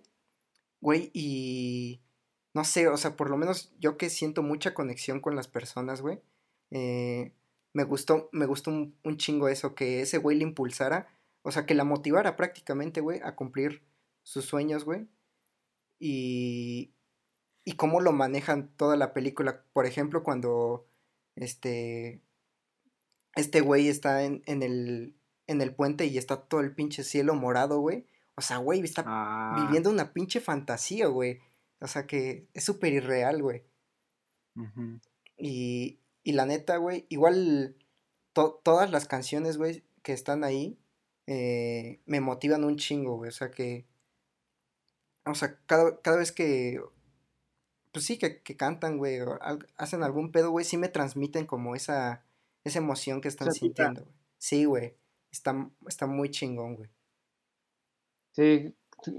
güey, 0.82 1.12
y 1.14 2.02
no 2.54 2.64
sé, 2.64 2.88
o 2.88 2.98
sea, 2.98 3.16
por 3.16 3.30
lo 3.30 3.38
menos 3.38 3.74
yo 3.80 3.98
que 3.98 4.10
siento 4.10 4.44
mucha 4.44 4.74
conexión 4.74 5.22
con 5.22 5.36
las 5.36 5.48
personas, 5.48 6.02
güey, 6.02 6.22
eh, 6.72 7.34
me 7.74 7.84
gustó, 7.84 8.30
me 8.32 8.46
gustó 8.46 8.72
un, 8.72 9.18
chingo 9.18 9.48
eso, 9.48 9.76
que 9.76 10.02
ese 10.02 10.18
güey 10.18 10.38
le 10.38 10.44
impulsara, 10.44 11.08
o 11.44 11.52
sea, 11.52 11.66
que 11.66 11.76
la 11.76 11.84
motivara 11.84 12.36
prácticamente, 12.36 13.02
güey, 13.02 13.22
a 13.24 13.36
cumplir 13.36 13.82
sus 14.24 14.46
sueños, 14.46 14.84
güey. 14.84 15.08
Y, 16.00 16.94
y 17.64 17.74
cómo 17.74 18.02
lo 18.02 18.12
manejan 18.12 18.70
toda 18.76 18.96
la 18.98 19.14
película. 19.14 19.64
Por 19.74 19.86
ejemplo, 19.86 20.24
cuando 20.24 20.88
este, 21.36 22.22
este 23.36 23.62
güey 23.62 23.88
está 23.88 24.24
en, 24.24 24.44
en, 24.46 24.64
el, 24.64 25.16
en 25.48 25.62
el 25.62 25.74
puente 25.74 26.06
y 26.06 26.18
está 26.18 26.38
todo 26.38 26.62
el 26.62 26.74
pinche 26.74 27.04
cielo 27.04 27.36
morado, 27.36 27.80
güey. 27.80 28.06
O 28.36 28.42
sea, 28.42 28.58
güey, 28.58 28.82
está 28.82 29.04
ah. 29.06 29.64
viviendo 29.66 29.90
una 29.90 30.14
pinche 30.14 30.40
fantasía, 30.40 31.08
güey. 31.08 31.40
O 31.80 31.88
sea, 31.88 32.08
que 32.08 32.48
es 32.54 32.64
súper 32.64 32.94
irreal, 32.94 33.42
güey. 33.42 33.64
Y, 35.38 36.00
y 36.24 36.32
la 36.34 36.46
neta, 36.46 36.78
güey, 36.78 37.06
igual 37.10 37.76
todas 38.34 38.92
las 38.92 39.08
canciones, 39.08 39.58
güey, 39.58 39.84
que 40.04 40.14
están 40.14 40.44
ahí, 40.44 40.78
eh, 41.28 42.02
me 42.06 42.22
motivan 42.22 42.64
un 42.64 42.78
chingo, 42.78 43.18
güey. 43.18 43.30
O 43.30 43.34
sea 43.34 43.52
que. 43.52 43.86
O 45.26 45.36
sea, 45.36 45.58
cada, 45.66 46.02
cada 46.02 46.18
vez 46.18 46.32
que. 46.32 46.82
Pues 47.92 48.06
sí, 48.06 48.18
que, 48.18 48.42
cantan, 48.56 48.98
güey, 48.98 49.20
o 49.20 49.38
hacen 49.76 50.04
algún 50.04 50.32
pedo, 50.32 50.50
güey, 50.52 50.64
sí 50.64 50.78
me 50.78 50.88
transmiten 50.88 51.46
como 51.46 51.76
esa, 51.76 52.24
esa 52.64 52.80
emoción 52.80 53.22
que 53.22 53.28
están 53.28 53.52
sintiendo, 53.52 54.04
güey. 54.04 54.16
Sí, 54.38 54.66
güey. 54.66 54.96
Está, 55.32 55.70
está 55.88 56.08
muy 56.08 56.30
chingón, 56.30 56.76
güey. 56.76 56.90
Sí, 58.34 58.76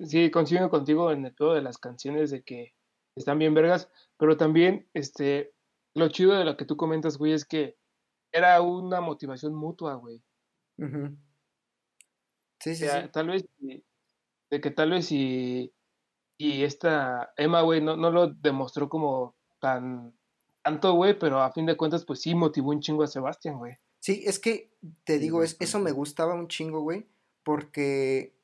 sí, 0.06 0.30
coincido 0.30 0.70
contigo 0.70 1.10
en 1.10 1.26
el 1.26 1.34
todo 1.34 1.54
de 1.54 1.62
las 1.62 1.78
canciones 1.78 2.30
de 2.30 2.42
que 2.42 2.74
están 3.16 3.38
bien 3.38 3.54
vergas, 3.54 3.90
pero 4.16 4.36
también, 4.36 4.88
este, 4.94 5.52
lo 5.94 6.08
chido 6.08 6.32
de 6.32 6.44
lo 6.44 6.56
que 6.56 6.64
tú 6.64 6.76
comentas, 6.76 7.18
güey, 7.18 7.32
es 7.32 7.44
que 7.44 7.76
era 8.32 8.60
una 8.62 9.00
motivación 9.00 9.54
mutua, 9.54 9.94
güey. 9.94 10.22
Sí, 12.60 12.74
sí, 12.74 12.86
Tal 13.12 13.28
vez, 13.28 13.44
de 13.58 14.60
que 14.60 14.70
tal 14.70 14.90
vez 14.90 15.12
y, 15.12 15.72
y 16.38 16.62
esta 16.64 17.32
Emma, 17.36 17.62
güey, 17.62 17.80
no, 17.80 17.96
no 17.96 18.10
lo 18.10 18.28
demostró 18.28 18.88
como 18.88 19.36
tan 19.60 20.14
tanto, 20.62 20.94
güey, 20.94 21.18
pero 21.18 21.42
a 21.42 21.52
fin 21.52 21.66
de 21.66 21.76
cuentas, 21.76 22.04
pues 22.04 22.20
sí 22.20 22.34
motivó 22.34 22.70
un 22.70 22.80
chingo 22.80 23.02
a 23.02 23.08
Sebastián, 23.08 23.58
güey. 23.58 23.74
Sí, 24.00 24.22
es 24.26 24.38
que 24.38 24.70
te 25.04 25.18
digo, 25.18 25.42
es, 25.42 25.56
eso 25.60 25.78
me 25.78 25.92
gustaba 25.92 26.34
un 26.34 26.48
chingo, 26.48 26.80
güey, 26.80 27.06
porque, 27.42 28.34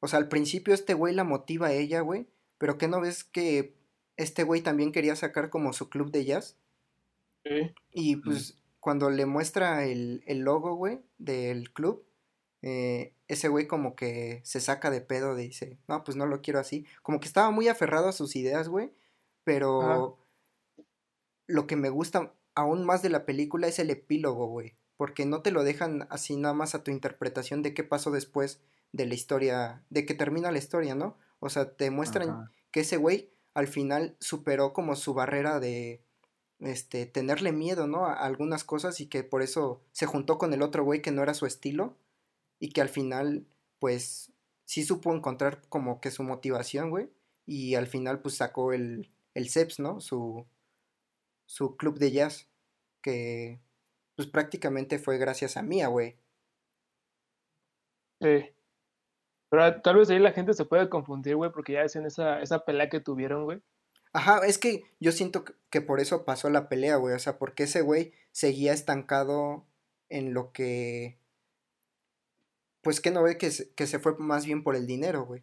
o 0.00 0.08
sea, 0.08 0.18
al 0.18 0.28
principio 0.28 0.74
este 0.74 0.94
güey 0.94 1.14
la 1.14 1.24
motiva 1.24 1.68
a 1.68 1.72
ella, 1.72 2.00
güey, 2.00 2.26
pero 2.58 2.78
¿qué 2.78 2.88
no 2.88 3.00
ves 3.00 3.24
que 3.24 3.74
este 4.16 4.42
güey 4.42 4.60
también 4.60 4.92
quería 4.92 5.16
sacar 5.16 5.50
como 5.50 5.72
su 5.72 5.88
club 5.88 6.10
de 6.10 6.24
jazz? 6.24 6.56
Y 7.92 8.16
pues 8.16 8.58
cuando 8.80 9.08
le 9.08 9.24
muestra 9.24 9.84
el, 9.84 10.22
logo, 10.26 10.74
güey, 10.74 11.00
del 11.18 11.72
club, 11.72 12.04
eh, 12.62 13.12
ese 13.28 13.48
güey 13.48 13.66
como 13.66 13.94
que 13.94 14.40
se 14.44 14.60
saca 14.60 14.90
de 14.90 15.00
pedo, 15.00 15.36
dice, 15.36 15.78
no, 15.86 16.02
pues 16.02 16.16
no 16.16 16.26
lo 16.26 16.42
quiero 16.42 16.58
así. 16.58 16.86
Como 17.02 17.20
que 17.20 17.28
estaba 17.28 17.50
muy 17.50 17.68
aferrado 17.68 18.08
a 18.08 18.12
sus 18.12 18.34
ideas, 18.34 18.68
güey, 18.68 18.92
pero 19.44 20.18
lo 21.46 21.66
que 21.66 21.76
me 21.76 21.90
gusta 21.90 22.32
aún 22.54 22.84
más 22.84 23.02
de 23.02 23.10
la 23.10 23.26
película 23.26 23.66
es 23.66 23.78
el 23.78 23.90
epílogo, 23.90 24.46
güey, 24.46 24.74
porque 24.96 25.26
no 25.26 25.42
te 25.42 25.50
lo 25.50 25.62
dejan 25.62 26.06
así 26.10 26.36
nada 26.36 26.54
más 26.54 26.74
a 26.74 26.82
tu 26.82 26.90
interpretación 26.90 27.62
de 27.62 27.74
qué 27.74 27.84
pasó 27.84 28.10
después 28.10 28.60
de 28.92 29.06
la 29.06 29.14
historia, 29.14 29.84
de 29.90 30.06
que 30.06 30.14
termina 30.14 30.50
la 30.50 30.58
historia, 30.58 30.94
¿no? 30.94 31.16
O 31.38 31.50
sea, 31.50 31.76
te 31.76 31.90
muestran 31.90 32.50
que 32.70 32.80
ese 32.80 32.96
güey 32.96 33.30
al 33.54 33.68
final 33.68 34.16
superó 34.20 34.72
como 34.72 34.96
su 34.96 35.14
barrera 35.14 35.60
de, 35.60 36.02
este, 36.60 37.06
tenerle 37.06 37.52
miedo, 37.52 37.86
¿no? 37.86 38.06
A 38.06 38.14
algunas 38.14 38.64
cosas 38.64 39.00
y 39.00 39.06
que 39.06 39.22
por 39.24 39.42
eso 39.42 39.82
se 39.92 40.06
juntó 40.06 40.38
con 40.38 40.52
el 40.54 40.62
otro 40.62 40.84
güey 40.84 41.02
que 41.02 41.12
no 41.12 41.22
era 41.22 41.34
su 41.34 41.46
estilo 41.46 41.96
y 42.58 42.70
que 42.70 42.80
al 42.80 42.88
final, 42.88 43.46
pues, 43.78 44.32
sí 44.64 44.84
supo 44.84 45.14
encontrar 45.14 45.62
como 45.68 46.00
que 46.00 46.10
su 46.10 46.22
motivación, 46.22 46.90
güey, 46.90 47.10
y 47.44 47.74
al 47.74 47.86
final, 47.86 48.20
pues, 48.20 48.36
sacó 48.36 48.72
el, 48.72 49.10
el 49.34 49.50
CEPS, 49.50 49.80
¿no? 49.80 50.00
Su, 50.00 50.46
su 51.46 51.76
club 51.76 51.98
de 51.98 52.12
jazz. 52.12 52.48
que, 53.02 53.60
pues 54.16 54.28
prácticamente 54.28 54.98
fue 54.98 55.18
gracias 55.18 55.56
a 55.56 55.62
Mía, 55.62 55.88
güey. 55.88 56.16
Sí. 58.20 58.50
Pero 59.50 59.80
tal 59.82 59.96
vez 59.96 60.10
ahí 60.10 60.18
la 60.18 60.32
gente 60.32 60.54
se 60.54 60.64
puede 60.64 60.88
confundir, 60.88 61.36
güey, 61.36 61.52
porque 61.52 61.74
ya 61.74 61.82
decían 61.82 62.06
esa, 62.06 62.40
esa 62.40 62.64
pelea 62.64 62.88
que 62.88 63.00
tuvieron, 63.00 63.44
güey. 63.44 63.62
Ajá, 64.12 64.40
es 64.46 64.58
que 64.58 64.84
yo 64.98 65.12
siento 65.12 65.44
que 65.70 65.80
por 65.82 66.00
eso 66.00 66.24
pasó 66.24 66.50
la 66.50 66.68
pelea, 66.68 66.96
güey. 66.96 67.14
O 67.14 67.18
sea, 67.18 67.38
porque 67.38 67.64
ese 67.64 67.82
güey 67.82 68.12
seguía 68.32 68.72
estancado 68.72 69.66
en 70.08 70.34
lo 70.34 70.52
que. 70.52 71.18
Pues 72.82 73.00
que 73.00 73.10
no 73.10 73.22
ve 73.22 73.36
que 73.36 73.50
se, 73.50 73.74
que 73.74 73.86
se 73.86 73.98
fue 73.98 74.16
más 74.18 74.46
bien 74.46 74.62
por 74.62 74.76
el 74.76 74.86
dinero, 74.86 75.26
güey. 75.26 75.42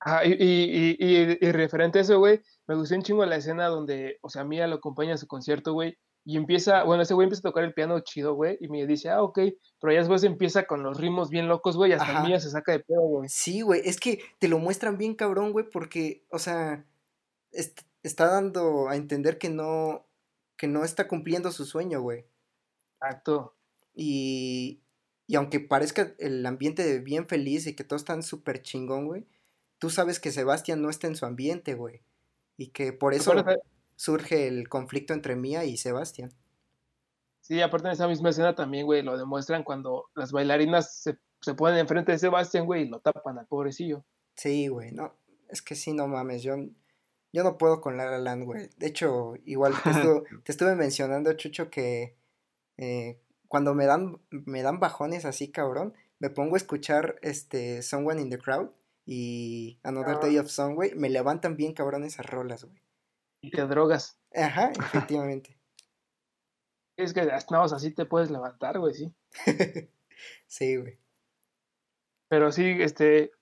Ajá, 0.00 0.24
y, 0.24 0.32
y, 0.32 0.96
y, 0.98 1.38
y, 1.40 1.52
referente 1.52 1.98
a 1.98 2.02
eso, 2.02 2.18
güey, 2.18 2.40
me 2.66 2.74
gustó 2.74 2.94
un 2.94 3.02
chingo 3.02 3.24
la 3.26 3.36
escena 3.36 3.66
donde, 3.66 4.18
o 4.22 4.30
sea, 4.30 4.44
Mía 4.44 4.66
lo 4.66 4.76
acompaña 4.76 5.14
a 5.14 5.18
su 5.18 5.26
concierto, 5.26 5.74
güey, 5.74 5.98
y 6.24 6.38
empieza, 6.38 6.84
bueno, 6.84 7.02
ese 7.02 7.12
güey 7.12 7.26
empieza 7.26 7.46
a 7.46 7.50
tocar 7.50 7.64
el 7.64 7.74
piano 7.74 8.00
chido, 8.00 8.34
güey, 8.34 8.56
y 8.60 8.68
me 8.68 8.86
dice, 8.86 9.10
ah, 9.10 9.22
ok, 9.22 9.38
pero 9.78 9.92
ya 9.92 9.98
después 9.98 10.24
empieza 10.24 10.64
con 10.66 10.82
los 10.82 10.98
ritmos 10.98 11.28
bien 11.28 11.48
locos, 11.48 11.76
güey, 11.76 11.92
hasta 11.92 12.22
Mía 12.24 12.40
se 12.40 12.50
saca 12.50 12.72
de 12.72 12.80
pedo, 12.80 13.02
güey. 13.02 13.28
Sí, 13.28 13.60
güey, 13.60 13.82
es 13.84 14.00
que 14.00 14.20
te 14.38 14.48
lo 14.48 14.58
muestran 14.58 14.96
bien 14.96 15.14
cabrón, 15.14 15.52
güey, 15.52 15.68
porque, 15.68 16.24
o 16.30 16.38
sea, 16.38 16.86
está 17.52 18.26
dando 18.26 18.88
a 18.88 18.96
entender 18.96 19.36
que 19.36 19.50
no, 19.50 20.06
que 20.56 20.66
no 20.66 20.84
está 20.84 21.08
cumpliendo 21.08 21.50
su 21.52 21.66
sueño, 21.66 22.00
güey. 22.00 22.24
Exacto. 22.94 23.54
Y, 23.94 24.82
y 25.26 25.36
aunque 25.36 25.60
parezca 25.60 26.14
el 26.18 26.44
ambiente 26.44 27.00
bien 27.00 27.26
feliz 27.26 27.66
y 27.66 27.74
que 27.74 27.84
todos 27.84 28.02
están 28.02 28.22
súper 28.22 28.62
chingón, 28.62 29.06
güey, 29.06 29.26
tú 29.80 29.90
sabes 29.90 30.20
que 30.20 30.30
Sebastián 30.30 30.80
no 30.80 30.90
está 30.90 31.08
en 31.08 31.16
su 31.16 31.26
ambiente, 31.26 31.74
güey. 31.74 32.02
Y 32.56 32.68
que 32.68 32.92
por 32.92 33.14
eso 33.14 33.32
surge 33.96 34.46
el 34.46 34.68
conflicto 34.68 35.14
entre 35.14 35.34
Mía 35.34 35.64
y 35.64 35.76
Sebastián. 35.76 36.30
Sí, 37.40 37.60
aparte 37.60 37.88
en 37.88 37.94
esa 37.94 38.06
misma 38.06 38.28
escena 38.28 38.54
también, 38.54 38.86
güey, 38.86 39.02
lo 39.02 39.18
demuestran 39.18 39.64
cuando 39.64 40.10
las 40.14 40.30
bailarinas 40.30 40.94
se, 41.00 41.18
se 41.40 41.54
ponen 41.54 41.78
enfrente 41.78 42.12
de 42.12 42.18
Sebastián, 42.18 42.66
güey, 42.66 42.82
y 42.82 42.88
lo 42.88 43.00
tapan 43.00 43.38
al 43.38 43.46
pobrecillo. 43.46 44.04
Sí, 44.36 44.68
güey, 44.68 44.92
no, 44.92 45.16
es 45.48 45.62
que 45.62 45.74
sí, 45.74 45.92
no 45.94 46.06
mames, 46.06 46.42
yo, 46.42 46.54
yo 47.32 47.42
no 47.42 47.58
puedo 47.58 47.80
con 47.80 47.96
La 47.96 48.04
La 48.04 48.18
Land, 48.18 48.44
güey. 48.44 48.68
De 48.76 48.86
hecho, 48.86 49.34
igual 49.46 49.72
te, 49.82 49.90
te 50.44 50.52
estuve 50.52 50.76
mencionando, 50.76 51.32
Chucho, 51.32 51.70
que 51.70 52.14
eh, 52.76 53.18
cuando 53.48 53.74
me 53.74 53.86
dan, 53.86 54.20
me 54.30 54.62
dan 54.62 54.78
bajones 54.78 55.24
así, 55.24 55.50
cabrón, 55.50 55.94
me 56.18 56.28
pongo 56.28 56.54
a 56.54 56.58
escuchar 56.58 57.16
este 57.22 57.82
Someone 57.82 58.20
in 58.20 58.28
the 58.28 58.38
Crowd 58.38 58.70
y 59.12 59.80
Another 59.82 60.18
ah. 60.18 60.20
Day 60.22 60.38
of 60.38 60.48
Song, 60.48 60.76
güey, 60.76 60.94
me 60.94 61.10
levantan 61.10 61.56
bien 61.56 61.74
cabrón 61.74 62.04
esas 62.04 62.26
rolas, 62.26 62.62
güey. 62.62 62.80
Y 63.40 63.50
te 63.50 63.66
drogas. 63.66 64.20
Ajá, 64.32 64.70
efectivamente. 64.78 65.58
es 66.96 67.12
que 67.12 67.22
hasta 67.22 67.60
así 67.64 67.92
te 67.92 68.06
puedes 68.06 68.30
levantar, 68.30 68.78
güey, 68.78 68.94
sí. 68.94 69.12
sí, 70.46 70.76
güey. 70.76 71.00
Pero 72.28 72.52
sí, 72.52 72.76
este, 72.78 73.32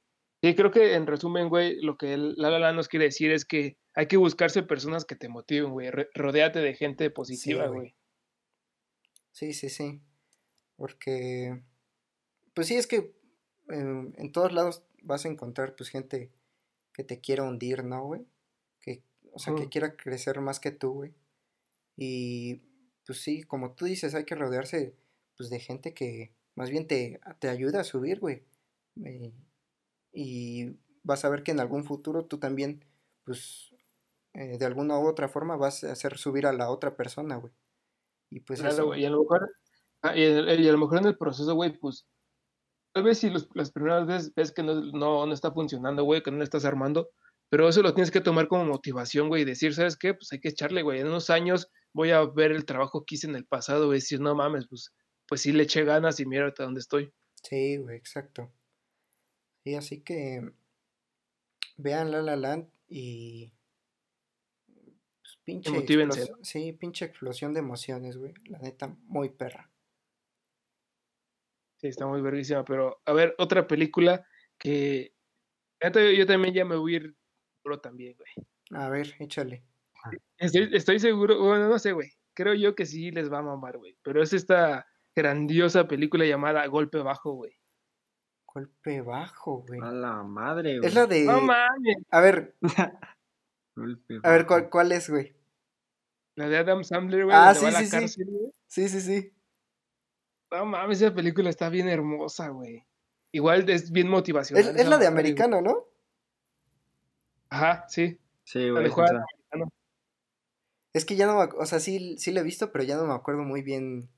sí, 0.42 0.54
creo 0.54 0.70
que 0.70 0.94
en 0.94 1.06
resumen, 1.06 1.50
güey, 1.50 1.78
lo 1.82 1.98
que 1.98 2.16
La 2.16 2.58
La 2.58 2.72
nos 2.72 2.88
quiere 2.88 3.04
decir 3.04 3.30
es 3.30 3.44
que 3.44 3.76
hay 3.92 4.06
que 4.06 4.16
buscarse 4.16 4.62
personas 4.62 5.04
que 5.04 5.16
te 5.16 5.28
motiven, 5.28 5.72
güey. 5.72 5.90
Rodéate 6.14 6.60
de 6.60 6.72
gente 6.72 7.10
positiva, 7.10 7.66
güey. 7.66 7.94
Sí, 9.32 9.52
sí, 9.52 9.68
sí. 9.68 10.00
Porque, 10.76 11.62
pues 12.54 12.68
sí, 12.68 12.76
es 12.76 12.86
que 12.86 13.12
en 13.68 14.32
todos 14.32 14.52
lados 14.52 14.87
vas 15.02 15.24
a 15.24 15.28
encontrar 15.28 15.76
pues 15.76 15.90
gente 15.90 16.30
que 16.92 17.04
te 17.04 17.20
quiera 17.20 17.44
hundir, 17.44 17.84
¿no, 17.84 18.04
güey? 18.04 18.26
Que, 18.80 19.02
o 19.32 19.38
sea, 19.38 19.54
que 19.54 19.68
quiera 19.68 19.96
crecer 19.96 20.40
más 20.40 20.60
que 20.60 20.70
tú, 20.70 20.92
güey. 20.92 21.14
Y 21.96 22.62
pues 23.06 23.20
sí, 23.22 23.42
como 23.42 23.72
tú 23.72 23.86
dices, 23.86 24.14
hay 24.14 24.24
que 24.24 24.34
rodearse 24.34 24.94
pues 25.36 25.50
de 25.50 25.60
gente 25.60 25.94
que 25.94 26.32
más 26.54 26.70
bien 26.70 26.86
te, 26.86 27.20
te 27.38 27.48
ayuda 27.48 27.80
a 27.80 27.84
subir, 27.84 28.20
güey. 28.20 28.42
Eh, 29.04 29.32
y 30.12 30.76
vas 31.02 31.24
a 31.24 31.28
ver 31.28 31.42
que 31.42 31.52
en 31.52 31.60
algún 31.60 31.84
futuro 31.84 32.26
tú 32.26 32.38
también, 32.38 32.84
pues, 33.24 33.74
eh, 34.34 34.58
de 34.58 34.66
alguna 34.66 34.98
u 34.98 35.06
otra 35.06 35.28
forma 35.28 35.56
vas 35.56 35.84
a 35.84 35.92
hacer 35.92 36.18
subir 36.18 36.46
a 36.46 36.52
la 36.52 36.70
otra 36.70 36.96
persona, 36.96 37.36
güey. 37.36 37.52
Y 38.30 38.40
pues 38.40 38.60
claro, 38.60 38.94
y 38.94 39.04
a 39.04 39.10
lo 39.10 39.20
mejor, 39.20 39.50
ah, 40.02 40.16
y 40.16 40.24
a 40.68 40.72
lo 40.72 40.78
mejor 40.78 40.98
en 40.98 41.06
el 41.06 41.16
proceso, 41.16 41.54
güey, 41.54 41.78
pues 41.78 42.06
Tal 42.92 43.02
vez 43.02 43.18
si 43.18 43.30
las 43.30 43.70
primeras 43.70 44.06
veces 44.06 44.34
ves 44.34 44.52
que 44.52 44.62
no, 44.62 44.74
no, 44.80 45.32
está 45.32 45.52
funcionando, 45.52 46.04
güey, 46.04 46.22
que 46.22 46.30
no 46.30 46.38
lo 46.38 46.44
estás 46.44 46.64
armando, 46.64 47.10
pero 47.48 47.68
eso 47.68 47.82
lo 47.82 47.94
tienes 47.94 48.10
que 48.10 48.20
tomar 48.20 48.48
como 48.48 48.64
motivación, 48.64 49.28
güey, 49.28 49.42
y 49.42 49.44
decir, 49.44 49.74
¿sabes 49.74 49.96
qué? 49.96 50.14
Pues 50.14 50.32
hay 50.32 50.40
que 50.40 50.48
echarle, 50.48 50.82
güey. 50.82 51.00
En 51.00 51.06
unos 51.06 51.30
años 51.30 51.70
voy 51.92 52.10
a 52.10 52.24
ver 52.24 52.52
el 52.52 52.64
trabajo 52.64 53.04
que 53.04 53.14
hice 53.14 53.26
en 53.26 53.36
el 53.36 53.44
pasado, 53.44 53.86
güey, 53.86 53.98
y 53.98 54.00
decir, 54.00 54.20
no 54.20 54.34
mames, 54.34 54.66
pues, 54.68 54.92
pues 55.26 55.42
sí 55.42 55.52
le 55.52 55.64
eché 55.64 55.84
ganas 55.84 56.18
y 56.20 56.26
mira 56.26 56.46
hasta 56.46 56.64
dónde 56.64 56.80
estoy. 56.80 57.12
Sí, 57.42 57.76
güey, 57.76 57.96
exacto. 57.96 58.50
Y 59.64 59.74
así 59.74 60.00
que 60.00 60.50
vean 61.76 62.10
La 62.10 62.22
La 62.22 62.36
Land 62.36 62.68
y 62.88 63.52
pues, 65.22 65.38
pinche 65.44 65.70
sí, 66.42 66.72
pinche 66.72 67.04
explosión 67.04 67.52
de 67.52 67.60
emociones, 67.60 68.16
güey. 68.16 68.34
La 68.46 68.58
neta, 68.58 68.96
muy 69.04 69.28
perra. 69.28 69.70
Sí, 71.78 71.86
está 71.86 72.06
muy 72.06 72.20
verguísima, 72.20 72.64
pero 72.64 73.00
a 73.04 73.12
ver, 73.12 73.34
otra 73.38 73.66
película 73.66 74.26
que 74.58 75.14
yo 75.80 76.26
también 76.26 76.52
ya 76.52 76.64
me 76.64 76.76
voy 76.76 76.94
a 76.94 76.96
ir 76.96 77.16
pro 77.62 77.80
también, 77.80 78.16
güey. 78.16 78.80
A 78.82 78.88
ver, 78.88 79.14
échale. 79.20 79.64
Estoy, 80.38 80.98
seguro, 80.98 81.40
bueno, 81.40 81.68
no 81.68 81.78
sé, 81.78 81.92
güey. 81.92 82.12
Creo 82.34 82.54
yo 82.54 82.74
que 82.74 82.84
sí 82.84 83.10
les 83.10 83.32
va 83.32 83.38
a 83.38 83.42
mamar, 83.42 83.78
güey. 83.78 83.96
Pero 84.02 84.22
es 84.22 84.32
esta 84.32 84.86
grandiosa 85.14 85.86
película 85.86 86.24
llamada 86.24 86.66
Golpe 86.66 86.98
Bajo, 86.98 87.32
güey. 87.32 87.52
Golpe 88.46 89.00
Bajo, 89.00 89.64
güey. 89.66 89.80
A 89.80 89.92
la 89.92 90.22
madre, 90.24 90.78
güey. 90.78 90.88
Es 90.88 90.94
la 90.94 91.06
de. 91.06 91.24
No 91.24 91.40
mames. 91.40 91.96
A 92.10 92.20
ver. 92.20 92.56
a 94.22 94.30
ver, 94.30 94.46
¿cuál, 94.46 94.68
¿cuál 94.68 94.92
es, 94.92 95.10
güey? 95.10 95.34
La 96.34 96.48
de 96.48 96.58
Adam 96.58 96.82
Sandler, 96.82 97.24
güey. 97.24 97.36
Ah, 97.36 97.54
sí, 97.54 97.66
sí, 97.70 98.08
sí. 98.08 98.24
Sí, 98.66 98.88
sí, 98.88 99.00
sí. 99.00 99.32
No 100.50 100.64
mames, 100.64 101.02
esa 101.02 101.14
película 101.14 101.50
está 101.50 101.68
bien 101.68 101.88
hermosa, 101.88 102.48
güey. 102.48 102.86
Igual 103.32 103.68
es 103.68 103.90
bien 103.90 104.08
motivacional. 104.08 104.76
Es, 104.76 104.88
la 104.88 104.96
de 104.96 105.06
americano, 105.06 105.60
¿no? 105.60 105.84
Ajá, 107.50 107.84
sí. 107.88 108.18
Sí, 108.44 108.70
güey. 108.70 108.90
Es 110.94 111.04
que 111.04 111.16
ya 111.16 111.26
no 111.26 111.36
me 111.36 111.44
o 111.44 111.66
sea, 111.66 111.80
sí, 111.80 112.16
sí 112.18 112.32
la 112.32 112.40
he 112.40 112.44
visto, 112.44 112.72
pero 112.72 112.84
ya 112.84 112.96
no 112.96 113.06
me 113.06 113.14
acuerdo 113.14 113.42
muy 113.42 113.62
bien 113.62 114.08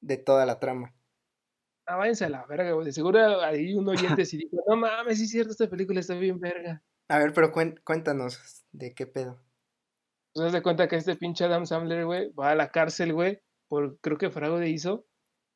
de 0.00 0.18
toda 0.18 0.44
la 0.44 0.60
trama. 0.60 0.94
Ah, 1.86 1.96
váyanse 1.96 2.26
a 2.26 2.28
la 2.28 2.44
verga, 2.46 2.72
güey. 2.72 2.86
De 2.86 2.92
seguro 2.92 3.40
hay 3.40 3.74
un 3.74 3.88
oyente 3.88 4.22
y 4.30 4.36
dijo, 4.36 4.56
no 4.68 4.76
mames, 4.76 5.18
sí 5.18 5.24
es 5.24 5.30
cierto, 5.30 5.52
esta 5.52 5.68
película 5.68 6.00
está 6.00 6.14
bien 6.14 6.38
verga. 6.38 6.82
A 7.08 7.18
ver, 7.18 7.32
pero 7.32 7.50
cuéntanos 7.50 8.64
de 8.72 8.94
qué 8.94 9.06
pedo. 9.06 9.42
Pues 10.34 10.52
de 10.52 10.62
cuenta 10.62 10.86
que 10.86 10.96
este 10.96 11.16
pinche 11.16 11.44
Adam 11.44 11.66
Sandler, 11.66 12.04
güey, 12.04 12.30
va 12.32 12.50
a 12.50 12.54
la 12.54 12.70
cárcel, 12.70 13.12
güey, 13.12 13.40
por 13.66 13.98
creo 14.00 14.18
que 14.18 14.30
fraude 14.30 14.68
hizo 14.68 15.06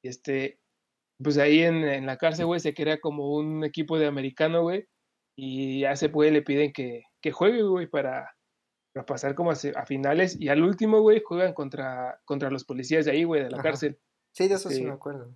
este, 0.09 0.61
pues 1.23 1.39
ahí 1.39 1.63
en, 1.63 2.07
la 2.07 2.17
cárcel, 2.17 2.47
güey, 2.47 2.61
se 2.61 2.75
crea 2.75 3.01
como 3.01 3.35
un 3.35 3.65
equipo 3.65 3.99
de 3.99 4.07
americano, 4.07 4.63
güey, 4.63 4.87
y 5.37 5.85
a 5.85 5.93
ese 5.93 6.09
güey 6.09 6.31
le 6.31 6.43
piden 6.43 6.73
que, 6.73 7.05
que 7.21 7.33
juegue, 7.33 7.63
güey, 7.63 7.87
para, 7.87 8.35
para, 8.93 9.07
pasar 9.07 9.35
como 9.35 9.51
a, 9.51 9.87
finales, 9.87 10.41
y 10.41 10.49
al 10.49 10.63
último, 10.63 11.01
güey, 11.01 11.23
juegan 11.25 11.55
contra, 11.55 12.21
contra 12.25 12.51
los 12.51 12.65
policías 12.65 13.05
de 13.05 13.13
ahí, 13.13 13.25
güey, 13.25 13.43
de 13.43 13.51
la 13.51 13.63
cárcel. 13.63 13.99
Sí, 14.33 14.49
de 14.49 14.55
eso 14.55 14.71
sí 14.71 14.85
me 14.85 14.93
acuerdo. 14.93 15.35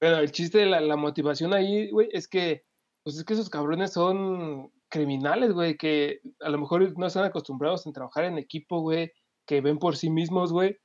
Pero 0.00 0.18
el 0.18 0.30
chiste 0.30 0.58
de 0.58 0.66
la, 0.66 0.80
la 0.80 0.96
motivación 0.96 1.52
ahí, 1.54 1.90
güey, 1.90 2.08
es 2.12 2.28
que, 2.28 2.64
pues 3.02 3.16
es 3.16 3.24
que 3.24 3.34
esos 3.34 3.50
cabrones 3.50 3.92
son 3.92 4.72
criminales, 4.88 5.52
güey, 5.52 5.76
que 5.76 6.20
a 6.40 6.48
lo 6.48 6.58
mejor 6.58 6.96
no 6.98 7.06
están 7.06 7.24
acostumbrados 7.24 7.86
a 7.86 7.92
trabajar 7.92 8.24
en 8.24 8.38
equipo, 8.38 8.80
güey, 8.80 9.12
que 9.46 9.60
ven 9.60 9.78
por 9.78 9.96
sí 9.96 10.10
mismos, 10.10 10.52
güey, 10.52 10.78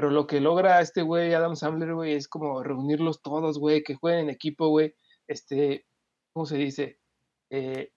pero 0.00 0.08
lo 0.08 0.26
que 0.26 0.40
logra 0.40 0.80
este 0.80 1.02
güey, 1.02 1.34
Adam 1.34 1.56
Sandler, 1.56 1.92
güey, 1.92 2.14
es 2.14 2.26
como 2.26 2.62
reunirlos 2.62 3.20
todos, 3.20 3.58
güey, 3.58 3.82
que 3.82 3.96
jueguen 3.96 4.20
en 4.20 4.30
equipo, 4.30 4.68
güey. 4.68 4.94
Este, 5.28 5.84
¿cómo 6.32 6.46
se 6.46 6.56
dice? 6.56 6.98
Eh, 7.50 7.92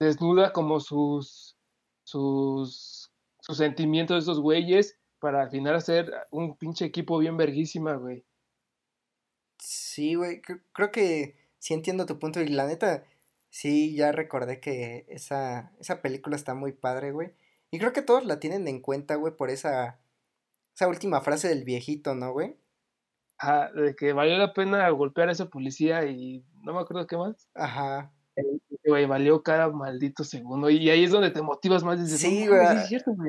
desnuda 0.00 0.54
como 0.54 0.80
sus, 0.80 1.58
sus, 2.02 3.12
sus 3.40 3.56
sentimientos 3.58 4.14
de 4.14 4.20
esos 4.20 4.40
güeyes 4.40 4.98
para 5.18 5.42
al 5.42 5.50
final 5.50 5.74
hacer 5.74 6.10
un 6.30 6.56
pinche 6.56 6.86
equipo 6.86 7.18
bien 7.18 7.36
verguísima, 7.36 7.96
güey. 7.96 8.24
Sí, 9.58 10.14
güey, 10.14 10.40
creo 10.72 10.90
que 10.92 11.36
sí 11.58 11.74
entiendo 11.74 12.06
tu 12.06 12.18
punto 12.18 12.40
y 12.40 12.48
la 12.48 12.66
neta, 12.66 13.04
sí, 13.50 13.94
ya 13.94 14.12
recordé 14.12 14.60
que 14.60 15.04
esa, 15.10 15.74
esa 15.78 16.00
película 16.00 16.36
está 16.36 16.54
muy 16.54 16.72
padre, 16.72 17.12
güey. 17.12 17.34
Y 17.70 17.78
creo 17.78 17.92
que 17.92 18.00
todos 18.00 18.24
la 18.24 18.40
tienen 18.40 18.66
en 18.66 18.80
cuenta, 18.80 19.16
güey, 19.16 19.36
por 19.36 19.50
esa 19.50 20.00
esa 20.76 20.88
última 20.88 21.22
frase 21.22 21.48
del 21.48 21.64
viejito, 21.64 22.14
¿no, 22.14 22.32
güey? 22.32 22.54
Ajá, 23.38 23.72
de 23.72 23.96
que 23.96 24.12
valió 24.12 24.36
la 24.36 24.52
pena 24.52 24.88
golpear 24.90 25.30
a 25.30 25.32
esa 25.32 25.48
policía 25.48 26.04
y 26.04 26.44
no 26.62 26.74
me 26.74 26.80
acuerdo 26.80 27.06
qué 27.06 27.16
más. 27.16 27.48
Ajá. 27.54 28.12
El, 28.34 28.60
güey, 28.84 29.06
valió 29.06 29.42
cada 29.42 29.70
maldito 29.70 30.22
segundo. 30.22 30.68
Y 30.68 30.90
ahí 30.90 31.04
es 31.04 31.10
donde 31.10 31.30
te 31.30 31.40
motivas 31.40 31.82
más. 31.82 31.98
Dices, 31.98 32.20
sí, 32.20 32.46
güey. 32.46 32.60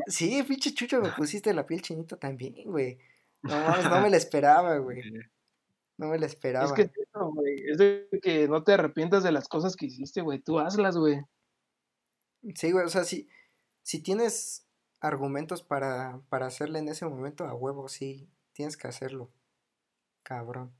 Sí, 0.07 0.43
pinche 0.43 0.73
chucho, 0.73 1.01
me 1.01 1.09
pusiste 1.11 1.53
la 1.53 1.65
piel 1.65 1.81
chinita 1.81 2.17
también, 2.17 2.55
güey. 2.65 2.97
No, 3.43 3.89
no 3.89 4.01
me 4.01 4.09
la 4.09 4.17
esperaba, 4.17 4.77
güey. 4.79 4.99
No 5.97 6.07
me 6.07 6.17
la 6.17 6.25
esperaba. 6.25 6.65
Es 6.65 6.73
que 6.73 6.81
es 6.81 6.91
eso, 6.97 7.31
güey. 7.31 7.55
Es 7.69 7.77
de 7.77 8.09
que 8.21 8.47
no 8.47 8.63
te 8.63 8.73
arrepientas 8.73 9.23
de 9.23 9.31
las 9.31 9.47
cosas 9.47 9.75
que 9.77 9.85
hiciste, 9.85 10.21
güey. 10.21 10.39
Tú 10.39 10.59
hazlas, 10.59 10.97
güey. 10.97 11.21
Sí, 12.55 12.71
güey. 12.71 12.85
O 12.85 12.89
sea, 12.89 13.03
si, 13.03 13.29
si 13.83 14.01
tienes 14.01 14.66
argumentos 14.99 15.63
para, 15.63 16.19
para 16.29 16.47
hacerle 16.47 16.79
en 16.79 16.89
ese 16.89 17.05
momento, 17.05 17.45
a 17.45 17.53
huevo, 17.53 17.87
sí. 17.87 18.29
Tienes 18.53 18.77
que 18.77 18.87
hacerlo. 18.87 19.29
Cabrón. 20.23 20.73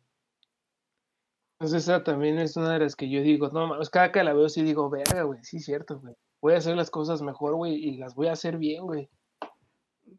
Entonces 1.59 1.83
esa 1.83 2.03
también 2.03 2.37
es 2.37 2.55
una 2.55 2.73
de 2.73 2.79
las 2.79 2.95
que 2.95 3.09
yo 3.09 3.21
digo, 3.21 3.49
no 3.49 3.67
mames, 3.67 3.89
cada 3.89 4.11
que 4.11 4.23
la 4.23 4.33
veo 4.33 4.47
sí 4.47 4.61
digo, 4.61 4.89
verga, 4.89 5.23
güey, 5.23 5.43
sí 5.43 5.57
es 5.57 5.65
cierto, 5.65 5.99
güey. 5.99 6.15
Voy 6.39 6.53
a 6.53 6.57
hacer 6.57 6.75
las 6.75 6.91
cosas 6.91 7.23
mejor, 7.23 7.55
güey, 7.55 7.73
y 7.75 7.97
las 7.97 8.13
voy 8.13 8.27
a 8.27 8.33
hacer 8.33 8.57
bien, 8.57 8.83
güey. 8.83 9.09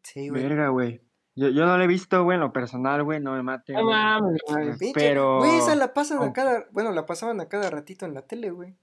Sí, 0.03 0.27
güey. 0.27 0.43
Verga, 0.43 0.67
güey. 0.69 1.01
Yo, 1.35 1.47
yo 1.47 1.65
no 1.65 1.77
la 1.77 1.85
he 1.85 1.87
visto, 1.87 2.23
güey, 2.25 2.35
en 2.35 2.41
lo 2.41 2.51
personal, 2.51 3.03
güey, 3.03 3.21
no 3.21 3.31
me 3.31 3.43
mate. 3.43 3.71
No 3.71 3.85
mames, 3.85 4.41
güey. 4.47 4.91
Pero. 4.93 5.37
Güey, 5.37 5.59
esa 5.59 5.75
la 5.75 5.93
pasan 5.93 6.21
a 6.21 6.33
cada. 6.33 6.65
Bueno, 6.71 6.91
la 6.91 7.05
pasaban 7.05 7.39
a 7.39 7.47
cada 7.47 7.69
ratito 7.69 8.05
en 8.05 8.13
la 8.13 8.23
tele, 8.23 8.51
güey. 8.51 8.75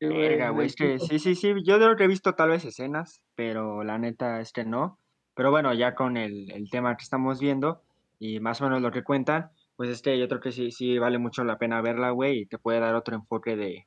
Verga, 0.00 0.50
güey, 0.50 0.66
es 0.66 0.76
que 0.76 0.98
sí, 0.98 1.18
sí, 1.18 1.34
sí. 1.34 1.54
Yo 1.64 1.76
creo 1.76 1.96
que 1.96 2.04
he 2.04 2.08
visto 2.08 2.34
tal 2.34 2.50
vez 2.50 2.64
escenas, 2.64 3.22
pero 3.34 3.82
la 3.82 3.98
neta 3.98 4.40
es 4.40 4.52
que 4.52 4.64
no. 4.64 4.98
Pero 5.34 5.50
bueno, 5.50 5.72
ya 5.74 5.94
con 5.94 6.16
el, 6.16 6.50
el 6.50 6.70
tema 6.70 6.96
que 6.96 7.02
estamos 7.02 7.40
viendo 7.40 7.82
y 8.18 8.40
más 8.40 8.60
o 8.60 8.64
menos 8.64 8.82
lo 8.82 8.90
que 8.90 9.04
cuentan, 9.04 9.50
pues 9.76 9.90
este, 9.90 10.18
yo 10.18 10.28
creo 10.28 10.40
que 10.40 10.52
sí, 10.52 10.70
sí 10.70 10.98
vale 10.98 11.18
mucho 11.18 11.44
la 11.44 11.58
pena 11.58 11.82
verla, 11.82 12.10
güey, 12.10 12.40
y 12.40 12.46
te 12.46 12.58
puede 12.58 12.80
dar 12.80 12.94
otro 12.94 13.14
enfoque 13.14 13.56
de, 13.56 13.86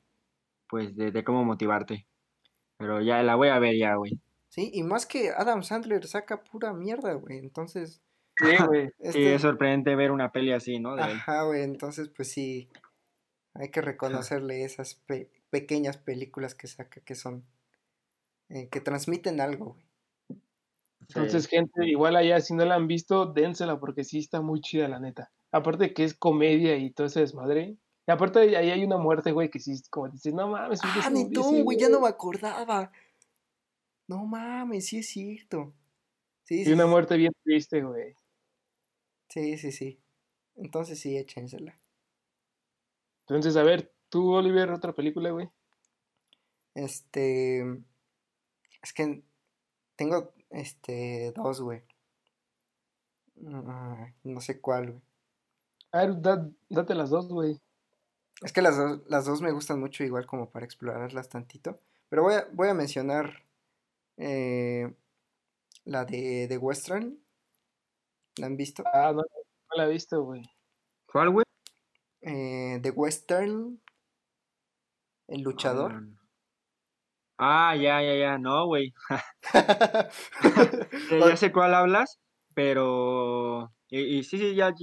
pues, 0.68 0.96
de, 0.96 1.24
cómo 1.24 1.44
motivarte. 1.44 2.06
Pero 2.76 3.00
ya 3.00 3.22
la 3.22 3.34
voy 3.34 3.48
a 3.48 3.58
ver 3.58 3.76
ya, 3.76 3.96
güey. 3.96 4.18
Sí, 4.48 4.70
y 4.72 4.82
más 4.82 5.06
que 5.06 5.30
Adam 5.30 5.62
Sandler 5.62 6.06
saca 6.06 6.42
pura 6.42 6.72
mierda, 6.72 7.12
güey, 7.14 7.38
entonces... 7.38 8.00
Sí, 8.36 8.56
güey. 8.66 8.86
Sí, 8.98 9.08
este 9.08 9.34
es 9.34 9.42
sorprendente 9.42 9.94
ver 9.96 10.12
una 10.12 10.30
peli 10.30 10.52
así, 10.52 10.78
¿no? 10.78 10.94
Ajá, 10.94 11.42
güey, 11.42 11.62
entonces 11.62 12.08
pues 12.08 12.30
sí, 12.30 12.68
hay 13.54 13.70
que 13.70 13.80
reconocerle 13.80 14.64
esas 14.64 14.94
pequeñas 15.50 15.96
películas 15.98 16.54
que 16.54 16.66
saca 16.66 17.00
que 17.00 17.14
son, 17.14 17.44
eh, 18.48 18.68
que 18.68 18.80
transmiten 18.80 19.40
algo, 19.40 19.74
güey. 19.74 19.90
Entonces, 21.00 21.48
gente, 21.48 21.86
igual 21.86 22.14
allá 22.14 22.40
si 22.40 22.54
no 22.54 22.64
la 22.64 22.76
han 22.76 22.86
visto, 22.86 23.26
dénsela 23.26 23.80
porque 23.80 24.04
sí 24.04 24.18
está 24.18 24.40
muy 24.40 24.60
chida, 24.60 24.86
la 24.86 25.00
neta. 25.00 25.32
Aparte 25.50 25.92
que 25.92 26.04
es 26.04 26.14
comedia 26.14 26.76
y 26.76 26.90
todo 26.90 27.08
ese 27.08 27.20
desmadre. 27.20 27.76
Y 28.06 28.10
aparte 28.10 28.56
ahí 28.56 28.70
hay 28.70 28.84
una 28.84 28.96
muerte, 28.96 29.32
güey, 29.32 29.50
que 29.50 29.58
sí, 29.58 29.80
como 29.90 30.08
dices, 30.08 30.32
no 30.32 30.48
mames. 30.48 30.80
Ah, 30.82 31.10
ni 31.10 31.30
tú, 31.30 31.64
güey, 31.64 31.78
ya 31.78 31.88
no 31.88 32.00
me 32.00 32.08
acordaba. 32.08 32.92
No 34.06 34.24
mames, 34.24 34.86
sí 34.86 34.98
es 34.98 35.08
cierto. 35.08 35.72
Sí, 36.44 36.62
y 36.64 36.72
una 36.72 36.86
muerte 36.86 37.16
bien 37.16 37.32
triste, 37.42 37.82
güey. 37.82 38.14
Sí, 39.28 39.56
sí, 39.58 39.72
sí. 39.72 40.00
Entonces 40.56 40.98
sí, 40.98 41.16
échensela. 41.16 41.78
Entonces, 43.26 43.56
a 43.56 43.62
ver, 43.62 43.92
tú, 44.10 44.34
Oliver, 44.34 44.70
otra 44.70 44.92
película, 44.92 45.30
güey. 45.30 45.48
Este. 46.74 47.60
Es 48.82 48.92
que 48.92 49.22
tengo 49.96 50.32
este 50.50 51.32
dos, 51.32 51.60
güey. 51.60 51.82
No 53.36 54.40
sé 54.40 54.60
cuál, 54.60 54.92
güey. 54.92 55.02
A 55.92 56.06
ver, 56.06 56.20
date 56.68 56.94
las 56.94 57.10
dos, 57.10 57.28
güey. 57.28 57.60
Es 58.42 58.52
que 58.52 58.62
las, 58.62 58.76
dos, 58.76 59.00
las 59.08 59.26
dos 59.26 59.42
me 59.42 59.52
gustan 59.52 59.80
mucho, 59.80 60.04
igual 60.04 60.26
como 60.26 60.50
para 60.50 60.64
explorarlas 60.64 61.28
tantito. 61.28 61.80
Pero 62.08 62.22
voy 62.22 62.34
a, 62.34 62.48
voy 62.52 62.68
a 62.68 62.74
mencionar 62.74 63.44
eh, 64.16 64.92
la 65.84 66.04
de, 66.04 66.46
de 66.48 66.58
Western. 66.58 67.18
¿La 68.36 68.46
han 68.46 68.56
visto? 68.56 68.82
Ah, 68.92 69.12
no, 69.12 69.22
no 69.22 69.76
la 69.76 69.86
he 69.86 69.90
visto, 69.90 70.22
güey. 70.22 70.48
¿Cuál, 71.06 71.30
güey? 71.30 71.44
Eh, 72.22 72.78
de 72.80 72.90
Western. 72.90 73.80
El 75.30 75.42
luchador. 75.42 76.02
Ah, 77.38 77.74
ya, 77.76 78.02
ya, 78.02 78.14
ya. 78.16 78.38
No, 78.38 78.66
güey. 78.66 78.92
ya 81.30 81.36
sé 81.36 81.52
cuál 81.52 81.74
hablas, 81.74 82.20
pero. 82.54 83.72
Y, 83.88 84.24
sí, 84.24 84.38
sí, 84.38 84.54
ya, 84.54 84.74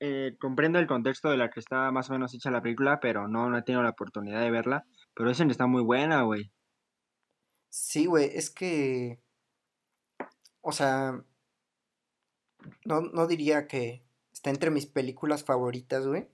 eh, 0.00 0.36
comprendo 0.40 0.78
el 0.78 0.86
contexto 0.86 1.28
de 1.30 1.36
la 1.36 1.50
que 1.50 1.60
está 1.60 1.90
más 1.90 2.08
o 2.08 2.12
menos 2.12 2.32
hecha 2.32 2.50
la 2.50 2.62
película, 2.62 3.00
pero 3.00 3.28
no, 3.28 3.50
no 3.50 3.58
he 3.58 3.62
tenido 3.62 3.82
la 3.82 3.90
oportunidad 3.90 4.40
de 4.40 4.50
verla. 4.50 4.86
Pero 5.14 5.30
esa 5.30 5.44
está 5.44 5.66
muy 5.66 5.82
buena, 5.82 6.22
güey. 6.22 6.52
Sí, 7.70 8.06
güey, 8.06 8.30
es 8.34 8.50
que. 8.50 9.20
O 10.60 10.72
sea. 10.72 11.24
No, 12.84 13.00
no 13.00 13.26
diría 13.26 13.66
que 13.66 14.04
está 14.32 14.50
entre 14.50 14.70
mis 14.70 14.86
películas 14.86 15.44
favoritas, 15.44 16.06
güey. 16.06 16.28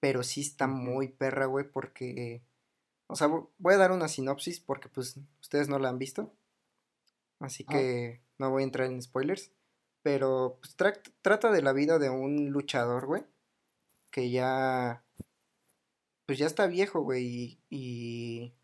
Pero 0.00 0.22
sí 0.22 0.40
está 0.40 0.66
muy 0.66 1.08
perra, 1.08 1.46
güey, 1.46 1.64
porque. 1.70 2.42
O 3.08 3.16
sea, 3.16 3.28
voy 3.28 3.74
a 3.74 3.78
dar 3.78 3.92
una 3.92 4.08
sinopsis 4.08 4.60
porque, 4.60 4.88
pues, 4.88 5.18
ustedes 5.40 5.68
no 5.68 5.78
la 5.78 5.88
han 5.88 5.98
visto. 5.98 6.32
Así 7.40 7.64
ah. 7.68 7.72
que 7.72 8.20
no 8.38 8.50
voy 8.50 8.62
a 8.62 8.66
entrar 8.66 8.86
en 8.86 9.02
spoilers. 9.02 9.52
Pero 10.02 10.60
pues, 10.60 10.76
trata 11.20 11.50
de 11.50 11.62
la 11.62 11.72
vida 11.72 11.98
de 11.98 12.10
un 12.10 12.50
luchador, 12.50 13.06
güey. 13.06 13.24
Que 14.10 14.30
ya. 14.30 15.04
Pues 16.26 16.38
ya 16.38 16.46
está 16.46 16.66
viejo, 16.66 17.00
güey. 17.00 17.24
Y, 17.24 17.60
y. 17.70 18.54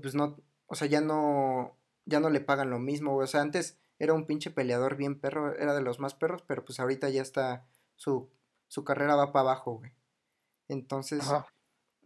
pues 0.00 0.14
no. 0.14 0.36
O 0.66 0.74
sea, 0.74 0.86
ya 0.86 1.00
no. 1.00 1.76
Ya 2.06 2.20
no 2.20 2.30
le 2.30 2.40
pagan 2.40 2.70
lo 2.70 2.78
mismo, 2.78 3.14
güey. 3.14 3.24
O 3.24 3.26
sea, 3.26 3.40
antes 3.40 3.78
era 3.98 4.14
un 4.14 4.26
pinche 4.26 4.50
peleador 4.50 4.96
bien 4.96 5.18
perro. 5.18 5.56
Era 5.56 5.74
de 5.74 5.82
los 5.82 5.98
más 5.98 6.14
perros. 6.14 6.42
Pero 6.46 6.64
pues 6.64 6.78
ahorita 6.78 7.08
ya 7.10 7.22
está. 7.22 7.66
Su, 7.96 8.30
su 8.68 8.84
carrera 8.84 9.16
va 9.16 9.32
para 9.32 9.50
abajo, 9.50 9.78
güey. 9.78 9.92
Entonces. 10.68 11.24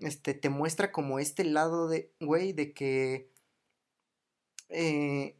Este, 0.02 0.34
te 0.34 0.50
muestra 0.50 0.92
como 0.92 1.18
este 1.18 1.44
lado 1.44 1.88
de. 1.88 2.12
Güey, 2.20 2.52
de 2.52 2.72
que. 2.74 3.30
Eh, 4.68 5.36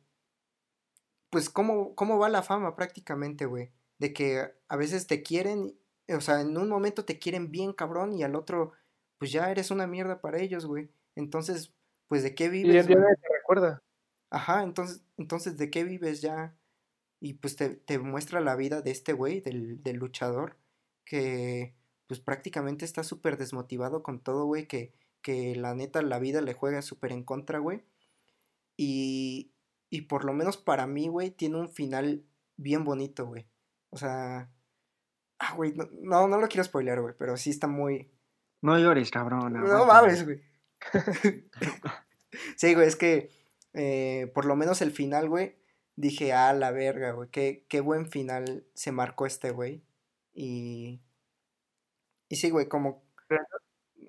pues 1.31 1.49
cómo, 1.49 1.95
cómo 1.95 2.19
va 2.19 2.29
la 2.29 2.43
fama 2.43 2.77
prácticamente, 2.77 3.47
güey. 3.47 3.73
De 3.99 4.13
que 4.13 4.53
a 4.69 4.77
veces 4.77 5.07
te 5.07 5.23
quieren, 5.23 5.75
o 6.09 6.21
sea, 6.21 6.41
en 6.41 6.57
un 6.59 6.69
momento 6.69 7.05
te 7.05 7.19
quieren 7.19 7.51
bien 7.51 7.73
cabrón 7.73 8.13
y 8.13 8.23
al 8.23 8.37
otro, 8.37 8.73
pues 9.19 9.33
ya 9.33 9.51
eres 9.51 9.71
una 9.71 9.87
mierda 9.87 10.21
para 10.21 10.39
ellos, 10.41 10.67
güey. 10.67 10.91
Entonces, 11.17 11.73
pues 12.09 12.23
de 12.23 12.35
qué 12.35 12.49
vives. 12.51 12.85
Y 12.85 12.89
te 12.89 12.95
recuerda. 13.39 13.83
Ajá, 14.31 14.63
entonces, 14.63 15.03
entonces, 15.17 15.57
¿de 15.57 15.71
qué 15.71 15.85
vives 15.85 16.21
ya? 16.21 16.55
Y 17.21 17.35
pues 17.35 17.57
te, 17.57 17.71
te 17.71 17.99
muestra 17.99 18.41
la 18.41 18.57
vida 18.57 18.83
de 18.83 18.91
este 18.91 19.13
güey, 19.15 19.41
del, 19.41 19.83
del 19.83 19.97
luchador, 19.97 20.59
que 21.05 21.75
pues 22.13 22.21
prácticamente 22.21 22.85
está 22.85 23.05
súper 23.05 23.39
desmotivado 23.39 24.03
con 24.03 24.21
todo, 24.21 24.45
güey, 24.45 24.69
que, 24.69 24.93
que 25.23 25.57
la 25.57 25.75
neta 25.75 26.03
la 26.03 26.19
vida 26.19 26.43
le 26.43 26.53
juega 26.53 26.83
súper 26.83 27.11
en 27.11 27.25
contra, 27.25 27.59
güey. 27.59 27.87
Y, 28.77 29.55
y 29.89 30.03
por 30.03 30.27
lo 30.27 30.35
menos 30.35 30.59
para 30.59 30.87
mí, 30.87 31.09
güey, 31.09 31.31
tiene 31.31 31.57
un 31.57 31.71
final 31.71 32.27
bien 32.59 32.85
bonito, 32.85 33.25
güey. 33.25 33.49
O 33.89 33.97
sea. 33.97 34.51
Ah, 35.39 35.55
güey, 35.55 35.73
no, 36.03 36.29
no, 36.29 36.39
lo 36.39 36.49
quiero 36.49 36.65
spoiler, 36.65 37.01
güey, 37.01 37.15
pero 37.17 37.39
sí 37.39 37.49
está 37.49 37.67
muy. 37.67 38.11
No 38.61 38.79
llores, 38.79 39.11
cabrón. 39.11 39.55
No 39.55 39.87
mames, 39.87 40.27
güey. 40.27 40.43
sí, 42.57 42.75
güey, 42.75 42.89
es 42.89 42.97
que 42.97 43.31
eh, 43.73 44.31
por 44.35 44.45
lo 44.45 44.55
menos 44.55 44.83
el 44.83 44.91
final, 44.91 45.31
güey, 45.31 45.57
dije, 45.97 46.35
ah, 46.35 46.53
la 46.53 46.73
verga, 46.73 47.13
güey, 47.13 47.31
qué, 47.31 47.65
qué 47.71 47.81
buen 47.81 48.11
final 48.11 48.67
se 48.75 48.93
marcó 48.93 49.25
este 49.25 49.51
güey. 49.51 49.83
Y. 50.35 51.01
Y 52.33 52.37
sí, 52.37 52.49
güey, 52.49 52.67
como 52.67 53.05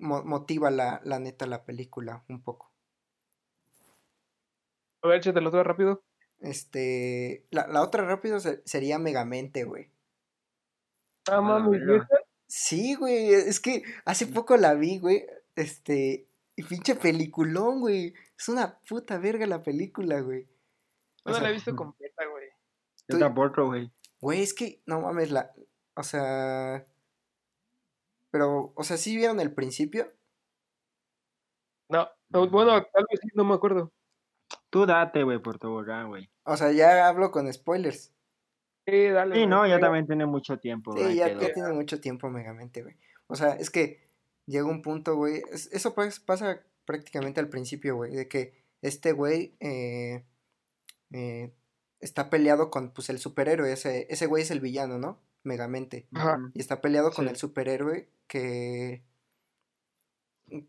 motiva 0.00 0.70
la, 0.70 1.02
la 1.04 1.18
neta 1.18 1.46
la 1.46 1.66
película 1.66 2.24
un 2.30 2.42
poco. 2.42 2.72
A 5.02 5.08
ver, 5.08 5.18
échate 5.18 5.42
lo 5.42 5.62
rápido. 5.62 6.02
Este. 6.40 7.44
La, 7.50 7.66
la 7.66 7.82
otra 7.82 8.06
rápido 8.06 8.40
sería 8.40 8.98
Megamente, 8.98 9.64
güey. 9.64 9.90
Ah, 11.26 11.42
mami, 11.42 11.78
Sí, 12.46 12.94
güey. 12.94 13.34
Es 13.34 13.60
que 13.60 13.82
hace 14.06 14.26
poco 14.26 14.56
la 14.56 14.72
vi, 14.72 14.98
güey. 15.00 15.26
Este. 15.54 16.26
Y 16.56 16.62
pinche 16.62 16.94
peliculón, 16.94 17.80
güey. 17.80 18.14
Es 18.38 18.48
una 18.48 18.78
puta 18.88 19.18
verga 19.18 19.46
la 19.46 19.62
película, 19.62 20.18
güey. 20.22 20.48
No 21.26 21.38
la 21.38 21.50
he 21.50 21.52
visto 21.52 21.76
completa, 21.76 22.24
güey. 22.24 22.48
Yo 23.06 23.18
tampoco, 23.18 23.66
güey. 23.66 23.92
Güey, 24.18 24.40
es 24.40 24.54
que, 24.54 24.80
no 24.86 25.02
mames, 25.02 25.30
la. 25.30 25.52
O 25.94 26.02
sea. 26.02 26.86
Pero, 28.34 28.72
o 28.74 28.82
sea, 28.82 28.96
¿sí 28.96 29.16
vieron 29.16 29.38
el 29.38 29.54
principio? 29.54 30.12
No, 31.88 32.08
bueno, 32.50 32.82
tal 32.92 33.06
vez 33.08 33.20
sí, 33.22 33.28
no 33.34 33.44
me 33.44 33.54
acuerdo. 33.54 33.92
Tú 34.70 34.86
date, 34.86 35.22
güey, 35.22 35.38
por 35.38 35.60
tobogán, 35.60 36.08
güey. 36.08 36.28
O 36.42 36.56
sea, 36.56 36.72
ya 36.72 37.06
hablo 37.06 37.30
con 37.30 37.52
spoilers. 37.52 38.12
Sí, 38.88 39.06
dale. 39.06 39.36
Sí, 39.36 39.46
no, 39.46 39.64
ya 39.68 39.78
también 39.78 40.08
tiene 40.08 40.26
mucho 40.26 40.58
tiempo, 40.58 40.94
güey. 40.94 41.12
Sí, 41.12 41.18
ya, 41.18 41.38
tiene 41.38 41.72
mucho 41.74 42.00
tiempo 42.00 42.28
Megamente, 42.28 42.82
güey. 42.82 42.96
O 43.28 43.36
sea, 43.36 43.50
es 43.50 43.70
que 43.70 44.00
llega 44.46 44.66
un 44.66 44.82
punto, 44.82 45.14
güey. 45.14 45.40
eso 45.70 45.94
pasa 45.94 46.60
prácticamente 46.84 47.38
al 47.38 47.48
principio, 47.48 47.94
güey, 47.94 48.16
de 48.16 48.26
que 48.26 48.64
este 48.82 49.12
güey 49.12 49.54
eh, 49.60 50.24
eh, 51.12 51.52
está 52.00 52.30
peleado 52.30 52.68
con 52.72 52.90
pues 52.90 53.10
el 53.10 53.20
superhéroe, 53.20 53.72
ese, 53.72 54.08
ese 54.10 54.26
güey 54.26 54.42
es 54.42 54.50
el 54.50 54.58
villano, 54.58 54.98
¿no? 54.98 55.20
Megamente. 55.44 56.06
Y 56.54 56.60
está 56.60 56.80
peleado 56.80 57.12
con 57.12 57.28
el 57.28 57.36
superhéroe 57.36 58.08
que 58.26 59.02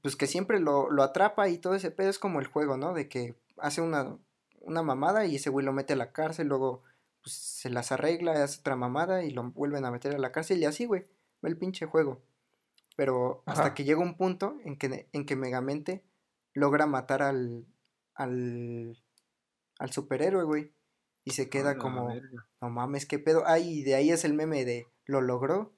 pues 0.02 0.16
que 0.16 0.28
siempre 0.28 0.60
lo, 0.60 0.90
lo, 0.90 1.04
atrapa 1.04 1.50
y 1.50 1.58
todo 1.58 1.76
ese 1.76 1.92
pedo 1.92 2.10
es 2.10 2.20
como 2.20 2.40
el 2.40 2.48
juego, 2.48 2.78
¿no? 2.78 2.94
De 2.94 3.10
que 3.10 3.36
hace 3.58 3.82
una, 3.82 4.18
una 4.62 4.84
mamada 4.84 5.26
y 5.26 5.36
ese 5.36 5.50
güey 5.50 5.66
lo 5.66 5.74
mete 5.74 5.94
a 5.94 5.98
la 5.98 6.12
cárcel, 6.12 6.48
luego 6.48 6.84
pues, 7.22 7.36
se 7.36 7.70
las 7.70 7.92
arregla, 7.92 8.44
hace 8.44 8.60
otra 8.60 8.76
mamada 8.76 9.24
y 9.24 9.32
lo 9.32 9.52
vuelven 9.52 9.86
a 9.86 9.92
meter 9.92 10.16
a 10.16 10.20
la 10.20 10.32
cárcel 10.32 10.60
y 10.60 10.66
así, 10.66 10.86
güey, 10.86 11.06
va 11.44 11.50
el 11.50 11.58
pinche 11.58 11.86
juego. 11.86 12.22
Pero 12.96 13.44
hasta 13.46 13.74
que 13.74 13.84
llega 13.84 14.00
un 14.00 14.16
punto 14.16 14.58
en 14.64 14.78
que, 14.78 15.10
en 15.12 15.26
que 15.26 15.36
Megamente 15.36 16.04
logra 16.54 16.86
matar 16.86 17.22
al, 17.22 17.66
al, 18.14 18.98
al 19.78 19.92
superhéroe, 19.92 20.46
güey. 20.46 20.72
Y 21.26 21.32
se 21.32 21.50
queda 21.50 21.78
como, 21.78 22.14
no 22.62 22.70
mames, 22.70 23.06
qué 23.06 23.20
pedo. 23.20 23.44
Ay, 23.48 23.84
de 23.84 23.96
ahí 23.96 24.12
es 24.12 24.24
el 24.24 24.34
meme 24.34 24.64
de, 24.64 24.88
¿lo 25.06 25.22
logró? 25.22 25.74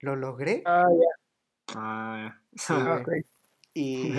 ¿Lo 0.00 0.16
logré? 0.16 0.62
Ah, 0.64 0.86
ya. 0.90 1.76
Ah, 1.76 2.40
y, 3.74 4.12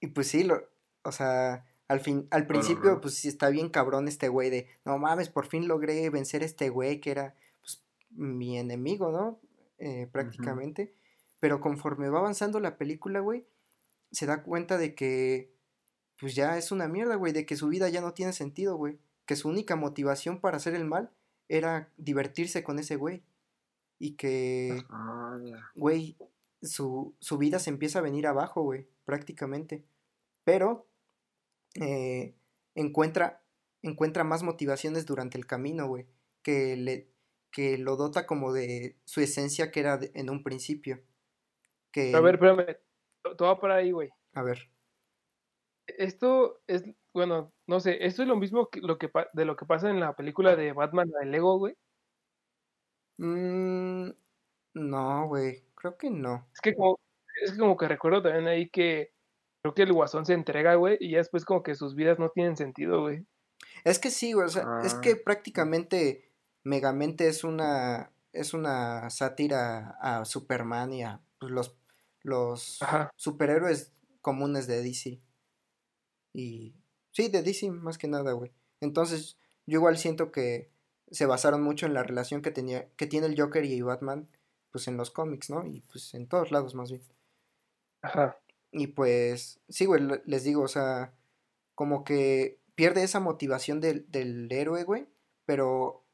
y 0.00 0.06
pues 0.08 0.26
sí, 0.26 0.42
lo, 0.42 0.62
o 1.02 1.12
sea, 1.12 1.66
al 1.88 2.00
fin, 2.00 2.28
al 2.30 2.46
principio, 2.46 3.00
pues 3.00 3.14
sí 3.14 3.28
está 3.28 3.48
bien 3.50 3.68
cabrón 3.68 4.08
este 4.08 4.28
güey 4.28 4.48
de, 4.48 4.68
no 4.84 4.96
mames, 4.98 5.28
por 5.28 5.46
fin 5.46 5.68
logré 5.68 6.08
vencer 6.08 6.42
a 6.42 6.46
este 6.46 6.68
güey 6.68 7.00
que 7.00 7.10
era 7.10 7.34
pues, 7.60 7.82
mi 8.10 8.58
enemigo, 8.58 9.10
¿no? 9.10 9.40
Eh, 9.78 10.08
prácticamente. 10.12 10.94
Pero 11.40 11.60
conforme 11.60 12.08
va 12.08 12.20
avanzando 12.20 12.60
la 12.60 12.76
película, 12.76 13.20
güey, 13.20 13.46
se 14.12 14.26
da 14.26 14.42
cuenta 14.42 14.78
de 14.78 14.94
que, 14.94 15.52
pues 16.18 16.34
ya 16.34 16.58
es 16.58 16.70
una 16.70 16.86
mierda, 16.86 17.16
güey, 17.16 17.32
de 17.32 17.44
que 17.44 17.56
su 17.56 17.68
vida 17.68 17.88
ya 17.88 18.00
no 18.00 18.12
tiene 18.12 18.32
sentido, 18.32 18.76
güey. 18.76 18.98
Que 19.30 19.36
su 19.36 19.48
única 19.48 19.76
motivación 19.76 20.40
para 20.40 20.56
hacer 20.56 20.74
el 20.74 20.84
mal 20.84 21.12
era 21.46 21.92
divertirse 21.96 22.64
con 22.64 22.80
ese 22.80 22.96
güey. 22.96 23.22
Y 24.00 24.16
que, 24.16 24.82
ah, 24.90 25.38
güey, 25.76 26.16
su, 26.62 27.14
su 27.20 27.38
vida 27.38 27.60
se 27.60 27.70
empieza 27.70 28.00
a 28.00 28.02
venir 28.02 28.26
abajo, 28.26 28.62
güey, 28.62 28.88
prácticamente. 29.04 29.84
Pero 30.42 30.88
eh, 31.76 32.34
encuentra, 32.74 33.40
encuentra 33.82 34.24
más 34.24 34.42
motivaciones 34.42 35.06
durante 35.06 35.38
el 35.38 35.46
camino, 35.46 35.86
güey, 35.86 36.08
que, 36.42 36.76
le, 36.76 37.06
que 37.52 37.78
lo 37.78 37.94
dota 37.94 38.26
como 38.26 38.52
de 38.52 38.96
su 39.04 39.20
esencia 39.20 39.70
que 39.70 39.78
era 39.78 40.00
en 40.12 40.28
un 40.28 40.42
principio. 40.42 41.04
Que, 41.92 42.12
a 42.16 42.20
ver, 42.20 42.34
espérame, 42.34 42.78
todo 43.38 43.60
por 43.60 43.70
ahí, 43.70 43.92
güey. 43.92 44.10
A 44.32 44.42
ver. 44.42 44.72
Esto 45.86 46.60
es, 46.66 46.82
bueno, 47.12 47.52
no 47.66 47.80
sé, 47.80 48.04
esto 48.04 48.22
es 48.22 48.28
lo 48.28 48.36
mismo 48.36 48.68
que 48.70 48.80
lo 48.80 48.98
que 48.98 49.10
de 49.32 49.44
lo 49.44 49.56
que 49.56 49.66
pasa 49.66 49.90
en 49.90 50.00
la 50.00 50.14
película 50.14 50.56
de 50.56 50.72
Batman 50.72 51.10
de 51.10 51.26
Lego, 51.26 51.58
güey. 51.58 51.74
Mm, 53.18 54.10
no, 54.74 55.26
güey, 55.28 55.64
creo 55.74 55.96
que 55.96 56.10
no. 56.10 56.48
Es 56.54 56.60
que 56.60 56.74
como, 56.74 56.98
es 57.42 57.58
como 57.58 57.76
que 57.76 57.88
recuerdo 57.88 58.22
también 58.22 58.48
ahí 58.48 58.70
que 58.70 59.12
creo 59.62 59.74
que 59.74 59.82
el 59.82 59.92
guasón 59.92 60.24
se 60.26 60.34
entrega, 60.34 60.74
güey, 60.76 60.96
y 61.00 61.12
ya 61.12 61.18
después 61.18 61.44
como 61.44 61.62
que 61.62 61.74
sus 61.74 61.94
vidas 61.94 62.18
no 62.18 62.30
tienen 62.30 62.56
sentido, 62.56 63.02
güey. 63.02 63.26
Es 63.84 63.98
que 63.98 64.10
sí, 64.10 64.32
güey, 64.32 64.46
o 64.46 64.50
sea, 64.50 64.64
es 64.84 64.94
ah. 64.94 65.00
que 65.00 65.16
prácticamente 65.16 66.30
Megamente 66.62 67.26
es 67.26 67.44
una 67.44 68.12
es 68.32 68.54
una 68.54 69.08
sátira 69.10 69.96
a 70.00 70.24
Superman 70.24 70.92
y 70.92 71.02
a 71.02 71.20
pues, 71.38 71.50
los 71.50 71.76
los 72.22 72.78
superhéroes 73.16 73.92
comunes 74.20 74.66
de 74.66 74.82
DC. 74.82 75.20
Y 76.34 76.74
sí, 77.12 77.28
de 77.28 77.42
DC 77.42 77.70
más 77.70 77.98
que 77.98 78.08
nada, 78.08 78.32
güey. 78.32 78.52
Entonces, 78.80 79.36
yo 79.66 79.78
igual 79.78 79.98
siento 79.98 80.32
que 80.32 80.70
se 81.10 81.26
basaron 81.26 81.62
mucho 81.62 81.86
en 81.86 81.94
la 81.94 82.02
relación 82.02 82.42
que 82.42 82.50
tenía 82.50 82.88
que 82.96 83.06
tiene 83.06 83.26
el 83.26 83.40
Joker 83.40 83.64
y 83.64 83.80
Batman 83.82 84.28
pues 84.70 84.88
en 84.88 84.96
los 84.96 85.10
cómics, 85.10 85.50
¿no? 85.50 85.66
Y 85.66 85.80
pues 85.80 86.14
en 86.14 86.28
todos 86.28 86.50
lados 86.50 86.74
más 86.74 86.90
bien. 86.90 87.02
Ajá. 88.02 88.38
Y 88.72 88.88
pues, 88.88 89.60
sí, 89.68 89.84
güey, 89.86 90.02
les 90.26 90.44
digo, 90.44 90.62
o 90.62 90.68
sea, 90.68 91.12
como 91.74 92.04
que 92.04 92.60
pierde 92.74 93.02
esa 93.02 93.20
motivación 93.20 93.80
del, 93.80 94.10
del 94.10 94.50
héroe, 94.52 94.84
güey, 94.84 95.08
pero 95.44 96.04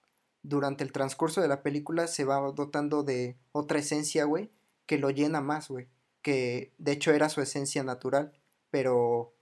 durante 0.43 0.85
el 0.85 0.93
transcurso 0.93 1.41
de 1.41 1.49
la 1.49 1.63
película 1.63 2.07
se 2.07 2.25
va 2.25 2.39
dotando 2.53 3.03
de 3.03 3.37
otra 3.53 3.79
esencia, 3.79 4.25
güey, 4.25 4.51
que 4.87 4.99
lo 4.99 5.11
llena 5.11 5.41
más, 5.41 5.69
güey, 5.69 5.89
que 6.23 6.73
de 6.79 6.93
hecho 6.93 7.13
era 7.13 7.29
su 7.29 7.41
esencia 7.41 7.83
natural, 7.83 8.33
pero 8.71 9.35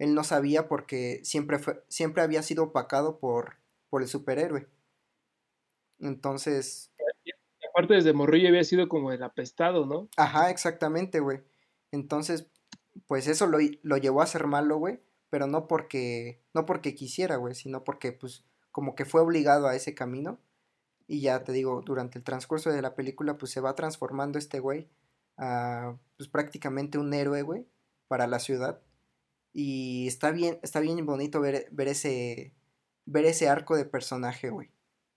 él 0.00 0.14
no 0.14 0.24
sabía 0.24 0.66
porque 0.66 1.20
siempre, 1.24 1.58
fue, 1.58 1.84
siempre 1.88 2.22
había 2.22 2.42
sido 2.42 2.64
opacado 2.64 3.18
por, 3.20 3.58
por 3.90 4.00
el 4.00 4.08
superhéroe. 4.08 4.66
Entonces... 5.98 6.90
aparte 7.68 7.94
desde 7.94 8.14
Morrillo 8.14 8.48
había 8.48 8.64
sido 8.64 8.88
como 8.88 9.12
el 9.12 9.22
apestado, 9.22 9.84
¿no? 9.84 10.08
Ajá, 10.16 10.48
exactamente, 10.48 11.20
güey. 11.20 11.40
Entonces, 11.92 12.46
pues 13.06 13.26
eso 13.26 13.46
lo, 13.46 13.58
lo 13.82 13.96
llevó 13.98 14.22
a 14.22 14.26
ser 14.26 14.46
malo, 14.46 14.78
güey, 14.78 15.00
pero 15.28 15.46
no 15.46 15.68
porque, 15.68 16.42
no 16.54 16.64
porque 16.64 16.94
quisiera, 16.94 17.36
güey, 17.36 17.54
sino 17.54 17.84
porque, 17.84 18.12
pues, 18.12 18.42
como 18.72 18.94
que 18.94 19.04
fue 19.04 19.20
obligado 19.20 19.68
a 19.68 19.76
ese 19.76 19.94
camino. 19.94 20.40
Y 21.08 21.20
ya 21.20 21.44
te 21.44 21.52
digo, 21.52 21.82
durante 21.84 22.18
el 22.18 22.24
transcurso 22.24 22.70
de 22.70 22.80
la 22.80 22.94
película, 22.94 23.36
pues 23.36 23.52
se 23.52 23.60
va 23.60 23.74
transformando 23.74 24.38
este 24.38 24.60
güey 24.60 24.88
a, 25.36 25.94
pues, 26.16 26.30
prácticamente 26.30 26.96
un 26.96 27.12
héroe, 27.12 27.42
güey, 27.42 27.66
para 28.08 28.26
la 28.26 28.38
ciudad. 28.38 28.80
Y 29.52 30.06
está 30.06 30.30
bien, 30.30 30.58
está 30.62 30.80
bien 30.80 31.04
bonito 31.04 31.40
ver, 31.40 31.68
ver 31.72 31.88
ese, 31.88 32.54
ver 33.04 33.24
ese 33.24 33.48
arco 33.48 33.76
de 33.76 33.84
personaje, 33.84 34.50
güey. 34.50 34.70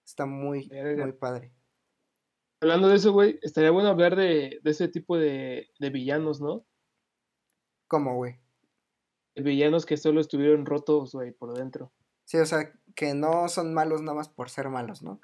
Está 0.06 0.26
muy, 0.26 0.70
muy 0.98 1.14
padre. 1.14 1.54
Hablando 2.62 2.88
de 2.88 2.96
eso, 2.96 3.12
güey, 3.12 3.40
estaría 3.42 3.72
bueno 3.72 3.90
hablar 3.90 4.16
de, 4.16 4.60
de 4.64 4.72
ese 4.72 4.88
tipo 4.88 5.18
de, 5.18 5.70
de 5.80 5.90
villanos, 5.90 6.42
¿no? 6.42 6.66
¿Cómo, 7.88 8.16
güey? 8.16 8.40
Villanos 9.36 9.86
que 9.86 9.98
solo 9.98 10.22
estuvieron 10.22 10.66
rotos, 10.66 11.14
güey, 11.14 11.32
por 11.32 11.54
dentro. 11.54 11.92
Sí, 12.26 12.38
o 12.38 12.46
sea, 12.46 12.72
que 12.96 13.14
no 13.14 13.50
son 13.50 13.74
malos 13.74 14.02
nada 14.02 14.16
más 14.16 14.30
por 14.30 14.50
ser 14.50 14.70
malos, 14.70 15.04
¿no? 15.04 15.20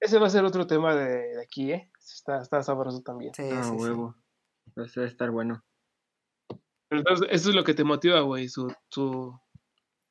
Ese 0.00 0.18
va 0.18 0.26
a 0.26 0.30
ser 0.30 0.44
otro 0.44 0.66
tema 0.66 0.94
de, 0.94 1.40
aquí, 1.42 1.72
¿eh? 1.72 1.90
Está, 1.98 2.40
está 2.40 2.62
sabroso 2.62 3.02
también. 3.02 3.34
Sí, 3.34 3.48
ah, 3.52 3.72
huevo. 3.72 4.14
Va 4.78 4.84
a 4.84 5.06
estar 5.06 5.30
bueno. 5.30 5.64
Entonces, 6.90 7.28
eso 7.30 7.50
es 7.50 7.54
lo 7.54 7.64
que 7.64 7.74
te 7.74 7.84
motiva, 7.84 8.20
güey, 8.20 8.48
su, 8.48 8.72
su, 8.88 9.38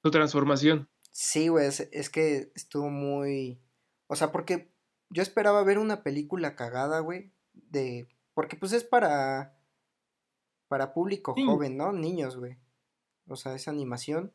su 0.01 0.11
transformación. 0.11 0.89
Sí, 1.11 1.49
güey, 1.49 1.67
es, 1.67 1.81
es, 1.91 2.09
que 2.09 2.51
estuvo 2.55 2.89
muy... 2.89 3.61
O 4.07 4.15
sea, 4.15 4.31
porque 4.31 4.71
yo 5.09 5.21
esperaba 5.21 5.63
ver 5.63 5.77
una 5.77 6.03
película 6.03 6.55
cagada, 6.55 6.99
güey, 6.99 7.31
de... 7.53 8.07
Porque 8.33 8.55
pues 8.55 8.71
es 8.71 8.85
para 8.85 9.59
para 10.69 10.93
público 10.93 11.33
joven, 11.33 11.75
¿no? 11.75 11.91
Niños, 11.91 12.37
güey. 12.37 12.57
O 13.27 13.35
sea, 13.35 13.55
esa 13.55 13.71
animación. 13.71 14.31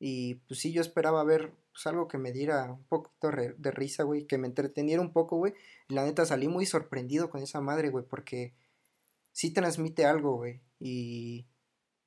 Y 0.00 0.36
pues 0.46 0.58
sí, 0.58 0.72
yo 0.72 0.80
esperaba 0.80 1.22
ver 1.22 1.54
pues, 1.72 1.86
algo 1.86 2.08
que 2.08 2.18
me 2.18 2.32
diera 2.32 2.72
un 2.72 2.84
poco 2.84 3.12
de 3.20 3.70
risa, 3.70 4.02
güey, 4.02 4.26
que 4.26 4.38
me 4.38 4.48
entreteniera 4.48 5.02
un 5.02 5.12
poco, 5.12 5.36
güey. 5.36 5.52
Y 5.88 5.94
la 5.94 6.04
neta 6.04 6.24
salí 6.24 6.48
muy 6.48 6.64
sorprendido 6.64 7.28
con 7.28 7.42
esa 7.42 7.60
madre, 7.60 7.90
güey, 7.90 8.04
porque 8.08 8.54
sí 9.32 9.52
transmite 9.52 10.06
algo, 10.06 10.36
güey. 10.36 10.62
Y 10.80 11.46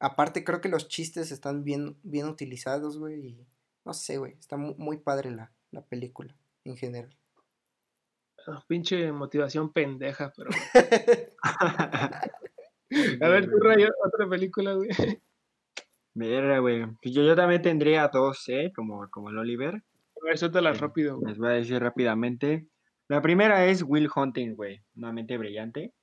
aparte 0.03 0.43
creo 0.43 0.59
que 0.61 0.69
los 0.69 0.87
chistes 0.87 1.31
están 1.31 1.63
bien, 1.63 1.97
bien 2.03 2.27
utilizados, 2.27 2.99
güey. 2.99 3.27
Y 3.27 3.47
no 3.85 3.93
sé, 3.93 4.17
güey, 4.17 4.33
está 4.39 4.57
muy, 4.57 4.97
padre 4.97 5.31
la, 5.31 5.51
la 5.71 5.81
película 5.81 6.35
en 6.65 6.75
general. 6.77 7.15
Ah, 8.45 8.63
pinche 8.67 9.11
motivación 9.11 9.71
pendeja, 9.71 10.33
pero... 10.35 10.49
A 13.21 13.27
ver, 13.27 13.49
tú, 13.49 13.57
Rayo, 13.59 13.89
otra 14.05 14.29
película, 14.29 14.73
güey. 14.73 14.89
Mira, 16.13 16.59
güey. 16.59 16.85
Pues 17.01 17.15
yo, 17.15 17.23
yo 17.23 17.35
también 17.35 17.61
tendría 17.61 18.07
dos, 18.07 18.47
¿eh? 18.49 18.71
Como, 18.75 19.09
como 19.09 19.29
el 19.29 19.37
Oliver. 19.37 19.75
A 19.75 20.25
ver, 20.25 20.37
suéltala 20.37 20.73
rápido. 20.73 21.19
Les 21.25 21.37
voy 21.37 21.47
a 21.47 21.53
decir 21.53 21.81
rápidamente. 21.81 22.67
La 23.07 23.21
primera 23.21 23.65
es 23.65 23.83
Will 23.83 24.09
Hunting, 24.13 24.55
güey. 24.55 24.83
Una 24.95 25.11
mente 25.11 25.37
brillante. 25.37 25.93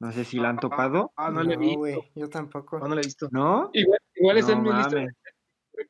No 0.00 0.12
sé 0.12 0.24
si 0.24 0.38
la 0.38 0.48
han 0.48 0.56
ah, 0.56 0.60
topado. 0.60 1.12
Ah, 1.16 1.30
no, 1.30 1.42
le 1.42 1.56
vi. 1.56 1.76
güey. 1.76 1.96
Yo 2.14 2.28
tampoco. 2.28 2.78
No, 2.78 2.88
no 2.88 2.94
la 2.94 3.02
he 3.02 3.04
visto. 3.04 3.28
¿No? 3.30 3.70
Igual, 3.72 3.98
igual 4.14 4.38
es 4.38 4.48
en 4.48 4.62
mi 4.62 4.72
lista. 4.72 5.04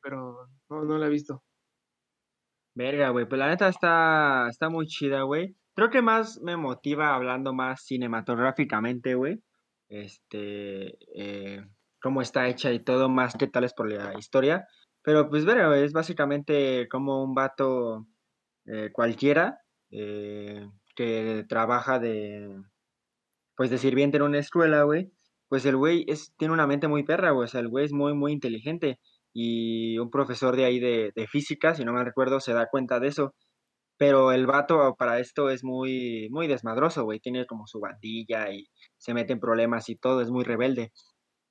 Pero 0.03 0.47
no, 0.69 0.83
no 0.83 0.97
la 0.97 1.07
he 1.07 1.09
visto. 1.09 1.43
Verga, 2.75 3.09
güey. 3.09 3.27
Pues 3.27 3.39
la 3.39 3.47
neta 3.47 3.69
está, 3.69 4.47
está 4.49 4.69
muy 4.69 4.85
chida, 4.85 5.23
güey. 5.23 5.55
Creo 5.75 5.89
que 5.89 6.01
más 6.01 6.39
me 6.41 6.57
motiva 6.57 7.15
hablando 7.15 7.53
más 7.53 7.85
cinematográficamente, 7.85 9.15
güey 9.15 9.41
este, 9.91 10.97
eh, 11.15 11.65
cómo 12.01 12.21
está 12.21 12.47
hecha 12.47 12.71
y 12.71 12.79
todo, 12.79 13.09
más 13.09 13.35
que 13.35 13.47
tal 13.47 13.65
es 13.65 13.73
por 13.73 13.91
la 13.91 14.17
historia. 14.17 14.65
Pero 15.03 15.29
pues, 15.29 15.45
bueno, 15.45 15.73
es 15.73 15.93
básicamente 15.93 16.87
como 16.89 17.23
un 17.23 17.33
vato 17.35 18.07
eh, 18.65 18.89
cualquiera 18.93 19.59
eh, 19.91 20.67
que 20.95 21.45
trabaja 21.49 21.99
de, 21.99 22.61
pues, 23.55 23.69
de 23.69 23.77
sirviente 23.77 24.17
en 24.17 24.23
una 24.23 24.39
escuela, 24.39 24.83
güey. 24.83 25.11
pues 25.49 25.65
el 25.65 25.77
güey 25.77 26.05
es, 26.07 26.33
tiene 26.37 26.53
una 26.53 26.67
mente 26.67 26.87
muy 26.87 27.03
perra, 27.03 27.31
güey, 27.31 27.45
o 27.45 27.47
sea, 27.47 27.61
el 27.61 27.69
güey 27.69 27.85
es 27.85 27.93
muy, 27.93 28.13
muy 28.13 28.31
inteligente 28.33 28.99
y 29.33 29.97
un 29.97 30.09
profesor 30.09 30.55
de 30.55 30.65
ahí 30.65 30.79
de, 30.79 31.11
de 31.15 31.27
física, 31.27 31.75
si 31.75 31.85
no 31.85 31.93
me 31.93 32.03
recuerdo, 32.03 32.39
se 32.39 32.53
da 32.53 32.67
cuenta 32.69 32.99
de 32.99 33.07
eso. 33.09 33.33
Pero 33.97 34.31
el 34.31 34.47
vato 34.47 34.95
para 34.97 35.19
esto 35.19 35.49
es 35.51 35.63
muy, 35.63 36.27
muy 36.31 36.47
desmadroso, 36.47 37.03
güey. 37.03 37.19
Tiene 37.19 37.45
como 37.45 37.67
su 37.67 37.79
bandilla 37.79 38.51
y 38.51 38.67
se 38.97 39.13
mete 39.13 39.33
en 39.33 39.39
problemas 39.39 39.89
y 39.89 39.95
todo, 39.95 40.21
es 40.21 40.31
muy 40.31 40.43
rebelde. 40.43 40.91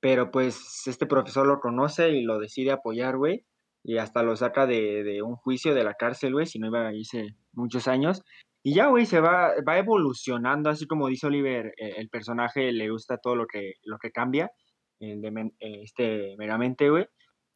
Pero 0.01 0.31
pues 0.31 0.87
este 0.87 1.05
profesor 1.07 1.47
lo 1.47 1.59
conoce 1.61 2.09
y 2.11 2.23
lo 2.23 2.39
decide 2.39 2.71
apoyar, 2.71 3.17
güey. 3.17 3.45
Y 3.83 3.97
hasta 3.99 4.23
lo 4.23 4.35
saca 4.35 4.67
de, 4.67 5.03
de 5.03 5.21
un 5.23 5.35
juicio 5.37 5.73
de 5.73 5.83
la 5.85 5.93
cárcel, 5.95 6.33
güey, 6.33 6.45
si 6.45 6.59
no 6.59 6.67
iba 6.67 6.87
a 6.87 6.93
irse 6.93 7.35
muchos 7.53 7.87
años. 7.87 8.21
Y 8.63 8.75
ya, 8.75 8.87
güey, 8.87 9.05
se 9.05 9.19
va, 9.19 9.53
va 9.67 9.77
evolucionando, 9.77 10.69
así 10.69 10.85
como 10.85 11.07
dice 11.07 11.27
Oliver, 11.27 11.73
eh, 11.77 11.95
el 11.97 12.09
personaje 12.09 12.71
le 12.71 12.89
gusta 12.89 13.17
todo 13.17 13.35
lo 13.35 13.47
que, 13.47 13.73
lo 13.83 13.97
que 13.97 14.11
cambia, 14.11 14.51
el 14.99 15.21
de, 15.21 15.51
eh, 15.59 15.81
este, 15.83 16.35
meramente, 16.37 16.89
güey. 16.89 17.07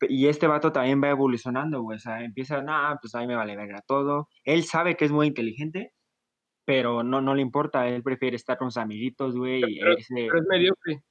Y 0.01 0.27
este 0.27 0.47
vato 0.47 0.71
también 0.71 1.01
va 1.01 1.09
evolucionando, 1.09 1.81
güey, 1.81 1.97
o 1.97 1.99
sea, 1.99 2.23
empieza, 2.23 2.61
nah, 2.61 2.95
pues 2.99 3.13
a 3.15 3.19
mí 3.19 3.27
me 3.27 3.35
vale 3.35 3.55
verga 3.55 3.81
todo. 3.87 4.29
Él 4.43 4.63
sabe 4.63 4.97
que 4.97 5.05
es 5.05 5.11
muy 5.11 5.27
inteligente, 5.27 5.93
pero 6.65 7.03
no, 7.03 7.21
no 7.21 7.35
le 7.35 7.41
importa, 7.41 7.87
él 7.87 8.03
prefiere 8.03 8.35
estar 8.35 8.57
con 8.57 8.71
sus 8.71 8.81
amiguitos, 8.81 9.37
güey, 9.37 9.63
y 9.65 9.79
pero, 9.79 9.97
es 9.97 10.45
mediocre. 10.49 11.03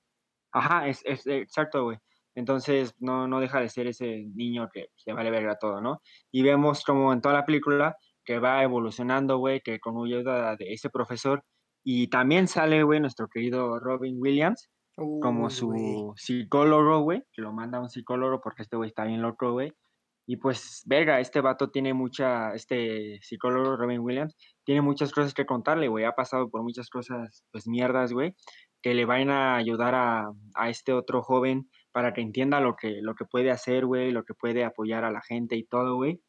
Ajá, 0.53 0.89
es, 0.89 1.03
es 1.05 1.27
exacto, 1.27 1.85
güey. 1.85 1.99
Entonces 2.35 2.95
no, 2.99 3.29
no 3.29 3.41
deja 3.41 3.61
de 3.61 3.69
ser 3.69 3.87
ese 3.87 4.25
niño 4.35 4.69
que 4.73 4.89
se 4.97 5.13
vale 5.13 5.31
verga 5.31 5.57
todo, 5.57 5.81
¿no? 5.81 6.01
Y 6.33 6.43
vemos 6.43 6.85
como 6.85 7.13
en 7.13 7.21
toda 7.21 7.35
la 7.35 7.45
película 7.45 7.97
que 8.25 8.39
va 8.39 8.63
evolucionando, 8.63 9.39
güey, 9.39 9.61
que 9.61 9.81
con 9.81 10.05
ayuda 10.05 10.57
de 10.57 10.73
ese 10.73 10.91
profesor. 10.91 11.45
Y 11.85 12.09
también 12.09 12.49
sale, 12.49 12.83
güey, 12.83 13.01
nuestro 13.01 13.29
querido 13.29 13.79
Robin 13.79 14.17
Williams 14.19 14.71
como 14.97 15.51
su 15.51 16.15
psicólogo, 16.17 17.01
güey, 17.01 17.23
que 17.33 17.43
lo 17.43 17.53
manda 17.53 17.81
un 17.81 17.91
psicólogo 17.91 18.41
porque 18.41 18.63
este 18.63 18.77
güey 18.77 18.89
está 18.89 19.05
bien 19.05 19.23
loco, 19.23 19.53
güey. 19.53 19.73
Y 20.27 20.37
pues, 20.37 20.83
verga, 20.87 21.21
este 21.21 21.41
vato 21.41 21.71
tiene 21.71 21.93
mucha, 21.93 22.55
este 22.55 23.19
psicólogo 23.21 23.77
Robin 23.77 24.01
Williams, 24.01 24.35
tiene 24.65 24.81
muchas 24.81 25.13
cosas 25.13 25.35
que 25.35 25.45
contarle, 25.45 25.89
güey. 25.89 26.05
Ha 26.05 26.13
pasado 26.13 26.49
por 26.49 26.63
muchas 26.63 26.89
cosas, 26.89 27.45
pues 27.51 27.67
mierdas, 27.67 28.13
güey, 28.13 28.35
que 28.81 28.95
le 28.95 29.05
van 29.05 29.31
a 29.31 29.57
ayudar 29.57 29.95
a, 29.95 30.31
a, 30.55 30.71
este 30.71 30.93
otro 30.93 31.23
joven 31.23 31.69
para 31.93 32.15
que 32.15 32.23
entienda 32.23 32.61
lo 32.61 32.75
que, 32.77 33.01
lo 33.03 33.15
que 33.15 33.27
puede 33.27 33.51
hacer, 33.51 33.85
güey, 33.85 34.13
lo 34.13 34.25
que 34.25 34.35
puede 34.35 34.65
apoyar 34.65 35.05
a 35.05 35.11
la 35.11 35.21
gente 35.21 35.57
y 35.57 35.65
todo, 35.65 35.97
güey. 35.97 36.21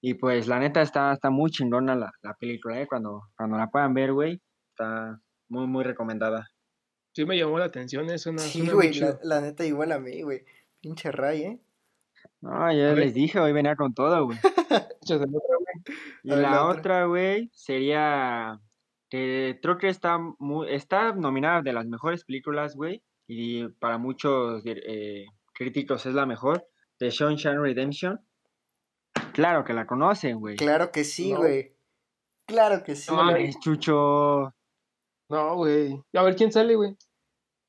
Y 0.00 0.14
pues 0.14 0.46
la 0.46 0.58
neta 0.58 0.80
está, 0.80 1.12
está 1.12 1.30
muy 1.30 1.50
chingona 1.50 1.96
la, 1.96 2.12
la 2.22 2.34
película, 2.34 2.80
¿eh? 2.80 2.86
Cuando, 2.86 3.22
cuando 3.36 3.56
la 3.56 3.68
puedan 3.68 3.94
ver, 3.94 4.12
güey, 4.12 4.40
está 4.70 5.20
muy, 5.48 5.66
muy 5.66 5.84
recomendada. 5.84 6.48
Sí 7.12 7.24
me 7.24 7.36
llamó 7.36 7.58
la 7.58 7.64
atención, 7.64 8.08
eso 8.10 8.30
no 8.30 8.38
Sí, 8.38 8.68
güey, 8.68 8.92
la, 9.22 9.40
neta 9.40 9.64
igual 9.64 9.92
a 9.92 9.98
mí, 9.98 10.22
güey. 10.22 10.44
Pinche 10.80 11.10
Ray, 11.10 11.42
¿eh? 11.42 11.60
No, 12.40 12.72
ya 12.72 12.92
les 12.94 13.14
dije, 13.14 13.40
hoy 13.40 13.52
venía 13.52 13.74
con 13.74 13.92
todo, 13.92 14.26
güey. 14.26 14.38
y 16.22 16.30
la 16.30 16.66
otra, 16.66 17.06
güey, 17.06 17.50
sería 17.52 18.60
que 19.10 19.58
creo 19.62 19.78
que 19.78 19.88
está 19.88 20.18
muy, 20.38 20.72
está 20.72 21.12
nominada 21.12 21.62
de 21.62 21.72
las 21.72 21.86
mejores 21.86 22.24
películas, 22.24 22.76
güey, 22.76 23.02
y 23.26 23.66
para 23.66 23.98
muchos 23.98 24.62
eh, 24.64 25.26
críticos 25.54 26.06
es 26.06 26.14
la 26.14 26.26
mejor, 26.26 26.66
de 27.00 27.10
Shawshank 27.10 27.58
Redemption. 27.58 28.20
Claro 29.38 29.62
que 29.62 29.72
la 29.72 29.86
conocen, 29.86 30.40
güey. 30.40 30.56
Claro 30.56 30.90
que 30.90 31.04
sí, 31.04 31.32
güey. 31.32 31.72
Claro 32.44 32.82
que 32.82 32.96
sí. 32.96 33.08
No, 33.14 33.32
Chucho. 33.60 34.52
No, 35.30 35.54
güey. 35.54 36.02
A 36.12 36.24
ver 36.24 36.34
quién 36.34 36.50
sale, 36.50 36.74
güey. 36.74 36.96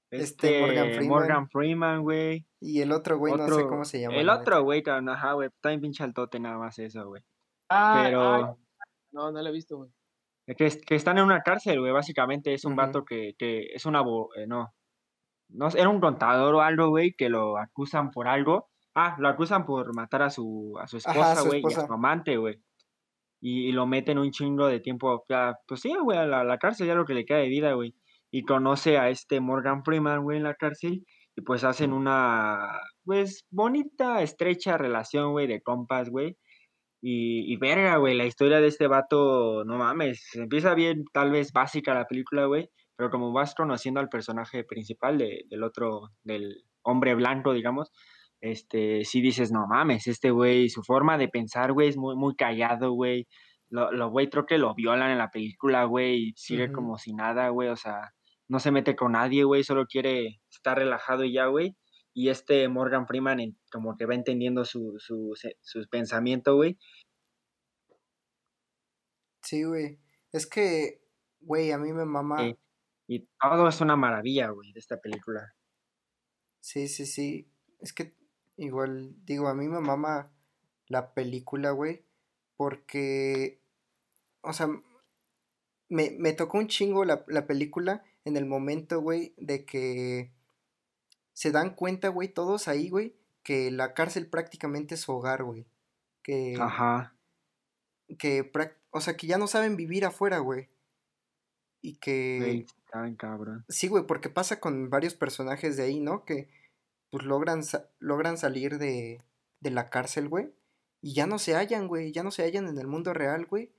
Este, 0.10 0.64
este 0.94 1.08
Morgan 1.08 1.48
Freeman. 1.48 2.02
güey. 2.02 2.48
Y 2.60 2.82
el 2.82 2.92
otro 2.92 3.20
güey, 3.20 3.36
no 3.36 3.48
sé 3.48 3.68
cómo 3.68 3.86
se 3.86 4.02
llama. 4.02 4.16
El 4.16 4.30
otro 4.30 4.64
güey, 4.64 4.82
ajá, 4.84 5.34
güey. 5.34 5.50
Está 5.50 5.72
en 5.72 5.80
pinche 5.80 6.04
altote 6.04 6.40
nada 6.40 6.58
más 6.58 6.80
eso, 6.80 7.08
güey. 7.08 7.22
Ah, 7.70 8.02
Pero. 8.04 8.58
no, 9.12 9.32
no 9.32 9.40
lo 9.40 9.48
he 9.48 9.52
visto, 9.52 9.78
güey. 9.78 9.92
Que, 10.48 10.56
que, 10.56 10.96
están 10.96 11.20
en 11.20 11.26
una 11.26 11.44
cárcel, 11.44 11.80
güey. 11.80 11.92
Básicamente 11.92 12.52
es 12.52 12.66
un 12.66 12.76
vato 12.76 13.06
que, 13.06 13.36
que 13.38 13.68
es 13.76 13.86
una. 13.86 14.02
Eh, 14.38 14.48
no. 14.48 14.74
No, 15.50 15.68
era 15.68 15.90
un 15.90 16.02
contador 16.02 16.56
o 16.56 16.62
algo, 16.62 16.90
güey, 16.90 17.14
que 17.14 17.30
lo 17.30 17.60
acusan 17.60 18.10
por 18.10 18.28
algo 18.28 18.70
Ah, 18.96 19.16
lo 19.20 19.30
acusan 19.30 19.66
por 19.66 19.96
matar 19.96 20.24
a 20.24 20.30
su, 20.30 20.74
a 20.80 20.88
su 20.88 20.98
esposa, 20.98 21.42
güey, 21.44 21.62
y 21.62 21.74
a 21.74 21.86
su 21.86 21.94
amante, 21.94 22.38
güey. 22.38 22.62
Y, 23.42 23.72
lo 23.72 23.86
meten 23.88 24.18
un 24.18 24.32
chingo 24.32 24.68
de 24.68 24.80
tiempo, 24.80 25.26
ya, 25.30 25.58
pues 25.68 25.82
sí, 25.82 25.94
güey, 26.04 26.18
a 26.18 26.26
la, 26.26 26.58
cárcel, 26.58 26.88
ya 26.88 26.96
lo 26.96 27.06
que 27.06 27.14
le 27.14 27.26
queda 27.26 27.38
de 27.40 27.48
vida, 27.48 27.74
güey. 27.74 27.96
Y 28.32 28.44
conoce 28.44 28.98
a 28.98 29.10
este 29.10 29.40
Morgan 29.40 29.84
Freeman, 29.84 30.24
güey, 30.24 30.38
en 30.38 30.44
la 30.44 30.56
cárcel. 30.56 31.06
Y 31.36 31.42
pues 31.42 31.64
hacen 31.64 31.94
una, 31.94 32.82
pues, 33.06 33.46
bonita, 33.50 34.22
estrecha 34.22 34.78
relación, 34.78 35.32
güey, 35.32 35.48
de 35.48 35.62
compas, 35.62 36.10
güey. 36.10 36.38
Y, 37.02 37.54
y 37.54 37.58
verga, 37.58 37.98
güey, 37.98 38.16
la 38.16 38.26
historia 38.26 38.60
de 38.60 38.68
este 38.68 38.88
vato, 38.88 39.64
no 39.66 39.78
mames, 39.78 40.36
empieza 40.36 40.74
bien, 40.74 41.06
tal 41.14 41.32
vez 41.32 41.54
básica 41.54 41.94
la 41.94 42.06
película, 42.06 42.46
güey. 42.46 42.70
Pero 42.98 43.10
como 43.10 43.32
vas 43.32 43.56
conociendo 43.56 44.02
al 44.02 44.10
personaje 44.10 44.66
principal 44.66 45.18
de, 45.18 45.46
del 45.50 45.64
otro, 45.64 46.10
del 46.24 46.66
hombre 46.84 47.16
blanco, 47.16 47.54
digamos, 47.54 47.92
este, 48.42 49.04
si 49.06 49.22
dices, 49.22 49.52
no 49.52 49.68
mames, 49.68 50.08
este 50.08 50.32
güey, 50.32 50.70
su 50.70 50.84
forma 50.84 51.18
de 51.18 51.28
pensar, 51.28 51.74
güey, 51.74 51.90
es 51.90 51.98
muy, 51.98 52.16
muy 52.16 52.36
callado, 52.36 52.92
güey. 52.94 53.28
Lo, 53.70 53.92
lo 53.92 54.10
güey, 54.10 54.30
creo 54.30 54.46
que 54.46 54.58
lo 54.58 54.74
violan 54.74 55.12
en 55.12 55.18
la 55.18 55.30
película, 55.30 55.84
güey, 55.86 56.30
y 56.30 56.34
sigue 56.36 56.72
como 56.72 56.98
si 56.98 57.14
nada, 57.14 57.50
güey, 57.50 57.70
o 57.70 57.76
sea, 57.76 58.14
no 58.48 58.60
se 58.60 58.72
mete 58.72 58.96
con 58.96 59.12
nadie, 59.12 59.44
güey, 59.44 59.64
solo 59.64 59.86
quiere 59.86 60.42
estar 60.50 60.78
relajado 60.78 61.24
y 61.24 61.34
ya, 61.34 61.46
güey. 61.48 61.76
Y 62.14 62.30
este 62.30 62.68
Morgan 62.68 63.06
Freeman 63.06 63.56
como 63.72 63.96
que 63.96 64.06
va 64.06 64.16
entendiendo 64.16 64.66
su, 64.66 64.96
su, 64.98 65.34
su 65.62 65.88
pensamiento, 65.90 66.56
güey. 66.56 66.78
Sí, 69.44 69.64
güey. 69.64 70.00
Es 70.32 70.48
que, 70.48 71.02
güey, 71.40 71.72
a 71.72 71.78
mí 71.78 71.94
me 71.94 72.06
mama. 72.06 72.56
y 73.08 73.28
todo 73.40 73.68
es 73.68 73.82
una 73.82 73.96
maravilla, 73.96 74.50
güey, 74.50 74.72
de 74.74 74.80
esta 74.80 75.00
película. 75.00 75.54
Sí, 76.60 76.88
sí, 76.88 77.06
sí. 77.06 77.52
Es 77.80 77.94
que 77.94 78.16
Igual, 78.60 79.16
digo, 79.26 79.48
a 79.48 79.54
mí 79.54 79.70
me 79.70 79.80
mama 79.80 80.34
la 80.88 81.14
película, 81.14 81.72
güey, 81.72 82.04
porque, 82.58 83.62
o 84.42 84.52
sea, 84.52 84.68
me, 85.88 86.12
me 86.20 86.34
tocó 86.34 86.58
un 86.58 86.68
chingo 86.68 87.06
la, 87.06 87.24
la 87.28 87.48
película 87.48 88.04
en 88.26 88.36
el 88.36 88.46
momento, 88.46 89.00
güey, 89.00 89.34
de 89.38 89.64
que 89.66 90.34
se 91.32 91.52
dan 91.52 91.74
cuenta, 91.74 92.10
güey, 92.10 92.28
todos 92.28 92.68
ahí, 92.68 92.90
güey, 92.90 93.16
que 93.44 93.72
la 93.72 93.94
cárcel 93.94 94.28
prácticamente 94.28 94.96
es 94.96 95.02
su 95.02 95.14
hogar, 95.14 95.46
güey. 95.46 95.66
Que, 96.22 96.58
Ajá. 96.60 97.16
Que, 98.18 98.52
o 98.90 99.00
sea, 99.00 99.16
que 99.16 99.26
ya 99.26 99.38
no 99.38 99.48
saben 99.48 99.78
vivir 99.78 100.04
afuera, 100.04 100.40
güey. 100.40 100.68
Y 101.82 101.96
que... 101.96 102.66
cabrón. 103.18 103.64
Sí, 103.70 103.88
güey, 103.88 104.06
porque 104.06 104.28
pasa 104.28 104.60
con 104.60 104.90
varios 104.90 105.14
personajes 105.14 105.78
de 105.78 105.84
ahí, 105.84 106.02
¿no? 106.02 106.26
Que 106.26 106.50
pues 107.10 107.26
logran, 107.26 107.62
logran 108.00 108.38
salir 108.38 108.78
de, 108.78 109.22
de 109.60 109.72
la 109.72 109.90
cárcel, 109.90 110.30
güey. 110.30 110.54
Y 111.02 111.14
ya 111.14 111.28
no 111.28 111.40
se 111.40 111.56
hallan, 111.56 111.88
güey. 111.88 112.12
Ya 112.12 112.24
no 112.24 112.32
se 112.32 112.44
hallan 112.44 112.68
en 112.68 112.78
el 112.78 112.88
mundo 112.88 113.14
real, 113.14 113.46
güey. 113.46 113.72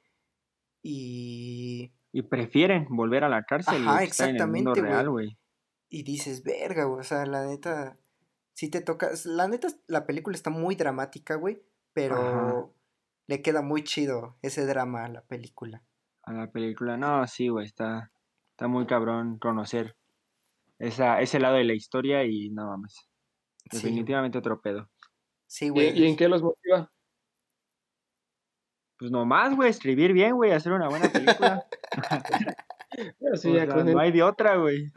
Y. 0.82 1.92
Y 2.12 2.22
prefieren 2.22 2.86
volver 2.90 3.24
a 3.24 3.28
la 3.28 3.44
cárcel. 3.44 3.86
Ajá, 3.86 4.02
exactamente, 4.02 4.80
güey. 5.06 5.38
Y 5.88 6.02
dices, 6.02 6.42
verga, 6.42 6.84
güey. 6.84 7.00
O 7.00 7.04
sea, 7.04 7.26
la 7.26 7.46
neta. 7.46 7.98
Si 8.54 8.68
te 8.68 8.80
tocas. 8.80 9.26
La 9.26 9.48
neta, 9.48 9.68
la 9.86 10.06
película 10.06 10.34
está 10.34 10.50
muy 10.50 10.74
dramática, 10.74 11.34
güey. 11.34 11.62
Pero 11.92 12.72
le 13.26 13.42
queda 13.42 13.62
muy 13.62 13.84
chido 13.84 14.36
ese 14.42 14.64
drama 14.66 15.04
a 15.04 15.08
la 15.08 15.22
película. 15.22 15.82
A 16.22 16.32
la 16.32 16.50
película, 16.50 16.96
no, 16.96 17.26
sí, 17.26 17.48
güey. 17.48 17.66
Está, 17.66 18.10
está 18.50 18.66
muy 18.68 18.86
cabrón 18.86 19.38
conocer 19.38 19.96
esa, 20.78 21.20
ese 21.20 21.38
lado 21.38 21.56
de 21.56 21.64
la 21.64 21.74
historia 21.74 22.24
y 22.24 22.50
no 22.50 22.66
mames. 22.66 23.09
Definitivamente 23.70 24.38
otro 24.38 24.60
pedo. 24.60 24.88
Sí, 25.46 25.68
güey. 25.68 25.98
¿Y, 25.98 26.06
en 26.06 26.16
qué 26.16 26.28
los 26.28 26.42
motiva? 26.42 26.90
Pues 28.98 29.10
nomás, 29.10 29.56
güey, 29.56 29.70
escribir 29.70 30.12
bien, 30.12 30.34
güey, 30.34 30.52
hacer 30.52 30.72
una 30.72 30.88
buena 30.88 31.08
película. 31.10 31.64
sí, 33.34 33.52
no 33.52 33.98
hay 33.98 34.12
de 34.12 34.22
otra, 34.22 34.56
güey. 34.56 34.92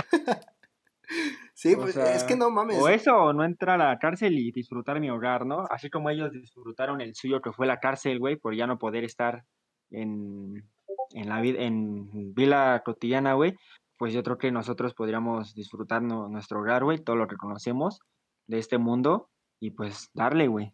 Sí, 1.53 1.75
pues 1.75 1.95
es 1.95 2.23
que 2.25 2.35
no 2.35 2.49
mames. 2.49 2.77
O 2.79 2.89
eso, 2.89 3.15
o 3.15 3.33
no 3.33 3.45
entrar 3.45 3.79
a 3.79 3.89
la 3.89 3.99
cárcel 3.99 4.37
y 4.37 4.51
disfrutar 4.51 4.99
mi 4.99 5.09
hogar, 5.09 5.45
¿no? 5.45 5.65
Así 5.69 5.89
como 5.89 6.09
ellos 6.09 6.31
disfrutaron 6.31 6.99
el 6.99 7.15
suyo 7.15 7.41
que 7.41 7.53
fue 7.53 7.65
la 7.65 7.79
cárcel, 7.79 8.19
güey, 8.19 8.35
por 8.35 8.53
ya 8.53 8.67
no 8.67 8.77
poder 8.77 9.05
estar 9.05 9.45
en, 9.89 10.69
en 11.11 11.29
la 11.29 11.39
vida, 11.39 11.63
en 11.63 12.33
vida 12.33 12.83
cotidiana, 12.83 13.33
güey. 13.33 13.55
Pues 13.97 14.13
yo 14.13 14.23
creo 14.23 14.37
que 14.37 14.51
nosotros 14.51 14.93
podríamos 14.93 15.55
disfrutar 15.55 16.01
nuestro 16.01 16.59
hogar, 16.59 16.83
güey, 16.83 16.97
todo 16.97 17.15
lo 17.15 17.27
que 17.27 17.37
conocemos 17.37 18.01
de 18.47 18.59
este 18.59 18.77
mundo 18.77 19.29
y 19.59 19.71
pues 19.71 20.09
darle, 20.13 20.47
güey. 20.47 20.71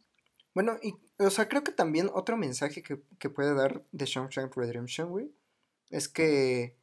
Bueno, 0.53 0.78
y, 0.82 0.95
o 1.20 1.30
sea, 1.30 1.47
creo 1.47 1.63
que 1.63 1.72
también 1.72 2.09
otro 2.13 2.38
mensaje 2.38 2.82
que, 2.82 3.01
que 3.20 3.30
puede 3.30 3.53
dar 3.53 3.84
de 3.91 4.05
Shawshank 4.05 4.55
Redemption, 4.55 5.09
güey, 5.09 5.32
es 5.89 6.07
que 6.09 6.76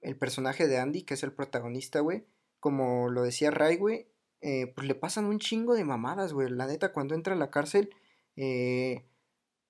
el 0.00 0.16
personaje 0.16 0.66
de 0.66 0.78
Andy, 0.78 1.02
que 1.02 1.14
es 1.14 1.22
el 1.22 1.32
protagonista, 1.32 2.00
güey, 2.00 2.24
como 2.58 3.08
lo 3.08 3.22
decía 3.22 3.50
Ray, 3.50 3.76
güey, 3.76 4.06
eh, 4.42 4.68
pues 4.74 4.86
le 4.86 4.94
pasan 4.94 5.26
un 5.26 5.38
chingo 5.38 5.74
de 5.74 5.84
mamadas, 5.84 6.32
güey. 6.32 6.48
La 6.50 6.66
neta, 6.66 6.92
cuando 6.92 7.14
entra 7.14 7.34
a 7.34 7.38
la 7.38 7.50
cárcel, 7.50 7.90
eh, 8.36 9.04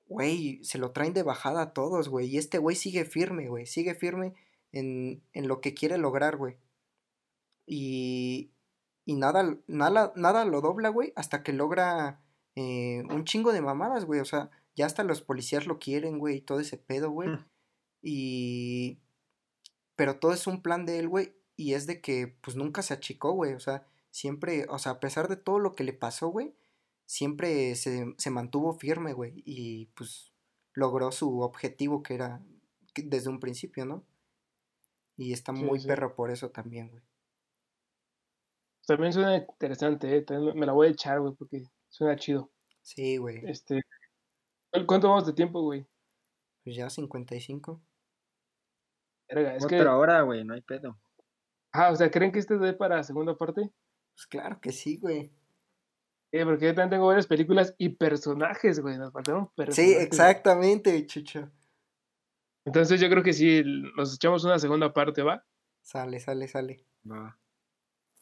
güey, 0.06 0.62
se 0.64 0.78
lo 0.78 0.92
traen 0.92 1.12
de 1.12 1.22
bajada 1.22 1.62
a 1.62 1.72
todos, 1.72 2.08
güey. 2.08 2.28
Y 2.28 2.38
este 2.38 2.58
güey 2.58 2.76
sigue 2.76 3.04
firme, 3.04 3.48
güey. 3.48 3.66
Sigue 3.66 3.94
firme 3.94 4.34
en, 4.72 5.22
en 5.32 5.48
lo 5.48 5.60
que 5.60 5.74
quiere 5.74 5.98
lograr, 5.98 6.36
güey. 6.36 6.56
Y, 7.66 8.50
y 9.04 9.16
nada, 9.16 9.56
nada, 9.66 10.12
nada 10.16 10.44
lo 10.44 10.60
dobla, 10.60 10.88
güey, 10.88 11.12
hasta 11.16 11.42
que 11.42 11.52
logra 11.52 12.20
eh, 12.54 13.02
un 13.10 13.24
chingo 13.24 13.52
de 13.52 13.60
mamadas, 13.60 14.04
güey. 14.04 14.20
O 14.20 14.24
sea, 14.24 14.50
ya 14.74 14.86
hasta 14.86 15.04
los 15.04 15.22
policías 15.22 15.66
lo 15.66 15.78
quieren, 15.78 16.18
güey, 16.18 16.36
y 16.36 16.40
todo 16.40 16.60
ese 16.60 16.76
pedo, 16.76 17.10
güey. 17.10 17.28
Mm. 17.28 17.46
Y... 18.02 18.98
Pero 19.96 20.18
todo 20.18 20.32
es 20.32 20.46
un 20.46 20.62
plan 20.62 20.86
de 20.86 20.98
él, 20.98 21.08
güey. 21.08 21.34
Y 21.56 21.74
es 21.74 21.86
de 21.86 22.00
que, 22.00 22.36
pues, 22.40 22.56
nunca 22.56 22.82
se 22.82 22.94
achicó, 22.94 23.32
güey. 23.32 23.54
O 23.54 23.60
sea, 23.60 23.86
siempre, 24.10 24.66
o 24.70 24.78
sea, 24.78 24.92
a 24.92 25.00
pesar 25.00 25.28
de 25.28 25.36
todo 25.36 25.58
lo 25.58 25.74
que 25.74 25.84
le 25.84 25.92
pasó, 25.92 26.28
güey, 26.28 26.54
siempre 27.06 27.74
se, 27.76 28.14
se 28.16 28.30
mantuvo 28.30 28.72
firme, 28.72 29.12
güey. 29.12 29.42
Y, 29.44 29.86
pues, 29.96 30.32
logró 30.72 31.12
su 31.12 31.40
objetivo 31.40 32.02
que 32.02 32.14
era 32.14 32.40
desde 32.94 33.28
un 33.28 33.40
principio, 33.40 33.84
¿no? 33.84 34.04
Y 35.16 35.32
está 35.34 35.52
muy 35.52 35.84
perro 35.84 36.14
por 36.14 36.30
eso 36.30 36.50
también, 36.50 36.88
güey. 36.88 37.02
También 38.90 39.12
suena 39.12 39.36
interesante, 39.36 40.16
¿eh? 40.16 40.24
me 40.56 40.66
la 40.66 40.72
voy 40.72 40.88
a 40.88 40.90
echar, 40.90 41.20
güey, 41.20 41.32
porque 41.34 41.62
suena 41.88 42.16
chido. 42.16 42.50
Sí, 42.82 43.18
güey. 43.18 43.40
Este, 43.48 43.82
¿Cuánto 44.84 45.08
vamos 45.08 45.24
de 45.26 45.32
tiempo, 45.32 45.62
güey? 45.62 45.86
Pues 46.64 46.74
ya 46.74 46.90
55. 46.90 47.80
Verga, 49.28 49.54
es 49.54 49.64
Otra 49.64 49.96
hora, 49.96 50.22
güey, 50.22 50.44
no 50.44 50.54
hay 50.54 50.62
pedo. 50.62 50.98
Ah, 51.70 51.90
o 51.92 51.94
sea, 51.94 52.10
¿creen 52.10 52.32
que 52.32 52.40
este 52.40 52.58
dé 52.58 52.72
para 52.72 53.04
segunda 53.04 53.36
parte? 53.36 53.70
Pues 54.12 54.26
claro 54.26 54.58
que 54.60 54.72
sí, 54.72 54.98
güey. 54.98 55.32
Eh, 56.32 56.44
porque 56.44 56.66
yo 56.66 56.74
también 56.74 56.90
tengo 56.90 57.06
varias 57.06 57.28
películas 57.28 57.76
y 57.78 57.90
personajes, 57.90 58.80
güey. 58.80 58.98
Nos 58.98 59.12
faltaron 59.12 59.52
personajes. 59.54 59.98
Sí, 59.98 60.02
exactamente, 60.02 61.06
Chucho. 61.06 61.48
Entonces 62.64 63.00
yo 63.00 63.08
creo 63.08 63.22
que 63.22 63.34
sí, 63.34 63.62
nos 63.96 64.16
echamos 64.16 64.42
una 64.42 64.58
segunda 64.58 64.92
parte, 64.92 65.22
¿va? 65.22 65.46
Sale, 65.80 66.18
sale, 66.18 66.48
sale. 66.48 66.84
Va. 67.08 67.40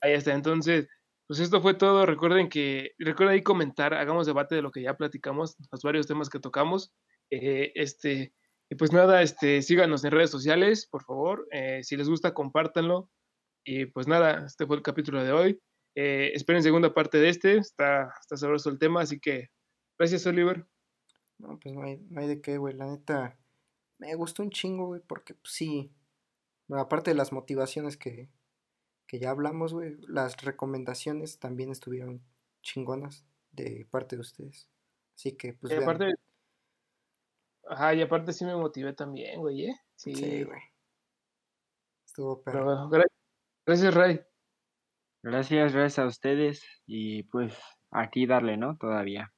Ahí 0.01 0.13
está, 0.13 0.35
entonces, 0.35 0.89
pues 1.27 1.41
esto 1.41 1.61
fue 1.61 1.75
todo. 1.75 2.07
Recuerden 2.07 2.49
que, 2.49 2.93
recuerden 2.99 3.35
ahí 3.35 3.43
comentar, 3.43 3.95
hagamos 3.95 4.27
debate 4.27 4.55
de 4.55 4.63
lo 4.63 4.71
que 4.71 4.83
ya 4.83 4.97
platicamos, 4.97 5.57
los 5.71 5.83
varios 5.83 6.07
temas 6.07 6.31
que 6.31 6.41
tocamos. 6.41 6.93
Eh, 7.31 7.73
este, 7.75 8.35
y 8.71 8.75
pues 8.77 8.93
nada, 8.93 9.23
este, 9.23 9.63
síganos 9.63 10.05
en 10.05 10.13
redes 10.13 10.31
sociales, 10.31 10.87
por 10.91 11.05
favor. 11.05 11.47
Eh, 11.53 11.81
si 11.83 11.97
les 11.97 12.09
gusta, 12.09 12.35
compártanlo. 12.35 13.11
Y 13.65 13.87
pues 13.87 14.07
nada, 14.07 14.47
este 14.47 14.67
fue 14.67 14.77
el 14.77 14.83
capítulo 14.83 15.23
de 15.23 15.33
hoy. 15.33 15.61
Eh, 15.95 16.33
esperen 16.35 16.63
segunda 16.63 16.95
parte 16.95 17.19
de 17.19 17.29
este, 17.29 17.57
está, 17.57 18.15
está 18.21 18.37
sabroso 18.37 18.71
el 18.71 18.79
tema, 18.79 19.01
así 19.01 19.19
que 19.19 19.49
gracias, 19.99 20.27
Oliver. 20.27 20.67
No, 21.39 21.59
pues 21.59 21.75
no 21.75 21.83
hay, 21.83 21.99
no 22.09 22.21
hay 22.21 22.29
de 22.29 22.41
qué, 22.41 22.57
güey. 22.57 22.75
La 22.75 22.87
neta, 22.87 23.39
me 23.99 24.15
gustó 24.15 24.43
un 24.43 24.51
chingo, 24.51 24.87
güey, 24.87 25.01
porque 25.07 25.35
pues, 25.35 25.53
sí, 25.53 25.93
aparte 26.71 27.11
de 27.11 27.17
las 27.17 27.33
motivaciones 27.33 27.97
que, 27.97 28.31
que 29.09 29.19
ya 29.19 29.31
hablamos, 29.31 29.73
güey, 29.73 29.97
las 30.03 30.37
recomendaciones 30.43 31.41
también 31.41 31.73
estuvieron 31.73 32.23
chingonas 32.63 33.27
de 33.51 33.89
parte 33.91 34.17
de 34.17 34.21
ustedes. 34.21 34.69
Así 35.17 35.33
que, 35.33 35.55
pues. 35.55 35.73
Y 35.73 35.77
aparte. 35.77 36.15
Ajá, 37.67 37.95
y 37.95 38.03
aparte 38.03 38.33
sí 38.33 38.45
me 38.45 38.55
motivé 38.55 38.93
también, 38.93 39.41
güey, 39.41 39.71
¿eh? 39.71 39.81
Sí, 39.97 40.45
güey. 40.45 40.61
Estuvo 42.07 42.43
perro. 42.43 42.91
gracias, 43.67 43.95
Ray. 43.95 44.21
Gracias, 45.23 45.73
gracias 45.73 45.99
a 45.99 46.07
ustedes. 46.07 46.63
Y 46.87 47.25
pues 47.25 47.59
aquí 47.91 48.27
darle, 48.27 48.57
¿no? 48.57 48.77
Todavía. 48.77 49.33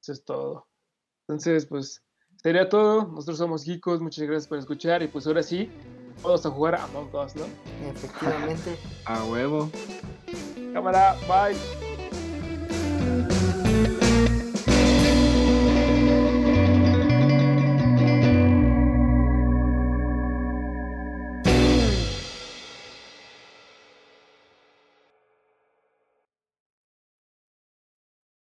Eso 0.00 0.12
es 0.12 0.24
todo. 0.24 0.68
Entonces, 1.22 1.66
pues, 1.66 2.04
sería 2.36 2.68
todo. 2.68 3.06
Nosotros 3.08 3.38
somos 3.38 3.64
Geekos. 3.64 4.00
Muchas 4.00 4.26
gracias 4.26 4.48
por 4.48 4.58
escuchar. 4.58 5.02
Y 5.02 5.08
pues 5.08 5.26
ahora 5.26 5.42
sí, 5.42 5.70
Vamos 6.22 6.44
a 6.44 6.50
jugar 6.50 6.74
a 6.74 6.84
Among 6.84 7.14
Us, 7.14 7.36
¿no? 7.36 7.44
Efectivamente. 7.88 8.78
a 9.04 9.24
huevo. 9.24 9.70
Cámara, 10.72 11.16
bye. 11.28 11.85